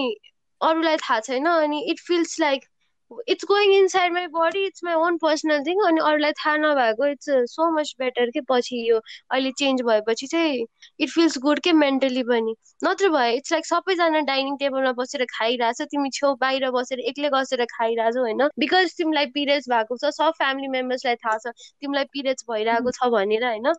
अरूलाई 0.61 0.97
थाहा 0.99 1.21
छैन 1.21 1.47
अनि 1.49 1.81
it 1.91 2.01
feels 2.03 2.39
like 2.41 2.65
it's 3.29 3.45
going 3.49 3.73
inside 3.89 4.13
my 4.13 4.27
body 4.35 4.65
it's 4.67 4.85
my 4.85 4.95
own 5.07 5.17
personal 5.23 5.63
thing 5.67 5.81
अनि 5.87 6.01
अरूलाई 6.11 6.33
थाहा 6.41 6.57
नभएको 6.57 7.07
इट्स 7.07 7.31
सो 7.53 7.71
मच 7.77 7.95
बेटर 8.01 8.31
के 8.31 8.41
पछि 8.49 8.79
यो 8.91 8.97
अहिले 8.99 9.51
चेन्ज 9.59 9.83
भएपछि 9.89 10.27
चाहिँ 10.27 10.65
इट 11.01 11.11
फिल्स 11.11 11.39
गुड 11.39 11.61
के 11.61 11.73
मेन्टली 11.73 12.23
पनि। 12.23 12.55
नत्र 12.85 13.09
भए 13.11 13.33
इट्स 13.37 13.53
लाइक 13.53 13.67
सबैजना 13.67 14.21
डाइनिङ 14.31 14.57
टेबलमा 14.57 14.93
बसेर 14.99 15.25
खाइरहेछ 15.33 15.83
तिमी 15.91 16.11
छेउ 16.15 16.35
बाहिर 16.41 16.71
बसेर 16.71 17.01
एक्लै 17.13 17.31
बसेर 17.35 17.65
खाइरहेछौ 17.73 18.21
होइन? 18.21 18.43
बिकज 18.59 18.95
तिमीलाई 18.99 19.27
पिरियड्स 19.37 19.69
भएको 19.71 19.97
छ 19.97 20.13
सब 20.19 20.33
फ्यामिली 20.39 20.69
मेम्बर्सलाई 20.77 21.17
थाहा 21.25 21.39
छ 21.39 21.55
तिमीलाई 21.83 22.05
पिरियड्स 22.13 22.45
भइरहेको 22.51 22.91
छ 22.99 23.11
भनेर 23.17 23.45
होइन? 23.45 23.73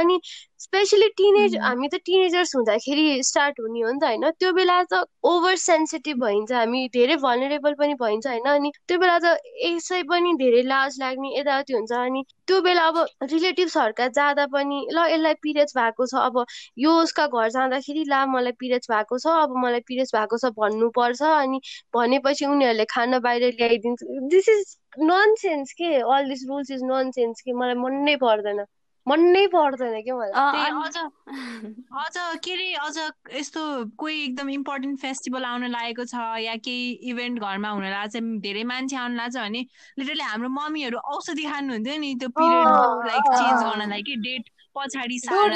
अनि 0.00 0.18
स्पेसली 0.64 1.08
टिनेज 1.16 1.56
हामी 1.62 1.88
त 1.88 2.00
टिनेजर्स 2.06 2.54
हुँदाखेरि 2.56 3.22
स्टार्ट 3.30 3.60
हुने 3.60 3.80
हो 3.80 3.92
नि 3.92 3.98
त 4.00 4.04
होइन? 4.04 4.30
त्यो 4.40 4.52
बेला 4.60 4.82
त 4.92 5.04
ओभर 5.32 5.56
सेन्सिटिभ 5.64 6.24
भइन्छ 6.24 6.52
हामी 6.52 6.86
धेरै 6.94 7.16
भनरेबल 7.26 7.74
पनि 7.80 7.94
भइन्छ 8.04 8.26
होइन? 8.26 8.48
अनि 8.54 8.72
त्यो 8.88 8.98
बेला 8.98 9.18
त 9.18 9.30
यसै 9.64 10.00
पनि 10.10 10.32
धेरै 10.40 10.62
लाज 10.70 10.96
लाग्ने 11.00 11.28
यताउति 11.38 11.74
हुन्छ 11.74 11.92
अनि 11.98 12.22
त्यो 12.48 12.60
बेला 12.66 12.86
अब 12.92 12.98
रिलेटिभ्सहरूका 13.32 14.08
जाँदा 14.18 14.46
पनि 14.54 14.80
ल 14.92 15.06
यसलाई 15.12 15.34
पिरियड्स 15.46 15.76
भएको 15.78 16.06
छ 16.12 16.24
अब 16.28 16.44
यो 16.84 16.92
उसका 17.02 17.26
घर 17.26 17.48
जाँदाखेरि 17.56 18.04
ला 18.08 18.24
मलाई 18.34 18.52
पिरियड्स 18.64 18.90
भएको 18.90 19.18
छ 19.18 19.36
अब 19.44 19.56
मलाई 19.64 19.86
पिरियड्स 19.88 20.14
भएको 20.16 20.38
छ 20.44 20.52
भन्नुपर्छ 20.60 21.22
अनि 21.32 21.60
भनेपछि 21.94 22.46
उनीहरूले 22.46 22.84
खाना 22.94 23.18
बाहिर 23.28 23.50
ल्याइदिन्छ। 23.58 24.00
दिस 24.36 24.48
इज 24.48 24.76
नन 25.10 25.34
सेन्स 25.40 25.72
के? 25.72 25.94
All 26.16 26.28
this 26.28 26.46
rules 26.48 26.70
is 26.70 26.82
nonsense 27.18 27.40
के? 27.40 27.52
मलाई 27.52 27.74
मन 27.84 28.02
नै 28.04 28.16
पर्दैन। 28.24 28.64
मनै 29.06 29.46
पर्दैन 29.46 30.00
क्या 30.02 30.14
मलाई। 30.16 30.32
अझ 32.04 32.16
के 32.44 32.52
अरे 32.52 32.68
अझ 32.74 32.96
यस्तो 33.36 33.62
कोही 33.96 34.22
एकदम 34.24 34.50
इम्पोर्टेन्ट 34.50 35.00
फेस्टिभल 35.00 35.44
आउन 35.44 35.66
लागेको 35.70 36.04
छ 36.04 36.24
या 36.40 36.54
केही 36.64 36.90
इभेन्ट 37.12 37.40
घरमा 37.40 37.70
हुन 37.70 37.84
लाग्छ 37.84 38.22
धेरै 38.46 38.64
मान्छे 38.64 38.96
आउन 38.96 39.16
लाग्छ 39.16 39.36
भने 39.36 39.64
लिटरली 39.98 40.22
हाम्रो 40.22 40.48
मम्मीहरू 40.48 40.98
औषधि 41.16 41.44
खानुहुन्थ्यो 41.44 41.96
नि 41.98 42.14
त्यो 42.20 42.28
पिरियड 42.40 43.06
लाइक 43.06 43.30
चेन्ज 43.34 43.62
गर्नलाई 43.62 44.02
कि 44.02 44.16
डेट 44.24 44.50
पछाडि 44.76 45.18
त्यो 45.26 45.46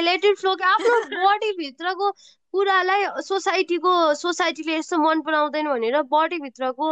लेटेड 0.00 0.36
फ्लो 0.36 0.54
आफ्नो 0.64 1.00
बडी 1.26 1.50
भित्रको 1.58 2.10
कुरालाई 2.54 3.04
सोसाइटीको 3.26 3.92
सोसाइटीले 4.22 4.76
यस्तो 4.76 4.98
मन 5.04 5.20
पराउँदैन 5.28 5.68
भनेर 5.68 6.00
बडीभित्रको 6.14 6.90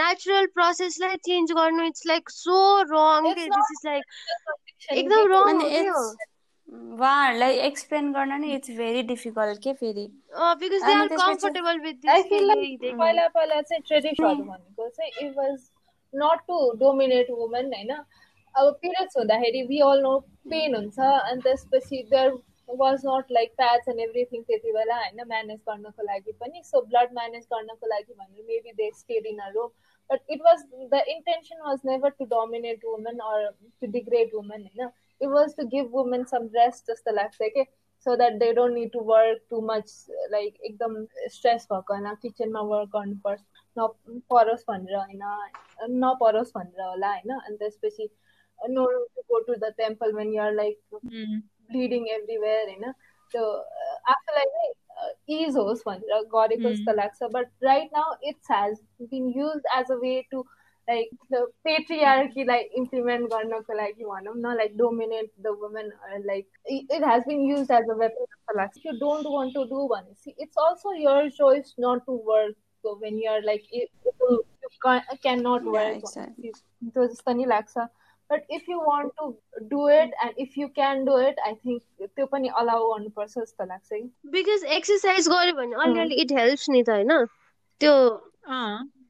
नेचुरल 0.00 0.46
प्रोसेसलाई 0.54 1.16
चेन्ज 1.28 1.52
गर्नु 1.60 1.86
it's 1.86 2.06
like 2.06 2.30
so 2.32 2.58
wrong 2.92 3.32
this 3.34 3.72
is 3.72 3.86
like 3.86 4.04
एकदम 4.92 5.32
रङ 5.32 5.64
उहाँहरूलाई 6.72 7.56
एक्सप्लेन 7.64 8.12
गर्न 8.12 8.40
नै 8.40 8.50
इट्स 8.54 8.70
भेरी 8.76 9.02
डिफिकल्ट 9.08 9.58
के 9.62 9.72
फेरि? 9.80 10.04
Because 10.60 10.84
they 10.84 10.92
are 10.94 11.08
comfortable 11.08 11.80
with 11.80 12.06
पहिला 12.06 13.26
पहिला 13.28 13.60
चाहिँ 13.60 13.82
ट्रेडिसन 13.88 14.40
भनेको 14.42 14.88
चाहिँ 14.88 15.10
it 15.26 15.36
was 15.36 15.56
not 16.14 16.46
to 16.48 16.60
dominate 16.80 17.30
women 17.30 17.66
होइन? 17.74 17.92
अब 18.54 18.72
पिरियड्स 18.82 19.16
हुँदाखेरि 19.16 19.62
वी 19.68 19.80
अल 19.90 20.00
नो 20.02 20.14
पेन 20.50 20.74
हुन्छ 20.74 20.98
अनि 21.00 21.40
त्यसपछि 21.42 22.02
there 22.10 22.30
was 22.68 23.02
not 23.06 23.30
like 23.32 23.52
patch 23.56 23.88
and 23.88 24.00
everything 24.00 24.42
त्यति 24.42 24.72
बेला 24.72 24.96
होइन 24.96 25.26
म्यानेज 25.28 25.58
गर्नको 25.68 26.02
लागि 26.02 26.32
पनि। 26.32 26.62
सो 26.64 26.80
ब्लड 26.82 27.12
म्यानेज 27.14 27.46
गर्नको 27.52 27.86
लागि 27.86 28.12
भनेर 28.14 28.44
maybe 28.48 28.72
they 28.72 28.90
stayed 28.96 29.26
in 29.26 29.38
a 29.38 29.48
room 29.54 29.68
but 30.10 30.30
it 30.30 30.40
was 30.44 30.64
the 30.94 31.02
intention 31.08 31.60
was 31.66 31.78
never 31.84 32.10
to 32.18 32.24
dominate 32.30 32.84
women 32.84 33.18
or 33.26 33.48
to 33.50 33.86
degrade 33.92 34.34
women 34.34 34.66
होइन 34.68 34.90
it 35.20 35.28
was 35.28 35.56
to 35.56 35.66
give 35.68 35.94
women 35.94 36.24
some 36.24 36.48
rest 36.54 36.90
जस्तो 36.90 37.12
लाग्छ 37.12 37.38
कि 37.42 37.64
so 38.06 38.14
that 38.16 38.32
they 38.34 38.52
don't 38.52 38.74
need 38.74 38.90
to 38.92 39.00
work 39.06 39.42
too 39.50 39.60
much 39.66 40.06
like 40.30 40.56
एकदम 40.60 41.04
stress 41.30 41.66
भएको 41.72 41.94
होइन। 41.94 42.14
किचनमा 42.22 42.60
work 42.70 42.88
गर्नुपर्छ 42.94 43.40
नपरोस् 43.76 44.64
भनेर 44.68 44.96
होइन 44.96 45.22
नपरोस् 45.98 46.52
भनेर 46.56 46.82
होला 46.82 47.12
होइन। 47.12 47.30
अनि 47.32 47.56
त्यसपछि 47.56 48.08
no 48.58 48.86
to 48.90 49.22
go 49.28 49.40
to 49.40 49.54
the 49.56 49.72
temple 49.76 50.12
when 50.14 50.34
you're 50.34 50.52
like 50.54 51.00
bleeding 51.71 52.07
everywhere 52.09 52.67
होइन 52.67 52.91
त्यो 53.33 53.45
आफूलाई 54.11 54.45
नै 54.51 54.67
इज 55.37 55.57
होस् 55.57 55.81
भनेर 55.85 56.21
गरेको 56.27 56.69
जस्तो 56.69 56.93
लाग्छ 56.93 57.31
but 57.33 57.49
right 57.63 57.89
now 57.93 58.13
it's 58.23 58.51
has 58.51 58.77
been 59.09 59.33
use 59.37 59.73
as 59.77 59.91
a 59.91 59.95
way 59.95 60.13
to 60.31 60.43
like 60.87 61.33
पेट्रियार्कीलाई 61.63 62.61
implement 62.81 63.29
गर्नको 63.31 63.73
लागि 63.73 64.03
भनौँ 64.03 64.35
न 64.35 64.55
like 64.57 64.77
dominate 64.77 65.31
the 65.41 65.55
women 65.61 65.91
like 66.25 66.47
it 66.67 67.03
has 67.03 67.27
been 67.27 67.41
use 67.45 67.71
as 67.71 67.89
a 67.89 67.97
weapon 68.03 68.25
जस्तो 68.25 68.57
लाग्छ 68.57 68.85
you 68.85 68.93
don't 68.99 69.27
want 69.29 69.53
to 69.53 69.63
do 69.65 69.87
भनेपछि 69.87 70.35
it's 70.39 70.63
also 70.67 70.93
your 70.99 71.29
choice 71.31 71.75
not 71.79 72.05
to 72.05 72.21
work 72.25 72.55
when 73.01 73.19
you're 73.19 73.43
like 73.43 73.67
can 75.21 75.39
not 75.47 75.63
work 75.67 76.11
त्यो 76.13 77.05
जस्तो 77.05 77.33
नि 77.33 77.45
लाग्छ 77.45 77.87
but 78.32 78.42
if 78.50 78.68
you 78.68 78.78
want 78.80 79.12
to 79.18 79.34
do 79.62 79.88
it 79.88 80.14
and 80.22 80.34
if 80.38 80.58
you 80.58 80.68
can 80.68 81.04
do 81.04 81.18
it 81.18 81.40
I 81.40 81.54
think 81.54 81.82
त्यो 82.16 82.26
पनि 82.26 82.48
allow 82.48 82.92
गर्नुपर्छ 82.92 83.38
जस्तो 83.38 83.64
लाग्छ 83.64 83.88
कि 83.92 84.12
बिकज 84.30 84.64
एक्सर्साइज 84.64 85.28
गर्यो 85.28 85.54
भने 85.54 85.82
अलिअलि 85.82 86.14
इट 86.14 86.32
हेल्प्स 86.32 86.70
नि 86.70 86.82
त 86.82 86.90
होइन? 86.90 87.24
त्यो 87.80 87.94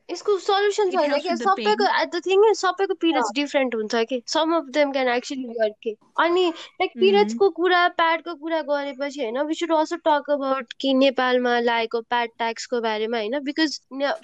यसको 0.08 0.36
सल्युसन 0.40 0.90
छैन 0.90 1.18
कि 1.20 1.36
सबैको 1.36 1.84
द 2.06 2.20
थिङ 2.24 2.42
सबैको 2.54 2.94
पिरियड्स 2.94 3.30
डिफ्रेन्ट 3.34 3.74
हुन्छ 3.74 4.02
कि? 4.08 4.22
Some 4.26 4.54
of 4.56 4.64
them 4.70 4.92
can 4.92 5.08
actually 5.08 5.44
work 5.60 5.74
के। 5.82 5.94
अनि 6.24 6.46
लाइक 6.48 6.90
पिरियड्सको 6.94 7.48
कुरा 7.58 7.86
प्याडको 8.00 8.34
कुरा 8.34 8.60
गरेपछि 8.62 9.22
होइन 9.22 9.40
we 9.46 9.54
should 9.54 9.72
also 9.72 9.96
talk 10.08 10.30
about 10.30 10.72
कि 10.80 10.92
नेपालमा 10.94 11.58
लागेको 11.60 12.00
प्याड 12.08 12.28
ट्याक्सको 12.38 12.80
बारेमा 12.80 13.18
होइन 13.18 13.38
because 13.44 13.78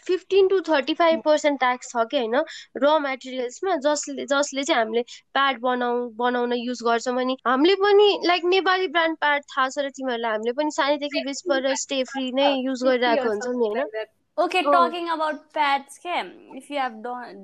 fifteen 0.06 0.48
to 0.48 0.60
thirty 0.68 0.94
five 0.94 1.22
percent 1.24 1.60
tax 1.60 1.92
छ 1.92 2.06
कि 2.10 2.18
होइन 2.18 2.36
र 2.76 2.98
मेटेरियल्समा 3.00 3.76
जसले 3.88 4.26
जसले 4.26 4.64
चाहिँ 4.64 4.82
हामीले 4.82 5.02
प्याड 5.32 5.60
बनाउ 5.60 6.04
बनाउन 6.18 6.52
युज 6.54 6.82
गर्छौँ। 6.82 7.16
अनि 7.20 7.36
हामीले 7.46 7.74
पनि 7.86 8.10
लाइक 8.26 8.44
नेपाली 8.48 8.88
ब्रान्ड 8.88 9.18
प्याड 9.18 9.42
थाहा 9.46 9.68
छ 9.68 9.78
र 9.78 9.90
तिमीहरूलाई 9.96 10.32
हामीले 10.32 10.52
पनि 10.52 10.70
सानैदेखि 10.72 11.24
बिचबाट 11.24 11.72
स्टे 11.78 12.02
फ्री 12.04 12.30
नै 12.34 12.52
युज 12.60 12.84
गरिरहेको 12.84 13.28
हुन्छौँ 13.28 13.54
नि 13.54 13.68
होइन। 13.68 14.06
ओके 14.38 14.62
टकिङ 14.62 15.08
अबाउट 15.10 15.36
प्याड्स 15.54 15.98
के? 15.98 16.18
If 16.56 16.70
you 16.70 16.80
have 16.80 16.92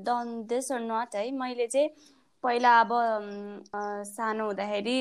done 0.09 0.45
this 0.49 0.73
or 0.73 0.81
not 0.81 1.17
है 1.17 1.31
मैले 1.39 1.67
चाहिँ 1.67 1.89
पहिला 2.45 2.73
अब 2.81 2.91
सानो 4.07 4.45
हुँदाखेरि 4.47 4.97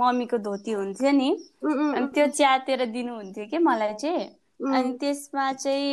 मम्मीको 0.00 0.38
धोती 0.46 0.72
हुन्थ्यो 0.72 1.10
नि। 1.12 1.30
अनि 1.64 2.06
त्यो 2.14 2.26
च्यातेर 2.26 2.84
दिनुहुन्थ्यो 2.92 3.46
कि 3.50 3.58
मलाई 3.58 3.94
चाहिँ। 3.94 4.28
अनि 4.60 4.92
त्यसमा 5.00 5.52
चाहिँ 5.52 5.88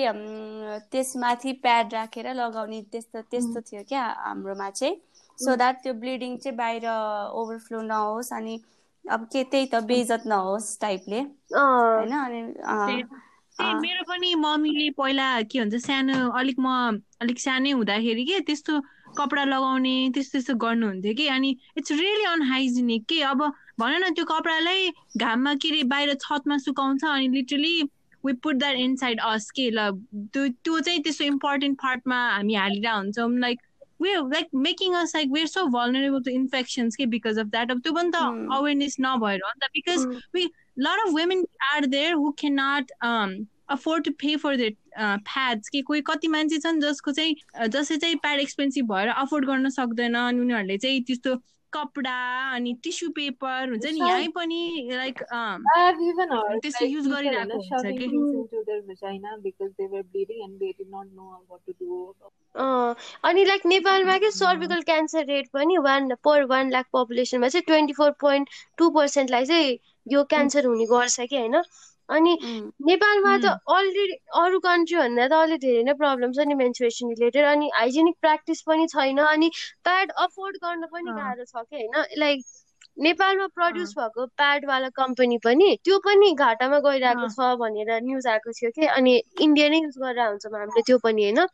त्यसमाथि 0.92 1.52
प्याड 1.64 1.94
राखेर 1.94 2.34
लगाउने 2.36 2.82
त्यस्तो 2.92 3.22
त्यस्तो 3.32 3.62
थियो 3.70 3.84
क्या 3.90 4.04
हाम्रोमा 4.18 4.70
चाहिँ। 4.70 4.96
सो 5.40 5.56
द्याट 5.56 5.76
त्यो 5.84 5.94
ब्लिडिङ 6.02 6.38
चाहिँ 6.38 6.58
बाहिर 6.58 6.88
ओभरफ्लो 7.40 7.82
नहोस् 7.82 8.34
अनि 8.34 8.60
अब 9.06 9.28
के 9.34 9.44
त्यही 9.44 9.66
त 9.74 9.84
बेजत 9.88 10.24
नहोस् 10.28 10.80
टाइपले। 10.82 11.20
होइन 11.54 12.14
अनि 12.18 13.04
मेरो 13.60 14.04
पनि 14.10 14.34
मम्मीले 14.38 14.90
पहिला 14.98 15.28
के 15.50 15.60
भन्छ 15.60 15.76
सानो 15.86 16.18
अलिक 16.40 16.60
म 16.60 17.02
अलिक 17.22 17.40
सानै 17.42 17.72
हुँदाखेरि 17.74 18.24
के 18.26 18.40
त्यस्तो 18.46 18.74
कपडा 19.18 19.44
लगाउने 19.50 19.94
त्यस्तो 20.14 20.38
त्यस्तो 20.38 20.54
गर्नुहुन्थ्यो 20.62 21.14
कि। 21.18 21.28
अनि 21.28 21.50
इट्स 21.78 21.92
रियली 21.92 22.26
अनहाइजेनिक 22.32 23.06
के। 23.10 23.22
अब 23.34 23.42
भन 23.82 23.94
न 24.04 24.14
त्यो 24.14 24.26
कपडालाई 24.30 24.90
घाममा 25.18 25.54
के 25.58 25.70
अरे 25.70 25.84
बाहिर 25.90 26.14
छतमा 26.22 26.58
सुकाउँछ 26.66 27.06
अनि 27.06 27.28
literally 27.34 27.82
we 28.24 28.34
put 28.46 28.56
that 28.62 28.76
inside 28.78 29.20
us 29.26 29.50
के 29.58 29.70
ल। 29.74 29.90
त्यो 30.34 30.48
त्यो 30.62 30.80
चाहिँ 30.80 31.02
त्यस्तो 31.02 31.26
इम्पोर्टेन्ट 31.26 31.78
पार्टमा 31.82 32.20
हामी 32.38 32.54
हालिरहेको 32.62 32.98
हुन्छौँ। 32.98 33.30
Like 33.42 33.60
way 34.01 34.15
like 34.15 34.49
making 34.55 34.95
us 34.95 35.15
like 35.17 35.31
where 35.33 35.47
so 35.47 35.67
vulnerable 35.67 36.23
to 36.23 36.31
infections 36.31 36.97
के 36.97 37.07
बिकज 37.07 37.39
अफ 37.39 37.47
द्याट 37.47 37.71
अब 37.71 37.81
त्यो 37.81 37.93
पनि 37.93 38.11
त 38.15 38.25
अवेरनेस 38.59 38.97
नभएर 39.01 39.41
हो 39.45 39.51
नि 39.51 39.67
त 39.67 39.71
because 39.71 40.07
we 40.35 40.51
lot 40.77 40.99
of 41.07 41.13
women 41.13 41.45
are 41.75 41.87
there 41.87 42.13
who 42.15 42.33
cannot 42.33 42.85
um, 43.03 43.47
afford 43.69 44.05
to 44.05 44.13
pay 44.13 44.37
for 44.37 44.57
their 44.57 44.71
uh, 44.99 45.19
pads 45.25 45.69
कि 45.69 45.83
कोही 45.83 46.01
कति 46.01 46.29
मान्छे 46.29 46.59
छन् 46.59 46.81
जसको 46.81 47.13
चाहिँ 47.13 47.69
जसले 47.69 47.97
चाहिँ 47.97 48.17
प्याड 48.17 48.41
एक्सपेन्सिभ 48.41 48.93
भएर 48.93 49.09
अफोर्ड 49.09 49.47
गर्न 49.47 49.69
सक्दैन 49.69 50.15
अनि 50.15 50.41
उनीहरूले 50.41 50.79
चाहिँ 50.79 51.03
त्यस्तो 51.03 51.35
कपडा 51.74 52.18
अनि 52.52 52.74
टिस्यु 52.84 53.10
पेपर 53.10 53.70
हुन्छ 53.70 53.86
नि 53.86 54.00
यहीँ 54.10 54.28
पनि 54.28 54.90
लाइक 54.92 55.24
त्यस्तो 56.62 56.86
युज 56.86 57.08
गरिरहेको 57.08 57.60
अनि 63.24 63.46
लाइक 63.46 63.66
नेपालमा 63.66 64.18
के 64.18 64.32
सर्भिकल 64.32 64.82
क्यान्सर 64.82 65.26
रेट 65.26 65.48
पनि 65.54 65.78
वान 65.78 66.16
पर 66.24 66.44
वान 66.44 66.72
लाख 66.72 66.86
पपुलेसनमा 66.94 67.48
चाहिँ 67.48 67.64
ट्वेन्टी 67.64 67.94
फोर 67.94 68.12
पोइन्ट 68.12 68.50
टू 68.78 68.90
पर्सेन्टलाई 68.90 69.46
चाहिँ 69.46 69.78
यो 70.12 70.24
क्यान्सर 70.24 70.66
हुने 70.66 70.86
गर्छ 70.86 71.20
कि 71.20 71.38
होइन? 71.38 71.62
अनि 72.10 72.34
नेपालमा 72.88 73.32
त 73.38 73.54
अलरेडी 73.70 74.14
अरू 74.36 74.60
कन्ट्री 74.60 74.98
भन्दा 74.98 75.28
त 75.28 75.40
अलिक 75.40 75.62
धेरै 75.62 75.84
नै 75.84 75.94
प्रब्लम 75.96 76.32
छ 76.32 76.46
नि 76.48 76.56
मेन्सुरेसन 76.62 77.10
रिलेटेड 77.10 77.46
अनि 77.48 77.72
हाइजेनिक 77.74 78.16
प्र्याक्टिस 78.22 78.62
पनि 78.64 78.88
छैन 78.88 79.20
अनि 79.26 79.50
प्याड 79.84 80.12
अफोर्ड 80.20 80.64
गर्न 80.64 80.88
पनि 80.88 81.18
गाह्रो 81.18 81.46
छ 81.46 81.64
कि 81.64 81.76
होइन? 81.78 82.06
लाइक 82.18 82.46
नेपालमा 82.98 83.48
प्रड्युस 83.56 83.94
भएको 83.98 84.26
प्याडवाला 84.38 84.90
कम्पनी 84.96 85.38
पनि 85.44 85.68
त्यो 85.84 85.98
पनि 86.06 86.32
घाटामा 86.36 86.80
गइरहेको 86.86 87.28
छ 87.34 87.50
भनेर 87.60 87.92
न्युज 88.04 88.28
आएको 88.28 88.52
थियो 88.52 88.72
कि? 88.72 88.86
अनि 88.94 89.18
इन्डिया 89.42 89.70
नै 89.70 89.82
युज 89.82 89.98
गरेर 90.00 90.28
हुन्छौँ 90.28 90.60
हामीले 90.60 90.82
त्यो 90.84 90.98
पनि 91.04 91.28
होइन? 91.28 91.46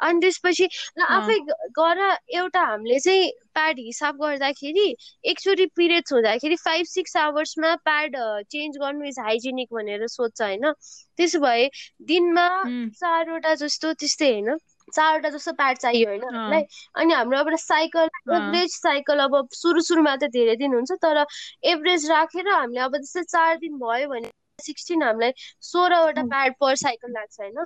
अनि 0.00 0.20
त्यसपछि 0.20 0.68
आफै 1.08 1.38
गर 1.78 2.00
एउटा 2.34 2.62
हामीले 2.62 2.98
चाहिँ 3.00 3.30
प्याड 3.54 3.78
हिसाब 3.80 4.16
गर्दाखेरि 4.22 4.86
एकचोटि 5.24 5.66
पिरियड्स 5.76 6.12
हुँदाखेरि 6.12 6.56
फाइभ 6.58 6.86
सिक्स 6.86 7.16
आवर्समा 7.18 7.74
प्याड 7.84 8.16
चेन्ज 8.50 8.78
गर्नु 8.78 9.06
इज 9.06 9.18
हाइजेनिक 9.20 9.68
भनेर 9.74 10.06
सोध्छ 10.08 10.40
होइन। 10.42 10.72
त्यसो 11.18 11.40
भए 11.40 11.68
दिनमा 12.08 12.48
चारवटा 12.96 13.54
जस्तो 13.62 13.92
त्यस्तै 13.94 14.30
होइन 14.32 14.56
चारवटा 14.92 15.28
जस्तो 15.30 15.52
प्याड 15.54 15.76
चाहियो 15.78 16.08
होइन 16.08 16.24
हामीलाई। 16.26 16.62
अनि 16.94 17.14
हाम्रो 17.14 17.38
अब 17.38 17.54
साइकल 17.58 18.08
एभरेज 18.30 18.70
साइकल 18.76 19.18
अब 19.20 19.36
सुरु 19.54 19.80
सुरुमा 19.82 20.16
त 20.16 20.30
धेरै 20.32 20.56
दिन 20.56 20.74
हुन्छ 20.74 20.92
तर 21.02 21.24
एभरेज 21.72 22.10
राखेर 22.10 22.48
हामीले 22.50 22.80
अब 22.80 22.96
जस्तै 22.98 23.22
चार 23.28 23.56
दिन 23.58 23.78
भयो 23.78 24.08
भने 24.08 24.30
सिक्सटिन 24.60 25.02
हामीलाई 25.02 25.32
सोह्रवटा 25.70 26.22
प्याड 26.32 26.54
पर 26.60 26.74
साइकल 26.76 27.12
लाग्छ 27.12 27.40
होइन? 27.40 27.64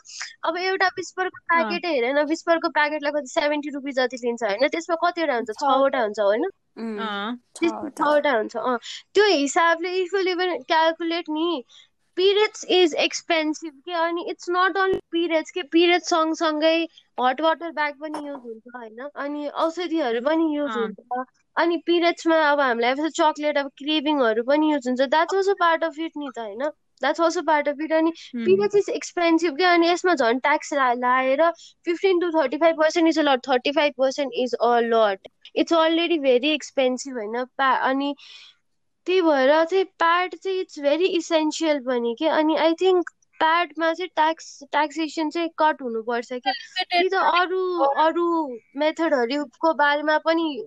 अब 0.48 0.56
एउटा 0.58 0.88
विस्परको 0.98 1.40
प्याकेटै 1.52 1.94
हेर 1.94 2.12
न 2.12 2.24
विस्परको 2.28 2.68
प्याकेटलाई 2.78 3.12
कति 3.12 3.32
सेभेन्टी 3.32 3.70
रुपिस 3.74 3.94
जति 3.96 4.16
लिन्छ 4.24 4.42
होइन? 4.42 4.68
त्यसमा 4.68 4.96
कतिवटा 5.06 5.34
हुन्छ? 5.34 5.50
छवटा 5.62 6.02
हुन्छ 6.02 6.20
होइन? 6.20 6.44
छवटा। 7.56 8.32
हुन्छ 8.32 8.56
त्यो 9.14 9.24
हिसाबले 9.26 9.90
इफ 9.96 10.14
इभन 10.26 10.56
क्यालकुलेट 10.68 11.28
नि 11.30 11.64
पिरियड्स 12.16 12.64
इज 12.70 12.94
एक्सपेन्सिभ 13.04 13.72
के? 13.86 13.92
अनि 13.92 14.24
इट्स 14.30 14.50
नट 14.50 14.76
ओन्ली 14.78 14.98
पिरियड्स 15.12 15.50
के? 15.50 15.62
पिरियड्स 15.72 16.08
सँगसँगै 16.08 16.76
हट 17.20 17.40
वाटर 17.40 17.70
ब्याग 17.72 17.94
पनि 18.00 18.26
युज 18.26 18.40
हुन्छ 18.44 18.76
होइन? 18.76 19.08
अनि 19.24 19.48
औषधिहरू 19.64 20.20
पनि 20.28 20.46
युज 20.56 20.76
हुन्छ। 20.76 21.24
अनि 21.56 21.76
पिरियड्समा 21.86 22.38
अब 22.50 22.60
हामीलाई 22.60 23.10
चक्लेट 23.18 23.58
अब 23.58 23.68
क्रेभिङहरू 23.82 24.42
पनि 24.44 24.72
युज 24.72 24.88
हुन्छ। 24.88 25.00
That's 25.00 25.34
also 25.34 25.54
part 25.60 25.84
of 25.84 25.98
it 25.98 26.12
नि 26.16 26.30
त 26.36 26.38
होइन? 26.38 26.70
That's 27.04 27.20
also 27.20 27.42
part 27.42 27.68
of 27.68 27.80
it 27.80 27.92
अनि 27.92 28.10
पिरियड्स 28.36 28.76
इज 28.76 28.88
एक्सपेन्सिभ 28.88 29.56
क्या 29.56 29.72
अनि 29.72 29.88
यसमा 29.88 30.14
झन् 30.14 30.38
ट्याक्स 30.38 30.72
लाएर 30.74 31.50
fifteen 31.84 32.20
to 32.20 32.30
thirty 32.30 32.56
five 32.56 32.76
percent 32.76 33.08
is 33.08 33.18
a 33.18 33.22
lot 33.22 33.48
thirty 33.48 33.72
five 33.72 33.92
percent 33.98 34.32
is 34.34 34.54
a 34.54 34.78
lot 34.82 35.28
it's 35.56 35.72
already 35.72 36.18
very 36.18 36.50
expensive 36.50 37.16
होइन 37.16 37.44
अनि 37.68 38.14
त्यही 39.06 39.20
भएर 39.22 39.64
चाहिँ 39.64 39.84
प्याड 39.84 40.34
चाहिँ 40.34 40.60
इट्स 40.60 40.80
भेरी 40.80 41.06
इसेन्सियल 41.06 41.80
पनि 41.80 42.14
के 42.18 42.28
अनि 42.28 42.56
आई 42.56 42.74
थिङ्क 42.74 43.10
प्याडमा 43.40 43.92
चाहिँ 43.92 44.08
ट्याक्स 44.08 44.58
ट्याक्सेसन 44.72 45.30
चाहिँ 45.30 45.48
कट 45.58 45.82
हुनुपर्छ 45.82 46.32
कि। 46.32 46.52
कि 46.92 47.08
त 47.08 47.14
अरू 47.14 47.80
अरू 47.82 48.26
मेथडहरूको 48.76 49.74
बारेमा 49.74 50.18
पनि 50.18 50.66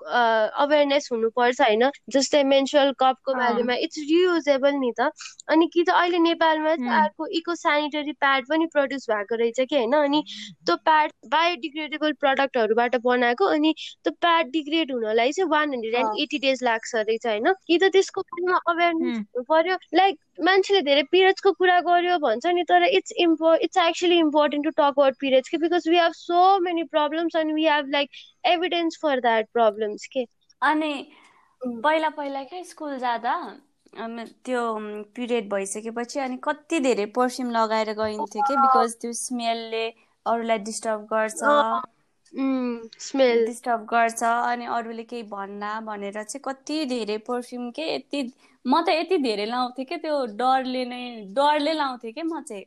अवेरनेस 0.00 1.08
हुनुपर्छ 1.12 1.60
होइन? 1.60 1.90
जस्तै 2.10 2.42
मेन्सुरल 2.44 2.92
कपको 2.98 3.34
बारेमा 3.34 3.74
इट्स 3.86 3.98
रियुजेबल 4.10 4.74
नि 4.78 4.92
त। 5.00 5.10
अनि 5.48 5.66
कि 5.72 5.84
त 5.84 5.90
अहिले 5.92 6.18
नेपालमा 6.18 6.72
अर्को 6.98 7.26
इको 7.38 7.54
सेनिटरी 7.56 8.12
प्याड 8.14 8.46
पनि 8.48 8.66
प्रड्युस 8.72 9.06
भएको 9.10 9.34
रहेछ 9.36 9.60
कि 9.60 9.76
होइन? 9.76 9.92
अनि 9.94 10.22
त्यो 10.66 10.76
प्याड 10.84 11.12
बायोडिग्रेडेबल 11.28 12.12
प्रडक्टहरूबाट 12.20 12.96
बनाएको 13.04 13.44
अनि 13.48 13.74
त्यो 14.04 14.12
प्याड 14.20 14.50
डिग्रेड 14.50 14.92
हुनलाई 14.92 15.32
चाहिँ 15.32 15.50
one 15.50 15.74
hundred 15.74 15.94
and 15.94 16.20
eighty 16.20 16.38
days 16.38 16.62
लाग्छ 16.64 16.94
रहेछ 16.96 17.26
होइन? 17.26 17.52
कि 17.66 17.78
त 17.78 17.92
त्यसको 17.92 18.22
बारेमा 18.22 18.58
अवेरनेस 18.66 19.18
हुनु 19.18 19.42
पर्यो 19.44 19.76
लाइक 19.94 20.18
मान्छेले 20.38 20.80
धेरै 20.82 21.02
पिरियड्सको 21.12 21.52
कुरा 21.52 21.80
गर्यो 21.86 22.18
भन्छ 22.18 22.46
नि 22.54 22.62
तर 22.68 22.82
it's 22.86 23.12
impo 23.24 23.54
it's 23.66 23.78
actually 23.84 24.18
important 24.18 24.64
to 24.64 24.70
talk 24.70 24.80
about 24.86 25.14
periods 25.20 25.48
के? 25.48 25.56
Because 25.58 25.88
we 25.88 25.98
have 25.98 26.12
so 26.14 26.58
many 26.60 26.82
problems 26.94 27.36
अनि 27.36 27.52
we 27.52 27.64
have 27.68 27.88
like 27.92 28.10
evidence 28.52 28.98
for 29.02 29.20
that 29.20 29.48
problems 29.52 30.06
के? 30.12 30.24
अनि 30.62 30.92
पहिला 31.62 32.08
पहिला 32.18 32.42
क्या 32.44 32.62
स्कुल 32.64 32.98
जाँदा 32.98 33.34
त्यो 34.44 34.62
पिरियड 35.16 35.48
भइसकेपछि 35.50 36.18
अनि 36.20 36.36
कति 36.44 36.80
धेरै 36.80 37.06
पर्फ्युम 37.16 37.50
लगाएर 37.50 37.92
गइन्थ्यो 38.00 38.42
कि? 38.42 38.56
बिकज 38.56 38.96
त्यो 39.00 39.12
स्मेलले 39.20 39.86
अरूलाई 40.26 40.58
डिस्टर्ब 40.64 41.06
गर्छ। 41.12 41.40
स्मेल 42.32 43.44
डिस्टर्ब 43.46 43.84
गर्छ 43.90 44.22
अनि 44.22 44.66
अरूले 44.76 45.04
केही 45.04 45.22
भन्ला 45.30 45.72
भनेर 45.80 46.22
चाहिँ 46.22 46.40
कति 46.44 46.84
धेरै 46.86 47.16
पर्फ्युम 47.28 47.70
के 47.78 47.86
यति 47.94 48.22
म 48.64 48.80
त 48.86 48.88
यति 48.90 49.18
धेरै 49.18 49.46
लाउँथेँ 49.46 49.84
क्या 49.86 49.98
त्यो 49.98 50.24
डरले 50.36 50.84
नै 50.84 51.02
डरले 51.36 51.72
लाउँथेँ 51.74 52.12
क्या 52.12 52.24
म 52.24 52.40
चाहिँ। 52.42 52.64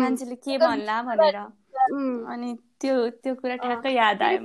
मान्छेले 0.00 0.34
के 0.44 0.58
भन्ला 0.58 1.02
भनेर। 1.02 1.36
अनि 2.32 2.54
त्यो 2.80 2.94
त्यो 3.22 3.34
कुरा 3.34 3.56
ठ्याक्कै 3.56 3.92
याद 3.94 4.22
आयो 4.22 4.38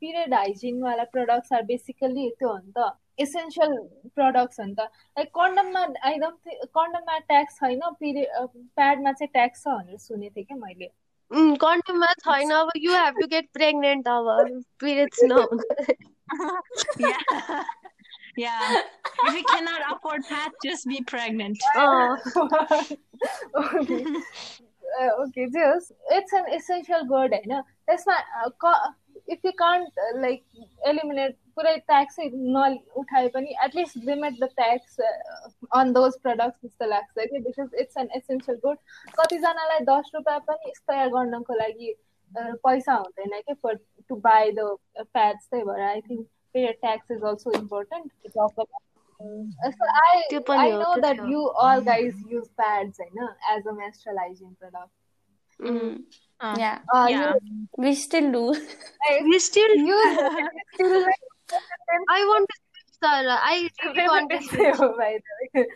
पिरियड 0.00 0.34
हाइजिनवाला 0.34 1.04
प्रडक्ट्स 1.12 1.52
आर 1.52 1.62
बेसिकली 1.70 2.28
त्यो 2.38 2.48
हो 2.48 2.56
नि 2.58 2.72
त 2.76 2.90
एसेन्सियल 3.18 3.76
प्रडक्ट्स 4.16 4.60
हो 4.60 4.66
नि 4.66 4.74
त। 4.74 4.80
लाइक 5.16 5.28
कन्डममा 5.38 5.82
एकदम 6.10 6.34
कन्डममा 6.78 7.18
ट्याक्स 7.30 7.56
छैन 7.60 7.80
पिरियड 8.00 8.28
प्याडमा 8.76 9.12
चाहिँ 9.12 9.32
ट्याक्स 9.32 9.62
छ 9.64 9.78
भनेर 9.78 9.98
सुनेको 10.08 10.34
थिएँ 10.36 10.44
क्या 10.46 10.56
मैले। 10.64 10.88
contumous 11.64 12.18
হয় 12.30 12.46
না 12.52 12.58
you 12.84 12.92
have 13.02 13.16
to 13.22 13.26
get 13.34 13.44
pregnant 13.58 14.04
our 14.14 14.38
periods 14.82 15.18
now 15.32 15.46
yeah. 16.98 17.22
Yeah. 18.36 18.82
If 19.26 19.34
you 19.34 19.44
cannot 19.44 19.82
afford 19.92 20.22
that 20.30 20.50
just 20.64 20.86
be 20.86 21.02
pregnant. 21.02 21.58
Oh. 21.76 22.16
okay. 23.76 24.04
Uh, 25.00 25.22
okay 25.22 25.46
just 25.48 25.92
it's 26.10 26.32
an 26.32 26.46
essential 26.52 27.02
good 27.12 27.32
you 27.42 27.48
know 27.52 27.62
that's 27.88 28.06
not 28.06 28.22
uh, 28.44 28.50
if 29.26 29.38
you 29.44 29.52
can't 29.58 29.88
uh, 29.88 30.20
like 30.20 30.42
eliminate 30.84 31.36
पुरै 31.56 31.76
tax 31.92 32.18
नउठाए 32.34 33.28
पनि 33.36 33.56
at least 33.64 33.96
limit 34.10 34.38
the 34.42 34.48
tax 34.60 35.00
on 35.80 35.92
those 35.98 36.18
products 36.26 36.66
जस्तो 36.66 36.90
लाग्छ 36.94 37.26
कि 37.32 37.38
because 37.48 37.80
it's 37.84 37.96
an 38.04 38.08
essential 38.16 38.58
good 38.66 38.78
कतिजनालाई 39.20 39.84
दस 39.94 40.10
रुपियाँ 40.14 40.38
पनि 40.50 40.68
एक्सपायर 40.68 41.08
गर्नको 41.16 41.58
लागि 41.62 41.94
पैसा 42.68 42.94
हुँदैन 43.06 43.40
कि 43.48 43.54
for 43.62 43.80
to 44.08 44.16
buy 44.28 44.52
the 44.60 44.76
pads 45.00 45.48
त्यही 45.50 45.64
भएर 45.64 45.82
I 45.88 46.00
think 46.10 46.28
period 46.52 46.76
tax 46.84 47.10
is 47.10 47.22
also 47.22 47.50
important 47.50 48.10
to 48.24 48.30
talk 48.30 48.52
about. 48.52 48.88
so 49.20 49.86
I, 50.04 50.24
I 50.48 50.70
know 50.70 50.96
that 51.00 51.16
you 51.28 51.50
all 51.56 51.80
guys 51.80 52.14
use 52.28 52.48
pads 52.58 52.98
know, 53.14 53.28
as 53.50 53.66
a 53.66 53.72
menstrual 53.72 54.18
hygiene 54.18 54.56
product. 54.60 54.90
Mm. 55.60 56.02
Uh, 56.40 56.56
yeah, 56.58 56.78
uh, 56.92 57.06
yeah. 57.08 57.34
You, 57.42 57.68
we 57.78 57.94
still 57.94 58.32
do. 58.32 58.54
we 59.24 59.38
still 59.38 59.76
use. 59.76 60.18
still 60.74 61.06
I 62.16 62.24
want 62.32 62.48
to 62.48 62.56
Sarah. 63.02 63.38
I 63.42 63.68
really 63.84 64.08
want 64.08 64.30
to 64.30 64.42
say, 64.42 64.70
by 64.72 65.18
the 65.26 65.34
way. 65.54 65.66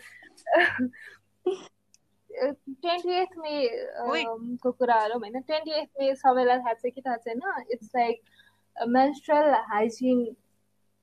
Twenty 2.36 3.12
eighth 3.18 3.36
मेको 3.42 4.70
कुराहरू 4.78 5.18
होइन 5.18 5.40
twenty 5.40 5.72
एथ 5.80 5.86
मे 6.00 6.14
सबैलाई 6.22 6.58
थाहा 6.64 6.72
छ 6.80 6.90
कि 6.94 7.00
थाहा 7.06 7.16
छैन 7.26 7.40
it's 7.72 7.90
like 7.96 8.88
menstrual 8.96 9.54
hygiene 9.70 10.18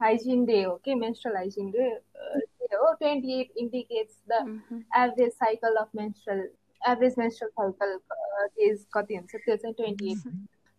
hygiene 0.03 0.45
day, 0.45 0.65
okay, 0.65 0.95
menstrual 0.95 1.35
hygiene 1.35 1.71
day. 1.71 1.93
Uh, 2.15 2.39
oh, 2.81 2.95
28 3.01 3.51
indicates 3.57 4.15
the 4.27 4.39
mm-hmm. 4.45 4.79
average 4.93 5.33
cycle 5.39 5.75
of 5.79 5.87
menstrual, 5.93 6.43
average 6.85 7.15
menstrual 7.17 7.51
cycle 7.57 7.93
uh, 8.11 8.47
days 8.57 8.85
कति 8.95 9.15
हुन्छ 9.15 9.35
त्यो 9.35 9.55
चाहिँ 9.55 9.75
ट्वेन्टी 9.75 10.11
एट 10.11 10.33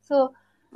सो 0.09 0.27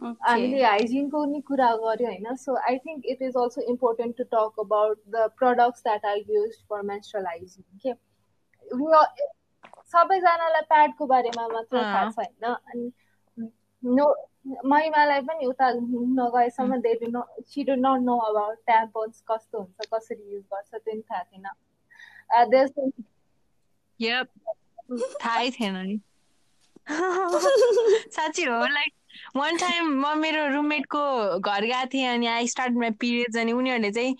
हामीले 0.03 0.63
हाइजिनको 0.65 1.25
नि 1.25 1.41
कुरा 1.41 1.77
गऱ्यो 1.77 2.07
होइन 2.07 2.37
so 2.37 2.57
I 2.57 2.79
think 2.79 3.07
it 3.07 3.23
is 3.23 3.37
also 3.37 3.61
important 3.61 4.17
to 4.17 4.25
talk 4.25 4.61
about 4.61 4.99
the 5.09 5.29
products 5.39 5.83
that 5.83 6.05
are 6.05 6.17
use 6.17 6.63
for 6.69 6.83
menstrual 6.83 7.27
hygiene 7.27 7.79
के 7.79 7.93
सबैजनालाई 9.93 10.61
प्याडको 10.61 11.07
बारेमा 11.07 11.49
मात्र 11.49 11.83
थाहा 11.83 12.11
छ 12.11 12.19
होइन 12.19 12.55
अनि 12.55 12.91
नो 13.83 14.15
महिमालाई 14.65 15.21
पनि 15.21 15.47
उता 15.47 15.71
नगएसम्म 15.71 16.77
they 16.77 16.95
do 16.95 17.11
know 17.11 17.23
she 17.47 17.65
do 17.65 17.75
not 17.75 18.01
know 18.01 18.19
about 18.19 18.57
tampons 18.57 19.25
कस्तो 19.31 19.59
हुन्छ 19.59 19.89
कसरी 19.95 20.35
युज 20.35 20.43
गर्छ 20.43 20.71
त्यो 20.71 20.81
पनि 20.85 21.03
थाहा 21.03 21.23
थिएन। 21.23 21.47
थाहै 25.23 25.51
थिएन 25.51 25.77
नि। 25.77 26.01
साँच्ची 28.13 28.45
हो 28.45 28.67
लाइक 28.67 28.93
वान 29.37 29.57
टाइम 29.57 29.93
म 30.01 30.17
मेरो 30.19 30.47
रुममेटको 30.55 31.01
घर 31.39 31.65
गएको 31.65 31.87
थिएँ 31.95 32.07
अनि 32.09 32.27
आई 32.27 32.47
स्टार्ट 32.49 32.73
माई 32.79 32.91
पिरियड्स 33.01 33.37
अनि 33.37 33.53
उनीहरूले 33.53 33.91
चाहिँ 33.93 34.15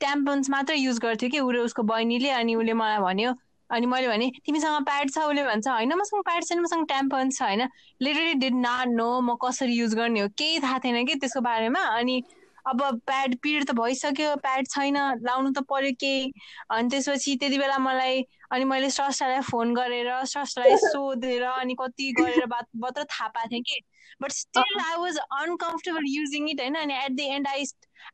ट्याम्पोन्स 0.00 0.50
मात्रै 0.50 0.76
युज 0.76 0.98
गर्थ्यो 0.98 1.30
कि 1.30 1.40
उसले 1.40 1.58
उसको 1.60 1.82
बहिनीले 1.82 2.30
अनि 2.30 2.54
उसले 2.54 2.72
मलाई 2.74 2.98
भन्यो। 3.02 3.34
अनि 3.70 3.86
मैले 3.86 4.08
भने 4.08 4.30
तिमीसँग 4.46 4.84
प्याड 4.84 5.10
छ? 5.10 5.18
उसले 5.18 5.44
भन्छ 5.44 5.68
होइन 5.68 5.92
मसँग 5.96 6.22
प्याड 6.24 6.44
छैन 6.44 6.60
मसँग 6.60 6.86
ट्याम्पन 6.86 7.30
छ 7.30 7.42
होइन 7.42 7.68
लिटरली 8.02 8.34
डिड 8.34 8.54
नट 8.56 8.88
नो 8.88 9.20
म 9.20 9.36
कसरी 9.44 9.74
युज 9.74 9.94
गर्ने 9.94 10.20
हो। 10.20 10.28
केही 10.38 10.60
थाहा 10.60 10.78
थिएन 10.84 11.06
कि 11.06 11.14
त्यसको 11.14 11.40
बारेमा। 11.40 11.80
अनि 11.98 12.22
अब 12.66 12.82
प्याड 13.06 13.34
पिरियड 13.42 13.64
त 13.68 13.72
भइसक्यो 13.76 14.34
प्याड 14.44 14.66
छैन 14.68 14.96
लाउनु 15.24 15.50
त 15.52 15.64
पर्यो 15.68 15.92
केही। 16.00 16.32
अनि 16.70 16.88
त्यसपछि 16.88 17.36
त्यति 17.40 17.58
बेला 17.58 17.78
मलाई 17.78 18.22
अनि 18.52 18.64
मैले 18.64 18.90
स्रष्टालाई 18.90 19.40
फोन 19.48 19.74
गरेर 19.74 20.08
स्रष्टालाई 20.24 20.76
सोधेर 20.84 21.42
अनि 21.44 21.74
कति 21.80 22.12
गरेर 22.20 22.46
बात 22.46 22.66
मात्र 22.76 23.04
थाहा 23.04 23.28
पाएको 23.28 23.50
थिएँ 23.52 23.62
कि। 23.62 23.80
But 24.21 24.31
still 24.31 24.79
I 24.85 24.95
was 25.01 25.17
uncomfortable 25.17 26.09
using 26.15 26.49
it 26.49 26.61
होइन 26.61 26.75
अनि 26.81 26.97
at 27.03 27.11
the 27.11 27.29
end 27.37 27.47
I 27.47 27.65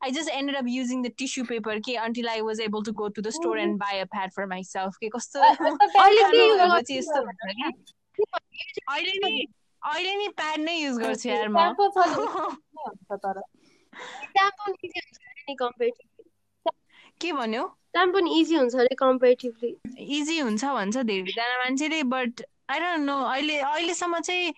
I 0.06 0.08
just 0.14 0.30
ended 0.36 0.56
up 0.56 0.66
using 0.70 1.02
the 1.02 1.10
tissue 1.10 1.42
paper 1.44 1.70
okay, 1.72 1.92
until 1.96 2.28
I 2.30 2.40
was 2.46 2.60
able 2.60 2.82
to 2.82 2.92
go 2.92 3.08
to 3.08 3.22
the 3.22 3.32
store 3.32 3.56
and 3.56 3.78
buy 3.78 3.92
a 4.00 4.06
pad 4.14 4.32
for 4.38 4.46
myself. 4.46 4.96
Okay, 4.96 5.10
कस्तो 5.10 5.40
अहिले 8.90 9.12
नि 9.24 9.46
अहिले 9.82 10.14
नि 10.16 10.28
pad 10.40 10.60
नै 10.60 10.74
use 10.74 10.98
गर्छु 10.98 11.28
यार 11.28 11.48
म 11.48 11.58
के 17.20 17.32
भन्यो 17.32 17.64
पनि 17.96 18.40
इजी 18.40 18.56
हुन्छ 18.56 18.74
अरे 18.74 18.94
कम्पेरिटिभली 18.94 19.70
इजी 20.16 20.38
हुन्छ 20.38 20.64
भन्छ 20.64 20.96
धेरैजना 21.10 21.58
मान्छेले 21.58 22.02
बट 22.14 22.42
आई 22.70 22.80
डोन्ट 22.80 23.04
नो 23.04 23.16
अहिले 23.24 23.58
अहिलेसम्म 23.68 24.20
चाहिँ 24.20 24.52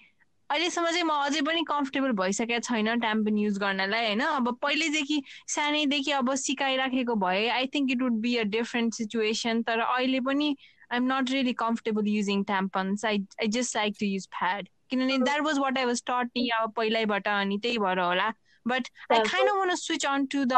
अहिलेसम्म 0.49 0.89
चाहिँ 0.89 1.03
म 1.03 1.09
अझै 1.25 1.41
पनि 1.41 1.63
कम्फर्टेबल 1.67 2.11
भइसकेको 2.11 2.59
छैन 2.59 2.99
ट्याम्पन 2.99 3.37
युज 3.37 3.57
गर्नलाई 3.59 4.05
होइन? 4.05 4.21
अब 4.21 4.57
पहिल्यैदेखि 4.61 5.21
सानैदेखि 5.47 6.11
अब 6.11 6.33
सिकाइराखेको 6.35 7.15
भए 7.15 7.47
I 7.47 7.67
think 7.75 7.91
it 7.91 8.01
would 8.01 8.19
be 8.21 8.35
a 8.37 8.43
different 8.57 8.93
situation 8.93 9.61
तर 9.63 9.79
अहिले 9.79 10.19
पनि 10.19 10.55
I 10.91 10.97
am 10.97 11.03
not 11.13 11.31
really 11.31 11.53
comfortable 11.53 12.07
using 12.07 12.43
tampons 12.43 13.05
I 13.05 13.17
I 13.41 13.47
just 13.47 13.75
like 13.75 13.95
to 13.99 14.05
use 14.05 14.27
pad 14.27 14.69
किनभने 14.89 15.17
that 15.17 15.41
was 15.41 15.59
what 15.59 15.77
I 15.77 15.85
was 15.85 16.03
taught 16.07 16.29
नि 16.37 16.49
अब 16.59 16.71
पहिल्यैबाट 16.71 17.27
अनि 17.27 17.57
त्यही 17.57 17.77
भएर 17.77 17.99
होला। 17.99 18.29
But 18.67 18.87
I 19.11 19.19
kind 19.19 19.49
want 19.49 19.75
switch 19.75 20.05
on 20.05 20.25
to 20.25 20.45
the 20.45 20.53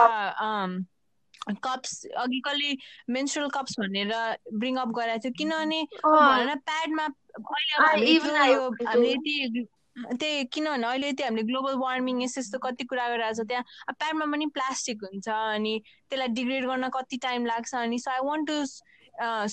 cups 1.64 2.06
अघि 2.18 2.40
कसले 2.46 2.76
मेन्सुरल 3.14 3.50
कप्स 3.50 3.76
भनेर 3.80 4.14
ब्रिङ 4.54 4.78
अप 4.78 4.88
गराएको 4.88 5.22
थियो। 5.22 5.34
किनभने 5.38 5.82
भन 6.06 6.56
प्याडमा 6.66 7.08
त्यही 9.96 10.44
किनभने 10.54 10.88
अहिले 10.88 11.12
त्यो 11.12 11.26
हामीले 11.26 11.44
ग्लोबल 11.48 11.76
वार्मिङ 11.80 12.22
यस्तो 12.24 12.42
यस्तो 12.42 12.60
कति 12.60 12.84
कुरा 12.86 13.08
गरिरहेको 13.10 13.44
छ 13.44 13.48
त्यहाँ 13.48 13.94
प्याडमा 14.00 14.26
पनि 14.32 14.46
प्लास्टिक 14.58 15.04
हुन्छ 15.04 15.28
अनि 15.30 15.74
त्यसलाई 16.10 16.28
डिग्रेड 16.40 16.66
गर्न 16.68 16.90
कति 16.96 17.18
टाइम 17.24 17.46
लाग्छ 17.46 17.76
अनि 17.76 18.00
so 18.00 18.12
I 18.12 18.20
want 18.26 18.48
to 18.48 18.58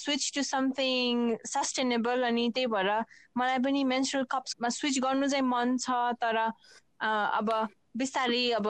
switch 0.03 0.30
to 0.34 0.43
something 0.43 1.36
sustainable 1.47 2.22
अनि 2.30 2.49
त्यही 2.55 2.66
भएर 2.74 2.90
मलाई 3.38 3.59
पनि 3.68 3.84
मेन्सुरल 3.95 4.24
कप्समा 4.34 4.68
स्विच 4.78 4.99
गर्नु 5.07 5.28
चाहिँ 5.28 5.47
मन 5.47 5.76
छ 5.86 6.03
तर 6.24 6.36
अब 6.43 7.55
बिस्तारै 8.03 8.45
अब 8.59 8.66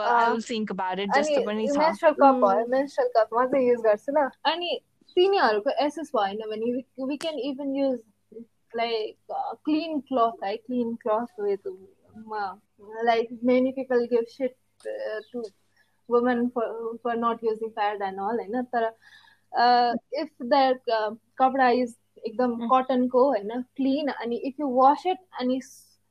थिङ्क 0.49 0.70
अबाउट 0.70 0.99
जस्तो 1.16 1.41
पनि 1.47 1.66
छ। 1.66 1.77
मेन्स्ट्रुअल 1.79 2.14
कप 2.20 2.45
भयो 2.45 2.66
मेन्स्ट्रुअल 2.70 3.11
कप 3.16 3.29
मात्रै 3.35 3.66
युज 3.66 3.81
गर्छु 3.89 4.12
ल। 4.12 4.29
अनि 4.53 4.70
तिनीहरूको 5.16 5.70
एसेस 5.85 6.11
भएन 6.16 6.49
भने 6.53 6.73
we 7.09 7.16
can 7.25 7.39
even 7.51 7.77
use 7.77 7.99
like 8.77 9.33
clean 9.64 10.01
cloth 10.01 10.45
है 10.45 10.57
clean 10.57 10.95
cloth 10.97 11.41
with 11.41 11.68
like 13.05 13.39
many 13.45 13.73
people 13.73 14.05
give 14.07 14.25
shit 14.29 14.57
to 15.33 15.43
women 16.09 16.47
for 16.49 16.97
for 17.05 17.16
not 17.16 17.45
using 17.45 17.70
pad 17.70 18.03
and 18.03 18.20
all 18.20 18.39
होइन 18.39 18.62
तर 18.75 18.87
इफ 20.20 20.31
द 20.45 20.79
कपडा 21.39 21.68
इज 21.77 21.97
एकदम 22.27 22.57
कटनको 22.68 23.25
होइन 23.25 23.62
क्लिन 23.77 24.09
अनि 24.11 24.37
इफ 24.45 24.61
यु 24.61 24.68
वास 24.75 25.07
इट 25.07 25.18
अनि 25.41 25.61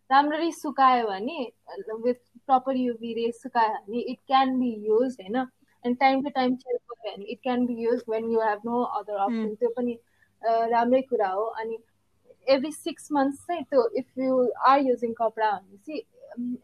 राम्ररी 0.10 0.52
सुकायो 0.52 1.08
भने 1.08 1.40
विथ 2.04 2.16
प्रपर 2.48 2.78
युभी 2.78 3.14
रेस 3.14 3.42
सुकायो 3.42 3.74
भने 3.76 4.00
इट 4.12 4.20
क्यान 4.28 4.58
बी 4.60 4.74
युज 4.88 5.18
होइन 5.22 5.36
and 5.84 5.98
time 6.00 6.24
to 6.24 6.30
time 6.30 6.56
check 6.56 6.76
गऱ्यो 6.76 7.12
भने 7.12 7.26
it 7.26 7.40
can 7.44 7.66
be 7.66 7.84
use 7.84 8.04
when 8.10 8.30
you 8.32 8.42
have 8.42 8.62
no 8.66 8.82
other 9.00 9.18
option 9.20 9.56
त्यो 9.56 9.70
पनि 9.78 9.98
राम्रै 10.72 11.02
कुरा 11.02 11.28
हो 11.30 11.44
अनि 11.62 11.78
एभ्री 12.55 12.73
सिक्स 12.73 13.09
मन्थ्स 13.13 13.47
चाहिँ 13.47 13.63
त्यो 13.71 13.89
इफ 13.99 14.19
यु 14.19 14.49
आर 14.69 14.81
युजिङ 14.81 15.13
कपडा 15.13 15.51
भनेपछि 15.53 16.05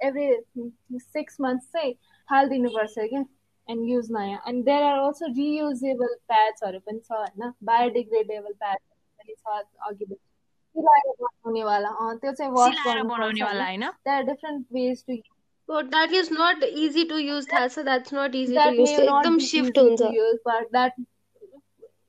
एभ्री 0.09 0.99
सिक्स 0.99 1.41
मन्थ्स 1.41 1.66
चाहिँ 1.72 1.93
फालिदिनुपर्छ 2.28 2.95
क्या 2.99 3.24
एन्ड 3.68 3.89
युज 3.89 4.11
नयाँ 4.12 4.43
and 4.49 4.64
there 4.64 4.83
are 4.83 4.99
also 4.99 5.33
reusable 5.37 6.14
प्याड्सहरू 6.28 6.78
पनि 6.87 7.01
छ 7.01 7.12
होइन 7.12 7.53
बायोडिग्रेडेबल 7.64 8.53
प्याड्सहरू 8.64 9.22
पनि 9.22 9.35
छ 9.35 9.91
अघि 9.91 10.14
सिलाएर 10.14 11.12
बनाउनेवाला 11.20 12.14
त्यो 12.14 12.33
चाहिँ 12.33 12.53
वास 12.53 12.83
बनाउनेवाला 12.87 13.64
होइन 13.64 13.89
there 14.09 14.22
different 14.33 14.66
ways 14.72 15.05
to 15.07 15.22
So 15.68 15.80
that 15.83 16.12
is 16.12 16.30
not 16.30 16.64
easy 16.64 17.03
to 17.07 17.18
use. 17.22 17.47
That's 17.47 17.76
that's 17.85 18.12
not 18.12 18.35
easy 18.35 18.55
that 18.55 18.72
to 18.72 18.80
use. 18.80 18.91
एकदम 19.03 19.39
shift 19.41 19.76
हुन्छ. 19.76 20.09
Use, 20.14 20.41
but 20.45 20.72
that 20.72 20.97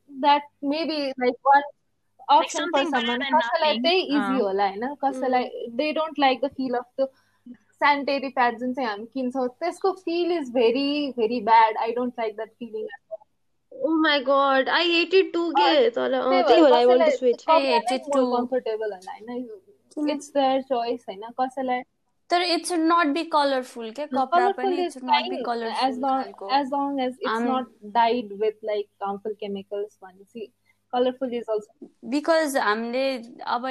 that 0.09 0.47
may 0.71 0.82
be 0.86 0.97
like 1.24 1.51
one 1.51 1.67
option 2.37 2.68
like 2.74 2.87
for 2.87 2.91
someone. 2.97 3.24
कसैलाई 3.35 3.79
त्यही 3.87 4.01
easy 4.01 4.41
होला 4.41 4.68
होइन 4.68 4.95
कसैलाई 5.05 5.49
they 5.81 5.93
don't 5.99 6.18
like 6.26 6.41
the 6.47 6.51
feel 6.61 6.79
of 6.83 6.87
the 7.01 7.09
sanitary 7.83 8.29
pad 8.37 8.59
जुन 8.59 8.72
चाहिँ 8.74 8.89
हामी 8.89 9.05
किन्छौँ 9.14 9.47
त्यसको 9.61 9.93
feel 10.07 10.33
is 10.39 10.51
very 10.55 11.12
very 11.18 11.41
bad 11.49 11.76
I 11.83 11.93
don't 11.99 12.14
like 12.18 12.37
that 12.37 12.51
feeling 12.59 12.87
Oh 13.72 13.97
my 14.05 14.14
god, 14.26 14.68
I 14.76 14.83
hated 14.83 15.29
to 15.35 15.41
get 15.57 15.95
तर 15.95 16.14
त्यही 16.31 16.62
भएर 16.62 16.72
I 16.79 16.87
want 16.87 17.05
to 17.05 17.12
switch. 17.16 17.45
I 17.57 17.59
hated 17.66 18.09
to 18.14 18.22
comfortable 18.33 18.93
होला 18.95 19.12
हैन 19.12 20.09
it's 20.14 20.31
their 20.39 20.57
choice 20.72 21.05
हैन 21.11 21.22
कसैलाई 21.41 21.83
तर 22.31 22.43
it 22.55 22.66
should 22.70 22.87
not 22.89 23.12
be 23.18 23.24
colorful 23.35 23.93
के 23.99 24.07
कपडा 24.07 24.51
पनि 24.57 24.87
it 24.87 24.93
should 24.97 25.07
not 25.11 25.29
be 25.35 25.43
colorful 25.51 25.87
as 25.89 25.99
long 26.07 26.51
as 26.61 26.72
long 26.76 27.01
as 27.07 27.14
it's 27.20 27.45
not 27.47 27.70
dyed 27.99 28.35
with 28.43 28.57
like 28.72 28.89
harmful 29.07 29.37
chemicals 29.45 29.97
भनेपछि 30.03 30.49
colourful 30.93 31.34
is 31.34 31.45
also 31.51 31.89
because 32.09 32.57
हामीले 32.57 33.05
अब 33.47 33.66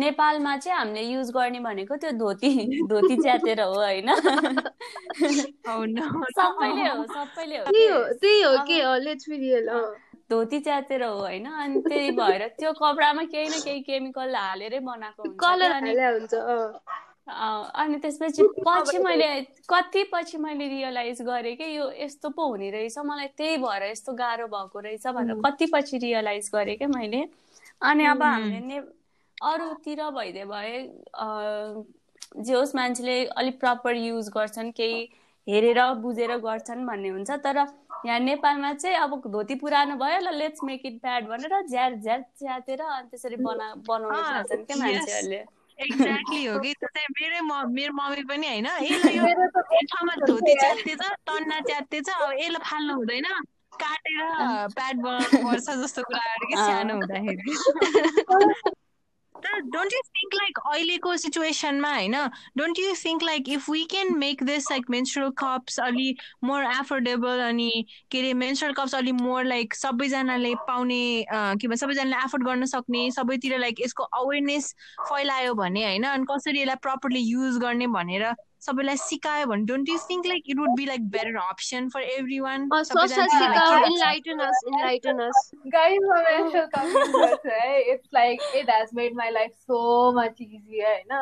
नेपालमा 0.00 0.56
चाहिँ 0.56 0.78
हामीले 0.78 1.02
युज 1.02 1.30
गर्ने 1.30 1.60
भनेको 1.60 1.96
त्यो 1.96 2.10
धोती 2.18 2.50
धोती 2.88 3.16
च्यातेर 3.16 3.60
हो 3.60 3.74
होइन 3.74 4.14
सबैले 6.30 6.88
हो 6.88 7.04
सबैले 7.06 7.58
हो 7.58 7.64
त्यही 8.14 8.42
हो 8.42 8.56
के 8.66 8.80
धोती 10.30 10.60
च्यातेर 10.60 11.02
हो 11.02 11.14
होइन 11.18 11.46
अनि 11.46 11.80
त्यही 11.80 12.10
भएर 12.10 12.46
त्यो 12.58 12.72
कपडामा 12.72 13.22
केही 13.32 13.48
न 13.48 13.60
केही 13.64 13.80
केमिकल 13.82 14.34
हालेरै 14.34 14.78
बनाएको 14.80 15.22
हुन्छ 15.22 16.34
अनि 17.32 17.98
त्यसपछि 17.98 18.42
पछि 18.66 18.98
मैले 18.98 19.28
कति 19.68 20.02
पछि 20.12 20.38
मैले 20.38 20.68
रियलाइज 20.68 21.22
गरेँ 21.22 21.54
कि 21.56 21.76
यो 21.76 21.90
यस्तो 21.92 22.30
पो 22.30 22.46
हुने 22.48 22.70
रहेछ 22.70 22.98
मलाई 22.98 23.26
त्यही 23.36 23.56
भएर 23.58 23.82
यस्तो 23.82 24.12
गाह्रो 24.14 24.46
भएको 24.48 24.80
रहेछ 24.80 25.06
भनेर 25.06 25.40
कति 25.46 25.66
पछि 25.74 25.98
रियलाइज 25.98 26.50
गरेँ 26.54 26.76
क्या 26.76 26.88
मैले। 26.88 27.22
अनि 27.82 28.04
अब 28.06 28.22
हामीले 28.22 28.60
ने 28.60 28.78
अरूतिर 29.44 30.02
भइदियो 30.10 30.46
भए 30.46 30.76
जे 32.38 32.54
होस् 32.54 32.74
मान्छेले 32.76 33.24
अलिक 33.26 33.60
प्रपर 33.60 33.96
युज 33.96 34.28
गर्छन् 34.36 34.70
केही 34.72 35.08
हेरेर 35.46 35.80
बुझेर 36.00 36.36
गर्छन् 36.38 36.86
भन्ने 36.86 37.08
हुन्छ। 37.08 37.30
तर 37.30 37.56
यहाँ 38.06 38.18
नेपालमा 38.20 38.72
चाहिँ 38.74 38.96
अब 38.96 39.22
धोती 39.32 39.54
पुरानो 39.54 39.94
भयो 39.96 40.20
ल 40.20 40.34
लेट्स 40.34 40.60
मेक 40.64 40.86
इट 40.86 40.94
ब्याड 41.02 41.28
भनेर 41.28 41.66
ज्यार 41.68 41.94
ज्यार 42.02 42.20
च्यातेर 42.38 42.80
अनि 42.82 43.08
त्यसरी 43.10 43.36
बना 43.36 43.74
बनाउनु 43.88 44.22
चाहन्छन् 44.22 44.64
क्या 44.64 44.76
मान्छेहरूले। 44.76 45.44
एक्ज्याक्टली 45.78 46.44
हो 46.46 46.58
कि? 46.58 46.72
त्यस्तै 46.72 47.06
मेरै 47.20 47.40
मेरो 47.68 47.92
मम्मी 47.92 48.22
पनि 48.22 48.46
होइन 48.46 48.66
ठाउँमा 49.86 50.14
धोती 50.26 50.54
च्यात्तेछ 50.60 51.02
टन्ना 51.26 51.60
च्यात्तेछ 51.60 52.08
अब 52.10 52.32
यसलाई 52.32 52.62
फाल्नु 52.64 52.94
हुँदैन 52.94 53.26
काटेर 53.72 54.20
प्याड 54.74 54.96
बनाउनु 54.96 55.50
पर्छ 55.50 55.70
जस्तो 55.70 56.02
कुराहरू 56.02 56.46
कि 56.46 56.56
सानो 56.56 56.94
हुँदाखेरि 56.94 57.54
डोन्ट 59.42 59.92
यु 59.92 60.00
थिङ्क 60.08 60.34
लाइक 60.34 60.58
अहिलेको 60.66 61.16
सिचुएसनमा 61.16 61.92
होइन 61.94 62.14
don't 62.56 62.78
you 62.78 62.94
think 63.04 63.22
like 63.22 63.48
if 63.48 63.68
we 63.70 63.84
can 63.84 64.14
make 64.18 64.42
this 64.42 64.70
like 64.70 64.90
menstrual 64.90 65.30
cups 65.38 65.78
अलि 65.80 66.14
मोर 66.44 66.64
एफोर्डेबल 66.64 67.40
अनि 67.40 67.70
के 68.10 68.18
अरे 68.18 68.32
मेन्सुरल 68.34 68.72
कप्स 68.72 68.94
अलि 68.94 69.12
मोर 69.12 69.44
लाइक 69.44 69.74
सबैजनाले 69.74 70.54
पाउने 70.68 71.02
के 71.32 71.68
भन्छ 71.68 71.80
सबैजनाले 71.80 72.24
एफोर्ड 72.24 72.44
गर्न 72.44 72.66
सक्ने 72.66 73.10
सबैतिर 73.10 73.58
लाइक 73.58 73.80
यसको 73.80 74.02
अवेरनेस 74.20 74.74
फैलायो 75.02 75.54
भने 75.54 75.84
होइन 75.84 76.04
अनि 76.04 76.24
कसरी 76.30 76.60
यसलाई 76.60 76.76
प्रपरली 76.82 77.20
युज 77.20 77.58
गर्ने 77.58 77.86
भनेर 77.88 78.32
सबैलाई 78.62 78.96
सिकायो 78.98 79.46
भने 79.46 79.64
don't 79.66 79.88
you 79.88 79.98
think 80.00 80.26
like 80.26 80.44
it 80.46 80.58
would 80.58 80.74
be 80.76 80.84
like 80.86 81.08
better 81.10 81.36
option 81.38 81.88
for 81.88 82.02
everyone 82.40 82.68
it's 87.92 88.08
like 88.14 88.42
it 88.56 88.70
has 88.70 88.90
made 88.94 89.16
my 89.16 89.30
life 89.30 89.52
so 89.52 89.80
much 90.12 90.40
easy 90.40 90.80
होइन 90.80 91.12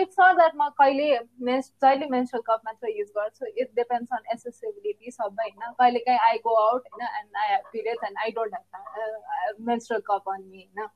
इट्स 0.00 0.16
नट 0.20 0.36
द्याट 0.36 0.52
म 0.56 0.68
कहिले 0.78 1.18
मेन्स 1.42 1.72
जहिले 1.82 2.06
मेन्सुरल 2.10 2.42
कप 2.46 2.62
मात्र 2.66 2.90
युज 2.90 3.08
गर्छु 3.16 3.46
इट 3.46 3.70
डिपेन्ड्स 3.74 4.12
अन 4.12 4.32
एसेसिबिलिटी 4.34 5.10
सबै 5.10 5.42
होइन 5.42 5.72
कहिले 5.72 5.98
काहीँ 6.00 6.18
आई 6.22 6.38
गो 6.44 6.56
आउट 6.62 6.88
होइन 6.88 7.06
and 7.10 7.36
I 7.36 7.52
have 7.52 7.70
periods 7.72 8.04
and 8.04 8.18
I 8.18 8.30
don't 8.32 8.54
have 8.96 9.68
menstrual 9.68 10.02
cup 10.06 10.34
on 10.34 10.42
me 10.42 10.66
होइन 10.68 10.88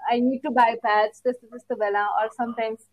I 0.00 0.20
need 0.20 0.42
to 0.42 0.50
buy 0.54 0.74
pads 0.80 1.22
त्यस्तो 1.22 1.46
त्यस्तो 1.46 1.76
बेला 1.76 2.04
or 2.16 2.28
sometimes 2.32 2.88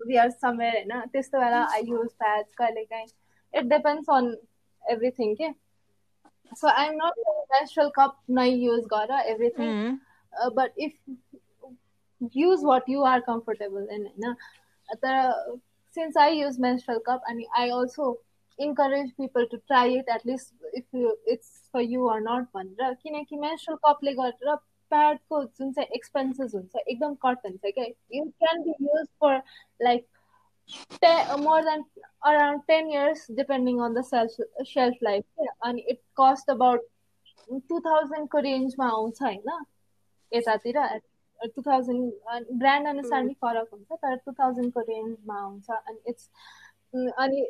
we 0.00 0.16
are 0.16 0.30
somewhere 0.32 0.74
होइन 0.74 1.00
त्यस्तो 1.12 1.38
बेला 1.40 1.62
आई 1.72 1.82
युज 1.88 2.08
प्याड्स 2.18 2.54
कहिले 2.54 2.84
काहीँ 2.84 3.06
इट 3.54 3.64
डिपेन्ड्स 3.68 4.10
अन 4.10 4.34
एभ्रिथिङ 4.84 5.34
के 5.34 5.50
so 6.52 6.68
I 6.68 6.86
am 6.86 6.94
not 6.94 7.18
natural 7.52 7.90
cup 7.96 8.16
नै 8.30 8.48
युज 8.48 8.84
गर 8.92 9.18
everything 9.20 9.96
but 10.54 10.78
if 10.78 10.98
use 12.36 12.64
what 12.64 12.88
you 12.88 13.02
are 13.04 13.20
comfortable 13.22 13.88
in 13.92 14.06
होइन 14.06 14.34
तर 14.96 15.58
since 15.96 16.16
I 16.16 16.38
use 16.38 16.58
menstrual 16.60 16.98
cup 17.06 17.22
अनि 17.28 17.46
I 17.58 17.70
also 17.70 18.12
encourage 18.58 19.10
people 19.12 19.44
to 19.44 19.56
try 19.58 19.96
it 19.98 20.08
at least 20.08 20.74
if 20.74 20.94
you 20.94 21.16
it's 21.26 21.50
for 21.74 21.80
you 21.82 22.08
are 22.08 22.20
not 22.20 22.48
भनेर 22.54 22.94
किनकि 22.94 23.36
menstrual 23.38 23.76
कपले 23.86 24.12
गरेर 24.12 24.56
प्याडको 24.90 25.42
जुन 25.44 25.72
चाहिँ 25.72 25.88
expenses 25.94 26.54
हुन्छ 26.54 26.76
एकदम 26.78 27.14
कट 27.24 27.46
हुन्छ 27.46 27.60
क्या 27.68 27.84
you 28.14 28.24
can 28.24 28.62
be 28.62 28.74
use 28.82 29.06
for 29.20 29.40
like 29.82 30.06
ten 31.02 31.12
more 31.38 31.62
than 31.64 31.84
around 32.24 32.62
ten 32.68 32.90
years 32.90 33.26
depending 33.32 33.80
on 33.82 33.94
the 33.94 34.02
self 34.04 34.64
self 34.68 35.02
life 35.02 35.24
क्या 35.40 35.52
अनि 35.68 35.84
इट 35.88 36.00
कस्ट 36.20 36.50
अबाउट 36.50 36.86
टु 37.68 37.80
थाउजन्डको 37.80 38.38
रेन्जमा 38.40 38.88
आउँछ 38.90 39.22
होइन? 39.22 39.50
यतातिर 40.32 40.78
टु 41.40 41.62
थाउजन्ड 41.62 42.46
ब्रान्ड 42.52 42.88
अनुसार 42.88 43.22
नि 43.24 43.34
फरक 43.42 43.68
हुन्छ 43.72 43.92
तर 43.94 44.16
टु 44.16 44.32
थाउजन्डको 44.32 44.80
रेन्जमा 44.88 45.40
आउँछ 45.40 45.70
अनि 45.70 46.00
इट्स 46.06 46.30
अनि 47.18 47.42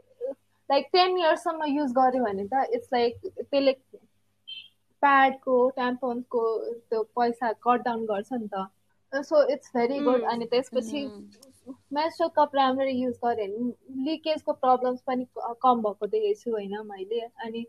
लाइक 0.70 0.87
टेन 0.93 1.18
इयर्ससम्म 1.18 1.64
युज 1.68 1.93
गऱ्यो 1.93 2.24
भने 2.24 2.47
त 2.53 2.66
इट्स 2.74 2.89
लाइक 2.93 3.16
त्यसले 3.26 3.72
प्याडको 5.07 5.59
ट्याम्पोनको 5.80 6.46
त्यो 6.90 7.02
पैसा 7.18 7.52
कट 7.66 7.84
डाउन 7.84 8.07
गर्छ 8.07 8.32
नि 8.32 8.48
त। 8.54 8.66
सो 9.12 9.42
इट्स 9.52 9.70
भेरी 9.74 9.98
गुड 10.04 10.22
अनि 10.30 10.46
त्यसपछि 10.52 11.00
मेस्ट्रल 11.94 12.28
कप 12.36 12.54
राम्ररी 12.57 12.92
युज 12.92 13.18
गरेँ। 13.24 13.48
भने 13.48 14.04
लिकेजको 14.04 14.52
प्रब्लम्स 14.64 15.00
पनि 15.07 15.26
कम 15.62 15.82
भएको 15.82 16.07
देखेको 16.07 16.40
छु 16.40 16.50
होइन 16.52 16.74
मैले। 16.86 17.20
अनि 17.44 17.64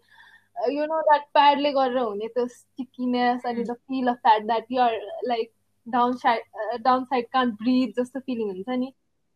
यु 0.74 0.86
नो 0.86 1.02
द्याट 1.02 1.26
प्याडले 1.34 1.72
गरेर 1.72 1.98
हुने 1.98 2.28
त्यो 2.28 2.46
स्टिकिनेस 2.48 3.46
अनि 3.46 3.64
the 3.64 3.74
feel 3.74 4.08
of 4.08 4.16
that 4.24 4.46
that 4.46 4.72
you're 4.72 4.94
like 5.28 5.52
down 5.88 6.16
side 6.24 6.82
down 6.84 7.04
side 7.06 7.26
can't 7.34 7.54
breathe 7.62 8.02
जस्तो 8.02 8.20
फिलिङ 8.20 8.48
हुन्छ 8.50 8.70
नि। 8.80 8.90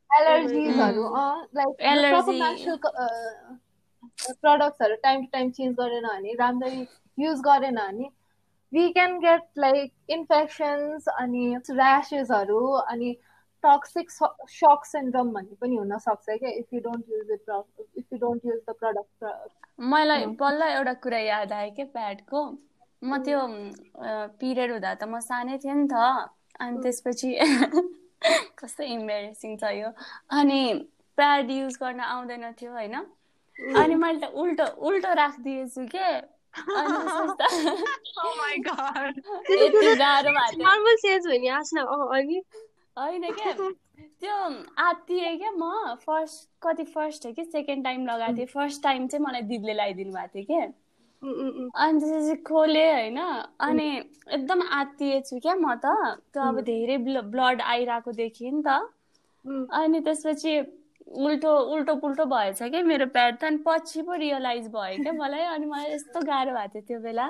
एलर्जिजहरू 0.10 1.04
लाइक 1.58 1.70
प्रडक्ट्सहरू 4.42 4.96
टाइम 5.04 5.22
टु 5.22 5.30
टाइम 5.32 5.52
चेन्ज 5.52 5.76
गरेन 5.76 6.08
भने 6.08 6.34
राम्ररी 6.40 6.82
युज 7.18 7.42
गरेन 7.42 7.76
भने 7.76 8.10
we 8.74 8.90
can 8.90 9.20
get 9.20 9.44
like 9.58 9.94
infections 10.10 11.08
अनि 11.08 11.56
ऱ्यासेसहरू 11.56 12.66
अनि 12.68 13.14
टक्सिक 13.64 14.12
सक 14.12 14.86
सिन्ड्रम 14.86 15.32
भन्ने 15.32 15.56
पनि 15.62 15.76
हुनसक्छ 15.76 16.26
क्या 16.30 16.50
if 16.50 16.74
you 16.74 16.80
don't 16.80 17.10
use 17.10 17.32
it 17.32 17.50
if 17.98 18.06
you 18.14 18.20
don't 18.20 18.46
use 18.46 18.60
the 18.70 18.76
product 18.80 19.26
मलाई 19.80 20.26
बल्ल 20.26 20.62
एउटा 20.64 20.94
कुरा 20.94 21.20
याद 21.20 21.54
आयो 21.54 21.72
क्या 21.72 21.86
प्याडको 21.94 22.44
म 23.04 23.18
त्यो 23.18 23.40
पिरियड 24.40 24.72
हुँदा 24.72 24.94
त 24.94 25.04
म 25.04 25.20
सानै 25.20 25.58
थिएँ 25.58 25.74
नि 25.74 25.88
त। 25.88 26.30
अनि 26.60 26.82
त्यसपछि 26.82 27.30
कस्तो 28.60 28.84
इम्बेरेसिङ 28.84 29.58
छ 29.58 29.72
यो। 29.74 29.90
अनि 30.30 30.62
प्याड 31.18 31.50
युज 31.52 31.78
गर्न 31.82 32.00
आउँदैन 32.00 32.52
थियो 32.52 32.72
होइन। 32.72 32.96
अनि 33.76 33.96
मैले 33.96 34.20
त 34.20 34.30
उल्टो 34.34 34.66
उल्टो 34.88 35.14
राखिदिएछु 35.14 35.86
के 35.96 36.08
होइन 42.98 43.32
क्या 43.32 43.54
त्यो 43.54 44.36
आत्तिएँ 44.78 45.38
क्या 45.38 45.52
म 45.52 45.96
फर्स्ट 45.96 46.50
कति 46.62 46.84
फर्स्ट 46.84 47.26
हो 47.26 47.32
कि 47.32 47.44
सेकेन्ड 47.44 47.84
टाइम 47.84 48.06
लगाएको 48.06 48.38
थिएँ 48.38 48.46
फर्स्ट 48.46 48.84
टाइम 48.84 49.08
चाहिँ 49.08 49.26
मलाई 49.26 49.42
दिदीले 49.42 49.74
लगाइदिनु 49.74 50.12
भएको 50.12 50.40
थियो 50.40 50.46
क्या 50.46 50.66
अनि 51.78 52.00
त्यसपछि 52.00 52.36
खोलेँ 52.44 52.92
होइन 52.94 53.18
अनि 53.60 53.88
एकदम 54.34 54.62
आत्तिएछु 54.72 55.40
क्या 55.40 55.56
म 55.56 55.76
त 55.76 55.86
त्यो 56.34 56.44
अब 56.44 56.60
धेरै 56.62 56.98
ब्लड 56.98 57.62
आइरहेको 57.62 58.12
देखेँ 58.12 58.52
नि 58.52 58.64
त 58.68 58.80
अनि 59.74 60.00
त्यसपछि 60.00 60.60
उल्टो 61.12 61.58
उल्टो 61.76 61.96
पुल्टो 62.02 62.26
भएछ 62.26 62.62
क्या 62.64 62.82
मेरो 62.84 63.06
प्याड 63.16 63.38
त 63.38 63.44
अनि 63.44 63.58
पछि 63.66 64.02
पो 64.02 64.14
रियलाइज 64.16 64.68
भयो 64.72 65.04
क्या 65.04 65.14
मलाई? 65.14 65.44
अनि 65.56 65.66
मलाई 65.66 65.94
यस्तो 65.94 66.22
गाह्रो 66.26 66.52
भएको 66.54 66.74
थियो 66.74 66.82
त्यो 66.88 67.00
बेला। 67.00 67.30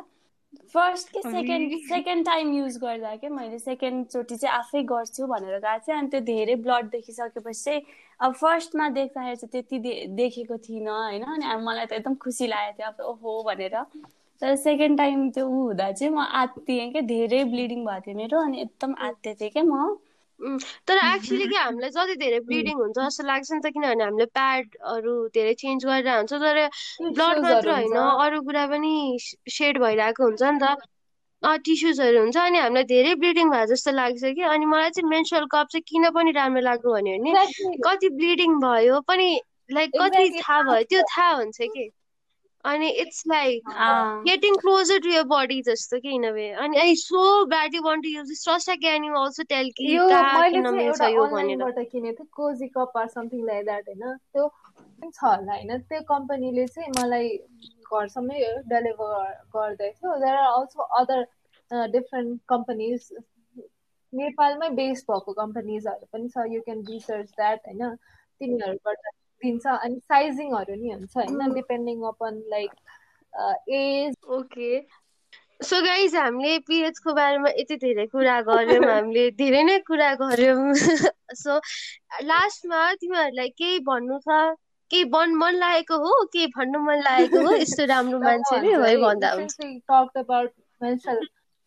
फर्स्ट 0.73 1.09
कि? 1.09 1.21
सेकेन्ड 1.23 1.77
सेकेन्ड 1.87 2.25
टाइम 2.25 2.51
युज 2.53 2.77
गर्दा 2.77 3.15
क्या 3.15 3.29
मैले 3.29 3.59
सेकेन्डचोटि 3.59 4.35
चाहिँ 4.35 4.55
आफै 4.55 4.83
गर्छु 4.83 5.27
भनेर 5.27 5.57
गएको 5.59 5.79
थिएँ। 5.87 5.97
अनि 5.97 6.07
त्यो 6.09 6.21
धेरै 6.29 6.55
ब्लड 6.63 6.89
देखिसकेपछि 6.91 7.63
चाहिँ 7.63 7.81
अब 8.19 8.33
फर्स्टमा 8.35 8.89
देख्दाखेरि 8.89 9.35
चाहिँ 9.35 9.63
त्यति 9.63 10.07
देखेको 10.15 10.57
थिइनँ 10.67 10.91
होइन? 10.91 11.23
अनि 11.23 11.63
मलाई 11.65 11.85
त 11.85 11.93
एकदम 11.93 12.15
खुसी 12.15 12.47
लागेको 12.47 12.77
थियो। 12.77 12.87
अब 12.87 13.23
ओहो 13.25 13.43
भनेर। 13.43 13.77
तर 14.41 14.55
सेकेन्ड 14.55 14.97
टाइम 14.97 15.29
त्यो 15.31 15.45
ऊ 15.47 15.65
हुँदा 15.65 15.91
चाहिँ 15.91 16.13
म 16.13 16.19
आत्तिएँ 16.19 16.91
क्या 16.91 17.01
धेरै 17.07 17.43
ब्लिडिङ 17.45 17.85
भएको 17.85 18.01
थियो 18.05 18.17
मेरो। 18.17 18.39
अनि 18.41 18.61
एकदम 18.61 18.95
आत्ते 18.99 19.33
थिएँ 19.41 19.49
क्या 19.51 19.63
म? 19.63 19.97
तर 20.87 20.97
एक्चुली 20.99 21.47
के 21.47 21.57
हामीलाई 21.57 21.89
जति 21.91 22.15
धेरै 22.17 22.39
ब्लिडिङ 22.45 22.77
हुन्छ 22.77 22.97
जस्तो 22.99 23.23
लाग्छ 23.25 23.51
नि 23.51 23.59
त 23.59 23.71
किनभने 23.73 24.03
हामीले 24.03 24.27
प्याडहरू 24.31 25.15
धेरै 25.31 25.53
चेन्ज 25.57 25.85
गरेर 25.85 26.09
हुन्छ 26.11 26.41
तर 26.41 26.61
ब्लड 27.11 27.41
मात्र 27.41 27.71
होइन 27.71 27.97
अरू 28.03 28.41
कुरा 28.43 28.65
पनि 28.69 28.93
सेड 29.51 29.81
भइरहेको 29.81 30.23
हुन्छ 30.25 30.41
नि 30.43 30.59
त। 30.61 30.75
टिस्युजहरू 31.61 32.19
हुन्छ 32.19 32.37
अनि 32.41 32.59
हामीलाई 32.59 32.85
धेरै 32.87 33.13
ब्लिडिङ 33.17 33.49
भयो 33.49 33.65
जस्तो 33.67 33.93
लाग्छ 33.93 34.31
कि। 34.31 34.43
अनि 34.49 34.65
मलाई 34.67 34.89
चाहिँ 34.91 35.09
मेन्सुरल 35.09 35.47
कप 35.49 35.71
चाहिँ 35.71 35.83
किन 35.85 36.09
पनि 36.11 36.31
राम्रो 36.33 36.61
लाग्यो 36.63 36.93
भने 36.93 37.35
कति 37.83 38.09
ब्लिडिङ 38.15 38.59
भयो 38.61 38.99
पनि 39.07 39.29
लाइक 39.71 39.97
कति 39.97 40.29
थाहा 40.39 40.61
भयो 40.65 40.83
त्यो 40.89 41.01
थाहा 41.09 41.31
हुन्छ 41.33 41.69
कि। 41.69 41.89
अनि 42.65 42.89
it's 43.01 43.23
like 43.27 43.69
getting 44.25 44.55
closer 44.55 44.99
to 44.99 45.09
your 45.09 45.23
body 45.27 45.61
जस्तो 45.61 45.99
कि 45.99 46.15
इन 46.15 46.29
वे 46.31 46.49
अनि 46.65 46.77
I 46.79 46.95
so 46.95 47.23
bad 47.45 47.75
you 47.75 47.81
want 47.83 48.03
to 48.03 48.09
use 48.09 48.27
this 48.27 48.43
trust 48.43 48.69
can 48.81 49.05
you 49.05 49.13
also 49.21 49.43
tell 49.49 49.71
कि 49.77 49.87
किन 49.87 50.67
मिल्छ 50.75 51.01
यो 51.01 51.25
भनेर 51.27 51.83
किनेको 51.83 52.23
थिएँ 52.23 52.27
cozy 52.33 52.67
cup 52.77 52.97
or 52.97 53.07
something 53.07 53.45
like 53.45 53.65
that 53.65 53.87
होइन? 53.87 54.17
त्यो 54.33 54.47
छ 55.09 55.23
होला 55.23 55.53
होइन? 55.53 55.77
त्यो 55.89 56.01
कम्पनीले 56.07 56.65
चाहिँ 56.67 56.89
मलाई 56.97 57.29
घरसम्मै 57.91 58.39
डेलिभर 58.69 59.31
गर्दैथ्यो. 59.55 60.15
There 60.19 60.35
are 60.35 60.59
also 60.59 60.81
other 60.99 61.25
different 61.91 62.41
companies 62.49 63.09
नेपालमै 64.13 64.69
बेस्ड 64.77 65.11
भएको 65.11 65.33
कम्पनीजहरू 65.33 66.05
पनि 66.13 66.29
छ. 66.29 66.45
यु 66.53 66.61
क्यान 66.61 66.85
रिसर्च 66.89 67.29
द्याट 67.31 67.67
होइन? 67.67 67.95
तिनीहरूबाट 68.41 69.11
दिन्छ 69.43 69.65
अनि 69.67 69.99
साइजिङहरू 70.05 70.75
नि 70.75 70.93
हुन्छ 70.93 71.17
होइन 71.17 71.53
depending 71.53 72.03
upon 72.07 72.41
like 72.49 72.71
age 73.69 74.15
okay 74.29 74.71
so 75.61 75.81
guys 75.81 76.15
हामीले 76.15 76.57
पिएचको 76.59 77.13
बारेमा 77.13 77.49
यति 77.49 77.75
धेरै 77.77 78.05
कुरा 78.05 78.39
गऱ्यौँ 78.41 78.85
हामीले 78.85 79.25
धेरै 79.31 79.63
नै 79.63 79.77
कुरा 79.79 80.13
गऱ्यौँ। 80.21 80.73
सो 81.35 81.57
लास्टमा 82.23 82.79
तिमीहरूलाई 82.93 83.49
केही 83.49 83.79
भन्नु 83.89 84.17
छ? 84.19 84.39
केही 84.91 85.03
बन 85.11 85.35
मन 85.35 85.55
लागेको 85.55 85.97
हो? 85.97 86.13
केही 86.33 86.47
भन्नु 86.57 86.79
मन 86.79 87.03
लागेको 87.03 87.43
हो? 87.47 87.53
यस्तो 87.55 87.85
राम्रो 87.85 88.19
मान्छेले 88.25 88.73
है 88.85 88.95
भन्दा 88.97 89.31
हुन्छ। 89.31 91.17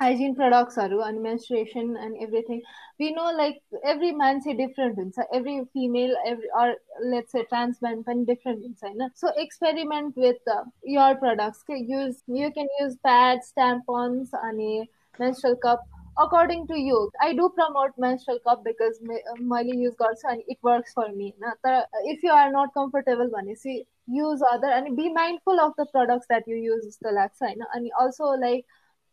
hygiene 0.00 0.34
products 0.34 0.76
are 0.78 0.90
and 1.02 1.22
menstruation 1.22 1.96
and 1.96 2.16
everything. 2.20 2.62
We 2.98 3.12
know 3.12 3.32
like 3.36 3.62
every 3.84 4.12
man 4.12 4.40
say 4.40 4.54
different 4.54 5.14
so 5.14 5.24
every 5.32 5.62
female 5.72 6.14
every 6.26 6.48
or 6.54 6.74
let's 7.02 7.32
say 7.32 7.44
trans 7.44 7.80
man 7.82 8.04
pan 8.04 8.24
different 8.24 8.64
inside 8.64 8.96
so 9.14 9.30
experiment 9.36 10.16
with 10.16 10.36
uh, 10.50 10.64
your 10.82 11.16
products. 11.16 11.64
Okay? 11.70 11.80
use 11.80 12.22
you 12.26 12.52
can 12.52 12.68
use 12.80 12.96
pads 13.04 13.52
tampons 13.58 14.28
and 14.42 14.60
a 14.60 14.88
menstrual 15.18 15.56
cup 15.56 15.82
according 16.18 16.66
to 16.68 16.78
you. 16.78 17.10
I 17.20 17.32
do 17.32 17.50
promote 17.50 17.92
menstrual 17.98 18.38
cup 18.40 18.64
because 18.64 19.00
my 19.40 19.60
use 19.60 19.94
गर्छु 19.94 20.28
अनि 20.28 20.44
it 20.48 20.58
works 20.64 20.92
for 20.92 21.12
me 21.12 21.34
होइन 21.40 21.52
तर 21.66 21.86
if 22.10 22.20
you 22.24 22.32
are 22.32 22.52
not 22.56 23.84
use 24.06 24.42
other 24.52 24.68
and 24.68 24.96
be 24.96 25.08
mindful 25.12 25.58
of 25.60 25.72
the 25.78 25.86
products 25.86 26.26
that 26.28 26.42
you 26.46 26.56
use. 26.56 26.64
You 26.64 26.74
use 26.74 26.84
जस्तो 26.84 27.10
लाग्छ 27.10 27.42
होइन 27.42 27.60
अनि 27.60 28.62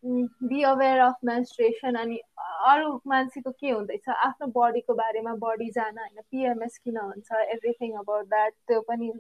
be 0.04 0.62
aware 0.64 1.00
of 1.00 1.16
menstruation 1.26 1.96
अनि 1.96 2.20
अरू 2.68 3.02
मान्छेको 3.08 3.52
के 3.52 3.70
हुँदैछ? 3.70 4.10
आफ्नो 4.10 4.48
बडीको 4.56 4.94
बारेमा 4.94 5.34
बडी 5.44 5.70
जान 5.72 5.98
होइन 5.98 6.22
पिएमएस 6.32 6.78
किन 6.78 6.98
हुन्छ? 6.98 7.30
एभ्रिथिङ 7.54 7.98
अबाउट 8.00 8.26
द्याट 8.30 8.54
त्यो 8.68 8.82
पनि 8.90 9.12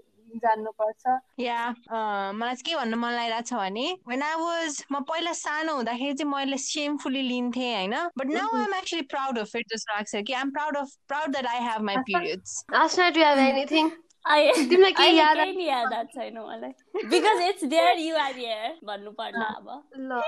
जान्नुपर्छ। 0.43 1.17
या 1.39 1.59
मलाई 2.33 2.55
के 2.65 2.75
भन्नु 2.75 2.97
मन 2.97 3.11
लागिरहेको 3.13 3.47
छ 3.47 3.53
भने 3.53 3.87
वेन 4.09 4.21
आई 4.23 4.35
वाज 4.41 4.83
म 4.91 5.01
पहिला 5.09 5.33
सानो 5.39 5.75
हुँदाखेरि 5.75 6.13
चाहिँ 6.13 6.31
मैले 6.33 6.57
सेमफुली 6.65 7.21
लिन्थेँ 7.21 7.73
होइन। 7.75 7.95
But 8.17 8.27
now 8.37 8.57
I'm 8.59 8.73
actually 8.75 9.01
proud 9.15 9.39
of 9.39 9.55
it 9.55 9.65
जस्तो 9.73 9.93
लाग्छ 9.95 10.23
कि 10.27 10.33
I'm 10.33 10.51
proud 10.51 10.77
of 10.77 10.95
proud 11.07 11.31
that 11.31 11.47
I 11.55 11.59
have 11.67 11.81
my 11.89 11.97
periods 12.11 12.63
anything 13.49 13.91
तिमीलाई 14.25 14.91
के 14.93 15.09
याद 15.17 15.37
नि 15.57 15.67
याद 15.67 15.93
छैन 16.15 16.37
मलाई 16.37 17.07
because 17.13 17.41
it's 17.47 17.63
there 17.73 17.99
you 17.99 18.15
are 18.23 18.33
here 18.35 18.79
भन्नु 18.85 19.11
पर्ला 19.21 19.45
अब 19.57 19.83
ल 19.97 20.21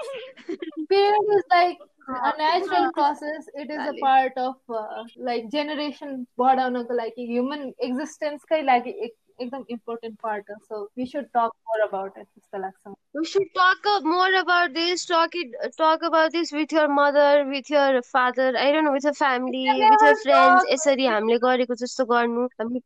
period 0.89 1.33
is 1.35 1.43
like 1.51 1.77
a 2.07 2.37
natural 2.37 2.91
process. 2.93 3.45
It 3.55 3.69
is 3.69 3.79
a 3.79 3.93
part 3.99 4.37
of 4.37 4.55
uh, 4.69 5.03
like 5.17 5.49
generation 5.49 6.25
बढाउनको 6.39 6.93
लागि 6.93 7.27
ह्युमन 7.31 7.61
एक्जिस्टेन्सकै 7.87 8.61
लागि 8.63 8.93
एकदम 9.32 9.64
इम्पोर्टेन्ट 9.70 10.16
पार्ट 10.22 10.50
हो 10.50 10.56
so 10.64 10.82
we 10.98 11.06
should 11.06 11.24
talk 11.36 11.50
more 11.68 11.80
about 11.82 12.18
it 12.18 12.26
जस्तो 12.26 12.58
लाग्छ 12.62 12.94
We 13.14 13.24
should 13.24 13.48
talk 13.54 13.86
more 14.04 14.32
about 14.38 14.74
this. 14.74 15.04
Talk 15.04 15.34
it. 15.34 15.54
Talk 15.76 16.02
about 16.02 16.30
this 16.30 16.52
with 16.52 16.72
your 16.72 16.88
mother, 16.88 17.44
with 17.46 17.70
your 17.70 18.02
father. 18.02 18.56
I 18.56 18.70
don't 18.70 18.84
know, 18.84 18.92
with 18.92 19.04
your 19.04 19.14
family, 19.14 19.62
with 19.66 20.04
your 20.06 20.14
friends. 20.16 20.68
यसरी 20.72 21.06
हामीले 21.06 21.38
गरेको 21.44 21.74
जस्तो 21.82 22.04
गर्नु 22.12 22.44
हामी 22.60 22.80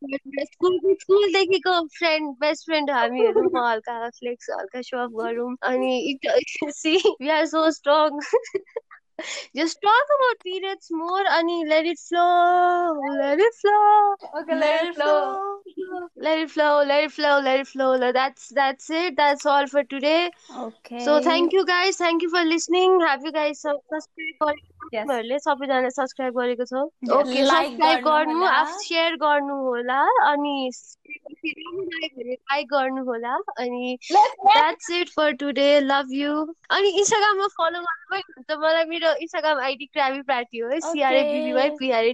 school 0.53 0.79
स्कुलदेखिको 1.03 1.75
friend 1.99 2.35
best 2.47 2.67
friend 2.67 2.91
हामीहरू 2.91 3.45
हल्का 3.57 3.99
फ्लेक्स 4.21 4.51
हल्का 4.59 4.83
shop 4.91 5.21
गरौँ 5.21 5.51
अनि 5.73 6.19
see 6.81 6.97
we 7.21 7.29
are 7.39 7.47
so 7.55 7.71
strong 7.81 8.21
Just 9.56 9.82
talk 9.82 10.08
about 10.18 10.44
periods 10.44 10.88
more 10.92 11.24
and 11.28 11.70
let 11.70 11.86
it 11.86 11.98
flow. 12.00 12.94
Let 13.20 13.40
it 13.40 13.54
flow. 13.56 14.16
Okay, 14.42 14.56
let, 14.56 14.60
let 14.60 14.86
it 14.90 14.96
flow. 14.96 15.50
flow. 15.76 16.08
Let 16.18 16.40
it 16.40 16.52
flow. 16.52 16.84
Let 16.84 17.04
it 17.06 17.12
flow. 17.12 17.40
Let 17.40 17.60
it 17.62 17.68
flow. 17.68 18.12
That's 18.12 18.50
that's 18.50 18.90
it. 18.90 19.16
That's 19.18 19.46
all 19.46 19.68
for 19.68 19.84
today. 19.84 20.30
Okay. 20.56 21.00
So 21.00 21.20
thank 21.22 21.54
you 21.54 21.66
guys. 21.66 21.98
Thank 21.98 22.22
you 22.22 22.30
for 22.30 22.44
listening. 22.44 23.00
Have 23.02 23.24
you 23.24 23.32
guys 23.32 23.62
subscribed? 23.62 24.62
तिमीहरूले 24.84 25.40
सबैजना 25.40 25.90
subscribe 25.96 26.40
गरेको 26.40 26.66
छौ 26.66 26.84
okay 27.16 27.46
subscribe 27.46 28.04
गर्नु 28.06 28.46
आफ 28.48 28.70
share 28.82 29.16
गर्नु 29.24 29.56
होला 29.64 30.00
अनि 30.32 30.56
like 31.48 32.68
गर्नु 32.72 33.04
होला 33.06 33.36
अनि 33.64 33.98
that's 34.12 34.90
it 35.00 35.10
for 35.16 35.32
today 35.42 35.70
love 35.82 36.14
you 36.14 36.34
अनि 36.78 36.90
इन्स्टाग्राममा 37.02 37.48
फलो 37.58 37.80
गर्नु 37.80 38.10
पनि 38.12 38.22
हुन्छ 38.32 38.60
मलाई 38.64 38.86
मेरो 38.92 39.14
इन्स्टाग्राम 39.26 39.60
आइडी 39.66 39.86
क्राबी 39.88 40.22
प्राटी 40.32 40.60
हो 40.60 40.70
है 40.70 40.80
सिआरए 40.82 41.24
बिबीवाई 41.32 41.70
पिआरए 41.80 42.14